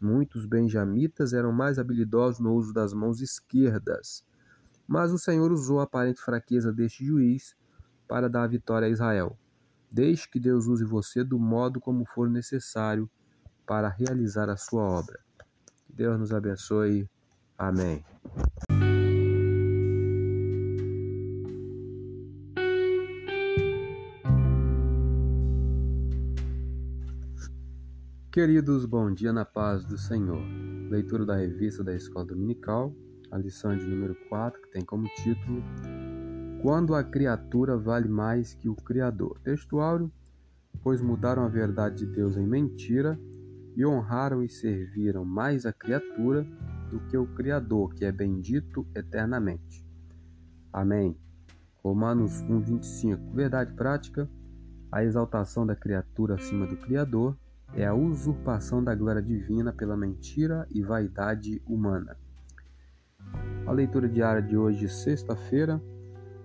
Muitos 0.00 0.46
benjamitas 0.46 1.32
eram 1.32 1.52
mais 1.52 1.78
habilidosos 1.78 2.40
no 2.40 2.54
uso 2.54 2.72
das 2.72 2.92
mãos 2.92 3.20
esquerdas. 3.20 4.24
Mas 4.86 5.12
o 5.12 5.18
Senhor 5.18 5.50
usou 5.50 5.80
a 5.80 5.84
aparente 5.84 6.20
fraqueza 6.20 6.72
deste 6.72 7.04
juiz 7.04 7.56
para 8.06 8.28
dar 8.28 8.44
a 8.44 8.46
vitória 8.46 8.86
a 8.86 8.90
Israel. 8.90 9.38
Deixe 9.90 10.28
que 10.28 10.38
Deus 10.38 10.66
use 10.66 10.84
você 10.84 11.24
do 11.24 11.38
modo 11.38 11.80
como 11.80 12.04
for 12.04 12.28
necessário 12.28 13.10
para 13.66 13.88
realizar 13.88 14.48
a 14.50 14.56
sua 14.56 14.82
obra. 14.82 15.18
Que 15.86 15.92
Deus 15.92 16.18
nos 16.18 16.32
abençoe. 16.32 17.08
Amém. 17.56 18.04
Queridos, 28.30 28.84
bom 28.84 29.12
dia 29.12 29.32
na 29.32 29.44
paz 29.44 29.84
do 29.84 29.98
Senhor. 29.98 30.40
Leitura 30.90 31.24
da 31.24 31.34
revista 31.34 31.82
da 31.82 31.94
Escola 31.94 32.26
Dominical, 32.26 32.94
a 33.32 33.38
lição 33.38 33.76
de 33.76 33.84
número 33.84 34.14
4, 34.28 34.62
que 34.62 34.70
tem 34.70 34.84
como 34.84 35.08
título 35.16 35.62
quando 36.60 36.94
a 36.94 37.04
criatura 37.04 37.76
vale 37.76 38.08
mais 38.08 38.54
que 38.54 38.68
o 38.68 38.74
Criador. 38.74 39.38
Textuário, 39.44 40.10
pois 40.82 41.00
mudaram 41.00 41.44
a 41.44 41.48
verdade 41.48 42.04
de 42.04 42.06
Deus 42.06 42.36
em 42.36 42.46
mentira 42.46 43.18
e 43.76 43.86
honraram 43.86 44.42
e 44.42 44.48
serviram 44.48 45.24
mais 45.24 45.64
a 45.64 45.72
criatura 45.72 46.44
do 46.90 47.00
que 47.00 47.16
o 47.16 47.26
Criador, 47.26 47.94
que 47.94 48.04
é 48.04 48.10
bendito 48.10 48.86
eternamente. 48.94 49.86
Amém. 50.72 51.16
Romanos 51.82 52.42
1:25. 52.42 53.32
Verdade 53.34 53.72
prática: 53.74 54.28
a 54.90 55.04
exaltação 55.04 55.64
da 55.64 55.76
criatura 55.76 56.34
acima 56.34 56.66
do 56.66 56.76
Criador 56.76 57.36
é 57.74 57.86
a 57.86 57.94
usurpação 57.94 58.82
da 58.82 58.94
glória 58.94 59.22
divina 59.22 59.72
pela 59.72 59.96
mentira 59.96 60.66
e 60.70 60.82
vaidade 60.82 61.62
humana. 61.66 62.16
A 63.66 63.72
leitura 63.72 64.08
diária 64.08 64.42
de 64.42 64.56
hoje, 64.56 64.88
sexta-feira, 64.88 65.80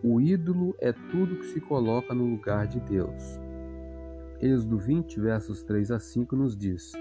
o 0.03 0.19
ídolo 0.19 0.75
é 0.79 0.91
tudo 0.91 1.37
que 1.37 1.45
se 1.45 1.61
coloca 1.61 2.13
no 2.13 2.25
lugar 2.25 2.67
de 2.67 2.77
Deus. 2.81 3.39
Êxodo 4.41 4.77
20, 4.77 5.17
versos 5.21 5.63
3 5.63 5.91
a 5.91 5.99
5 5.99 6.35
nos 6.35 6.57
diz: 6.57 6.91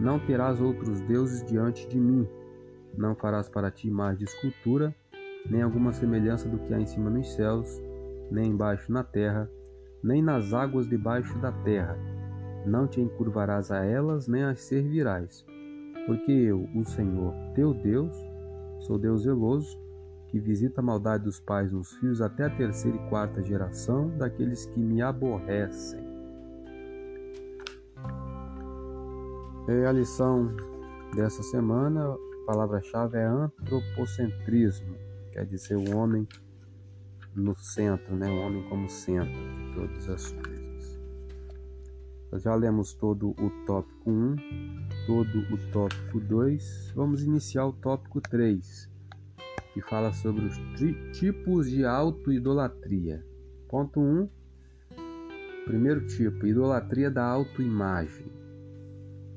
Não 0.00 0.18
terás 0.18 0.60
outros 0.60 1.00
deuses 1.02 1.44
diante 1.44 1.86
de 1.86 2.00
mim, 2.00 2.26
não 2.98 3.14
farás 3.14 3.48
para 3.48 3.70
ti 3.70 3.86
imagem 3.86 4.18
de 4.18 4.24
escultura, 4.24 4.92
nem 5.48 5.62
alguma 5.62 5.92
semelhança 5.92 6.48
do 6.48 6.58
que 6.58 6.74
há 6.74 6.80
em 6.80 6.86
cima 6.86 7.08
nos 7.08 7.32
céus, 7.32 7.80
nem 8.28 8.50
embaixo 8.50 8.90
na 8.90 9.04
terra, 9.04 9.48
nem 10.02 10.20
nas 10.20 10.52
águas 10.52 10.88
debaixo 10.88 11.38
da 11.38 11.52
terra. 11.52 11.96
Não 12.66 12.88
te 12.88 13.00
encurvarás 13.00 13.70
a 13.70 13.84
elas, 13.84 14.26
nem 14.26 14.42
as 14.42 14.58
servirás. 14.58 15.46
Porque 16.06 16.32
eu, 16.32 16.68
o 16.74 16.84
Senhor, 16.84 17.32
teu 17.54 17.72
Deus, 17.72 18.16
sou 18.80 18.98
Deus 18.98 19.22
zeloso, 19.22 19.78
que 20.30 20.38
visita 20.38 20.80
a 20.80 20.84
maldade 20.84 21.24
dos 21.24 21.40
pais 21.40 21.72
nos 21.72 21.92
filhos 21.96 22.20
até 22.20 22.44
a 22.44 22.50
terceira 22.50 22.96
e 22.96 23.08
quarta 23.08 23.42
geração 23.42 24.16
daqueles 24.16 24.64
que 24.66 24.78
me 24.78 25.02
aborrecem. 25.02 26.00
É 29.68 29.86
a 29.86 29.92
lição 29.92 30.54
dessa 31.14 31.42
semana, 31.42 32.12
a 32.12 32.46
palavra-chave 32.46 33.18
é 33.18 33.24
antropocentrismo, 33.24 34.96
quer 35.32 35.44
dizer 35.46 35.76
o 35.76 35.96
homem 35.96 36.26
no 37.34 37.56
centro, 37.58 38.14
né? 38.14 38.28
o 38.30 38.46
homem 38.46 38.68
como 38.68 38.88
centro 38.88 39.32
de 39.32 39.74
todas 39.74 40.08
as 40.08 40.32
coisas. 40.32 41.00
Nós 42.30 42.42
já 42.42 42.54
lemos 42.54 42.92
todo 42.92 43.30
o 43.30 43.50
tópico 43.66 44.10
1, 44.10 44.36
todo 45.06 45.38
o 45.52 45.72
tópico 45.72 46.20
2, 46.20 46.92
vamos 46.94 47.24
iniciar 47.24 47.66
o 47.66 47.72
tópico 47.72 48.20
3 48.20 48.89
que 49.72 49.80
fala 49.82 50.12
sobre 50.12 50.44
os 50.44 50.56
tipos 51.18 51.70
de 51.70 51.84
autoidolatria. 51.84 53.24
Ponto 53.68 54.00
1. 54.00 54.02
Um, 54.02 54.28
primeiro 55.64 56.06
tipo, 56.06 56.46
idolatria 56.46 57.10
da 57.10 57.24
autoimagem. 57.24 58.26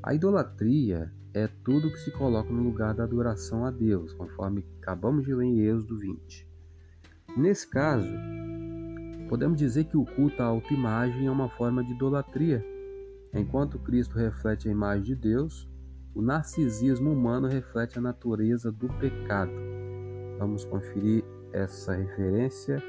A 0.02 0.14
idolatria 0.14 1.12
é 1.34 1.48
tudo 1.64 1.92
que 1.92 2.00
se 2.00 2.12
coloca 2.12 2.52
no 2.52 2.64
lugar 2.64 2.94
da 2.94 3.04
adoração 3.04 3.66
a 3.66 3.72
Deus, 3.72 4.14
conforme 4.14 4.66
acabamos 4.82 5.26
de 5.26 5.34
ler 5.34 5.46
em 5.46 5.60
Êxodo 5.60 5.98
20. 5.98 6.48
Nesse 7.38 7.68
caso, 7.68 8.12
podemos 9.30 9.58
dizer 9.58 9.86
que 9.86 9.98
o 9.98 10.06
culto 10.06 10.42
à 10.42 10.46
autoimagem 10.46 11.26
é 11.26 11.32
uma 11.32 11.50
forma 11.50 11.84
de 11.84 11.94
idolatria. 11.94 12.64
Enquanto 13.34 13.80
Cristo 13.80 14.16
reflete 14.16 14.68
a 14.68 14.72
imagem 14.72 15.04
de 15.04 15.16
Deus, 15.16 15.68
o 16.14 16.22
narcisismo 16.22 17.12
humano 17.12 17.48
reflete 17.48 17.98
a 17.98 18.02
natureza 18.02 18.72
do 18.72 18.88
pecado. 19.00 19.73
Vamos 20.44 20.66
conferir 20.66 21.24
essa 21.54 21.94
referência. 21.94 22.84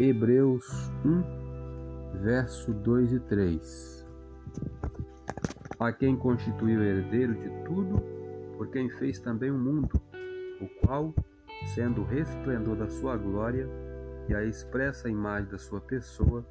Hebreus 0.00 0.90
1, 1.04 2.18
verso 2.24 2.74
2 2.74 3.12
e 3.12 3.20
3. 3.20 4.06
A 5.78 5.92
quem 5.92 6.16
constituiu 6.16 6.82
herdeiro 6.82 7.36
de 7.36 7.48
tudo, 7.64 8.02
por 8.56 8.66
quem 8.72 8.90
fez 8.90 9.20
também 9.20 9.48
o 9.48 9.56
mundo, 9.56 9.92
o 10.60 10.66
qual, 10.84 11.14
sendo 11.72 12.00
o 12.00 12.04
resplendor 12.04 12.74
da 12.74 12.88
sua 12.88 13.16
glória 13.16 13.68
e 14.28 14.34
a 14.34 14.42
expressa 14.42 15.08
imagem 15.08 15.48
da 15.48 15.58
sua 15.58 15.80
pessoa, 15.80 16.44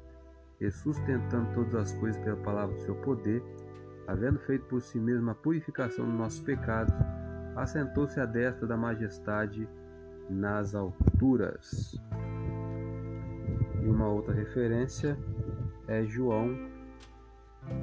e 0.58 0.70
sustentando 0.70 1.52
todas 1.52 1.74
as 1.74 1.92
coisas 1.92 2.18
pela 2.24 2.38
palavra 2.38 2.74
do 2.74 2.80
seu 2.80 2.94
poder, 2.94 3.42
havendo 4.06 4.38
feito 4.38 4.64
por 4.64 4.80
si 4.80 4.98
mesmo 4.98 5.28
a 5.30 5.34
purificação 5.34 6.06
dos 6.06 6.14
nossos 6.14 6.40
pecados, 6.40 6.94
assentou-se 7.54 8.18
à 8.18 8.24
destra 8.24 8.66
da 8.66 8.78
majestade 8.78 9.68
nas 10.28 10.74
alturas. 10.74 12.00
E 13.82 13.88
uma 13.88 14.08
outra 14.08 14.34
referência 14.34 15.18
é 15.86 16.04
João, 16.04 16.56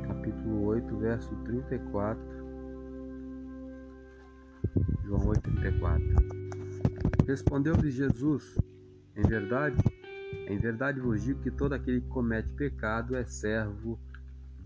capítulo 0.08 0.66
8, 0.66 0.98
verso 0.98 1.36
34. 1.44 2.22
João 5.04 5.28
8, 5.28 5.42
34. 5.42 6.04
Respondeu-lhe 7.28 7.90
Jesus: 7.90 8.58
Em 9.16 9.22
verdade, 9.22 9.78
em 10.48 10.58
verdade 10.58 11.00
vos 11.00 11.22
digo 11.22 11.42
que 11.42 11.52
todo 11.52 11.74
aquele 11.74 12.02
que 12.02 12.08
comete 12.08 12.50
pecado 12.54 13.16
é 13.16 13.24
servo 13.26 14.00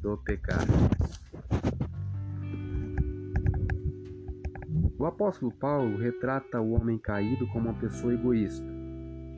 do 0.02 0.18
pecado. 0.18 0.68
O 5.00 5.06
apóstolo 5.06 5.52
Paulo 5.52 5.96
retrata 5.98 6.60
o 6.60 6.72
homem 6.72 6.98
caído 6.98 7.46
como 7.48 7.70
uma 7.70 7.80
pessoa 7.80 8.14
egoísta, 8.14 8.66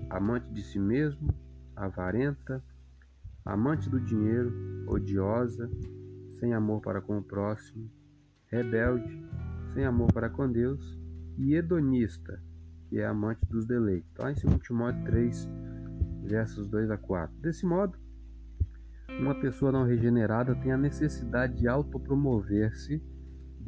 amante 0.10 0.49
de 0.53 0.64
si 0.64 0.80
mesmo, 0.80 1.34
avarenta, 1.76 2.64
amante 3.43 3.89
do 3.89 3.99
dinheiro, 3.99 4.53
odiosa, 4.88 5.70
sem 6.39 6.53
amor 6.53 6.82
para 6.82 7.01
com 7.01 7.18
o 7.18 7.24
próximo, 7.24 7.91
rebelde, 8.47 9.22
sem 9.74 9.84
amor 9.84 10.14
para 10.14 10.30
com 10.30 10.49
Deus, 10.49 10.97
e 11.38 11.53
hedonista, 11.53 12.41
que 12.88 12.97
é 12.97 13.05
amante 13.05 13.45
dos 13.45 13.66
deleites. 13.66 14.10
Está 14.12 14.32
em 14.32 14.36
2 14.36 14.62
Timóteo 14.62 15.03
3, 15.03 15.49
versos 16.24 16.68
2 16.70 16.89
a 16.89 16.97
4. 16.97 17.36
Desse 17.41 17.66
modo, 17.66 17.99
uma 19.20 19.38
pessoa 19.41 19.74
não 19.74 19.86
regenerada 19.86 20.55
tem 20.55 20.72
a 20.72 20.78
necessidade 20.78 21.55
de 21.57 21.68
autopromover-se, 21.68 23.03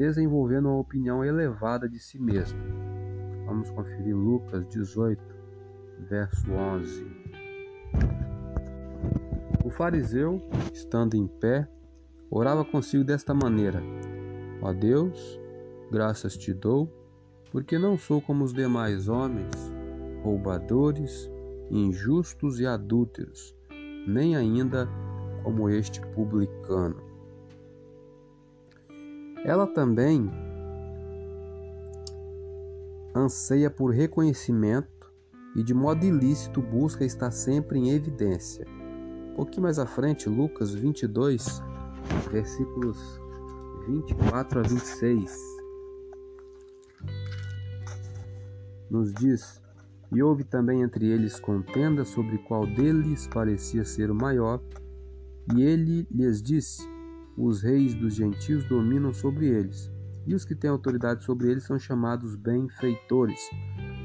desenvolvendo 0.02 0.68
uma 0.68 0.80
opinião 0.80 1.24
elevada 1.24 1.88
de 1.88 1.99
si 1.99 2.20
mesma. 2.20 2.60
Vamos 3.45 3.70
conferir 3.70 4.16
Lucas 4.16 4.68
18, 4.68 5.22
verso 6.10 6.52
11. 6.52 7.06
O 9.64 9.70
fariseu, 9.70 10.41
estando 10.74 11.14
em 11.14 11.28
pé, 11.28 11.70
orava 12.32 12.66
consigo 12.66 13.04
desta 13.04 13.32
maneira: 13.32 13.80
Ó 14.64 14.74
Deus, 14.74 15.39
graças 15.91 16.36
te 16.36 16.52
dou, 16.52 16.91
porque 17.52 17.78
não 17.78 17.95
sou 17.95 18.20
como 18.20 18.43
os 18.43 18.54
demais 18.56 19.08
homens, 19.08 19.52
roubadores, 20.24 21.30
injustos 21.70 22.60
e 22.60 22.66
adúlteros, 22.66 23.56
nem 24.08 24.36
ainda 24.36 24.89
como 25.43 25.70
este 25.70 26.02
publicano. 26.08 27.11
Ela 29.44 29.66
também 29.66 30.30
anseia 33.16 33.70
por 33.70 33.92
reconhecimento 33.92 35.12
e 35.56 35.64
de 35.64 35.74
modo 35.74 36.06
ilícito 36.06 36.62
busca 36.62 37.04
estar 37.04 37.32
sempre 37.32 37.80
em 37.80 37.92
evidência. 37.92 38.66
Um 39.32 39.36
pouquinho 39.36 39.64
mais 39.64 39.80
à 39.80 39.86
frente, 39.86 40.30
Lucas 40.30 40.74
22, 40.74 41.62
versículos 42.32 43.20
24 43.88 44.60
a 44.60 44.64
26, 44.64 45.36
nos 48.89 49.14
diz: 49.14 49.62
E 50.12 50.22
houve 50.22 50.44
também 50.44 50.82
entre 50.82 51.08
eles 51.08 51.39
contenda 51.39 52.06
sobre 52.06 52.38
qual 52.39 52.68
deles 52.68 53.28
parecia 53.28 53.84
ser 53.84 54.12
o 54.12 54.16
maior, 54.16 54.62
e 55.56 55.64
ele 55.64 56.08
lhes 56.12 56.42
disse: 56.42 56.91
Os 57.38 57.62
reis 57.62 57.94
dos 57.94 58.16
gentios 58.16 58.64
dominam 58.66 59.14
sobre 59.14 59.48
eles, 59.48 59.92
e 60.28 60.36
os 60.36 60.46
que 60.46 60.56
têm 60.56 60.70
autoridade 60.70 61.24
sobre 61.24 61.50
eles 61.50 61.64
são 61.64 61.80
chamados 61.80 62.36
benfeitores. 62.36 63.40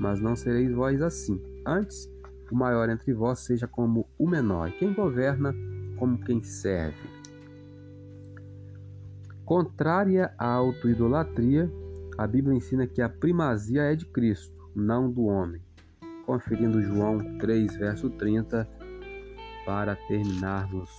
Mas 0.01 0.21
não 0.21 0.37
sereis 0.37 0.73
vós 0.73 1.03
assim. 1.03 1.41
Antes, 1.67 2.09
o 2.51 2.55
maior 2.55 2.89
entre 2.89 3.13
vós 3.13 3.41
seja 3.41 3.67
como 3.67 4.09
o 4.19 4.29
menor, 4.29 4.69
e 4.69 4.73
quem 4.73 4.93
governa 4.95 5.55
como 5.99 6.19
quem 6.19 6.43
serve. 6.43 7.09
Contrária 9.45 10.33
à 10.39 10.47
autoidolatria, 10.47 11.71
a 12.19 12.27
Bíblia 12.27 12.57
ensina 12.57 12.87
que 12.87 13.03
a 13.03 13.09
primazia 13.09 13.83
é 13.83 13.95
de 13.95 14.07
Cristo, 14.07 14.71
não 14.75 15.11
do 15.11 15.25
homem. 15.25 15.61
Conferindo 16.25 16.83
João 16.83 17.39
3, 17.39 17.77
verso 17.77 18.11
30, 18.11 18.69
para 19.65 19.95
terminarmos 20.09 20.91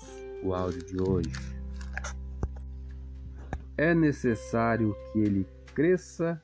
o 0.43 0.53
áudio 0.53 0.85
de 0.85 1.01
hoje. 1.01 1.56
É 3.77 3.93
necessário 3.93 4.95
que 5.11 5.19
ele 5.19 5.47
cresça 5.75 6.41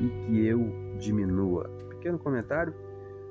e 0.00 0.08
que 0.26 0.44
eu 0.44 0.60
diminua. 0.98 1.68
Pequeno 1.88 2.18
comentário. 2.18 2.74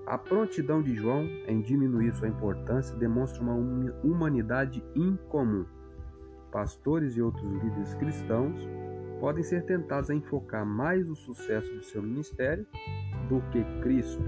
A 0.08 0.18
prontidão 0.18 0.82
de 0.82 0.95
João 0.95 1.24
em 1.47 1.62
diminuir 1.62 2.14
sua 2.14 2.30
importância 2.30 2.95
demonstra 2.95 3.43
uma 3.43 3.54
humanidade 4.04 4.84
incomum. 4.95 5.66
Pastores 6.49 7.18
e 7.18 7.22
outros 7.22 7.43
líderes 7.43 7.93
cristãos 7.95 8.68
podem 9.20 9.43
ser 9.43 9.66
tentados 9.66 10.10
a 10.10 10.16
enfocar 10.16 10.66
mais 10.66 11.10
o 11.10 11.16
sucesso 11.16 11.72
do 11.74 11.84
seu 11.84 12.02
ministério 12.02 12.66
do 13.30 13.41
que 13.52 13.64
Cristo. 13.82 14.24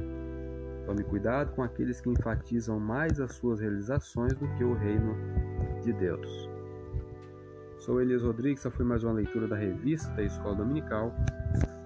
Tome 0.86 1.04
cuidado 1.04 1.56
com 1.56 1.64
aqueles 1.64 2.02
que 2.02 2.10
enfatizam 2.10 2.80
mais 2.80 3.20
as 3.20 3.34
suas 3.36 3.60
realizações 3.60 4.34
do 4.34 4.48
que 4.56 4.64
o 4.64 4.74
reino 4.74 5.16
de 5.82 5.94
Deus. 5.94 6.53
Sou 7.84 8.02
Elias 8.02 8.24
Rodrigues, 8.24 8.62
essa 8.62 8.72
foi 8.72 8.86
mais 8.86 9.04
uma 9.04 9.12
leitura 9.12 9.46
da 9.46 9.58
revista 9.58 10.10
da 10.14 10.24
Escola 10.24 10.56
Dominical. 10.56 11.14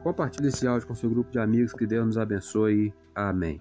Compartilhe 0.04 0.50
esse 0.50 0.68
áudio 0.68 0.88
com 0.88 0.94
seu 0.94 1.10
grupo 1.10 1.32
de 1.32 1.40
amigos, 1.40 1.74
que 1.74 1.88
Deus 1.88 2.06
nos 2.06 2.20
abençoe. 2.20 2.94
Amém. 3.16 3.60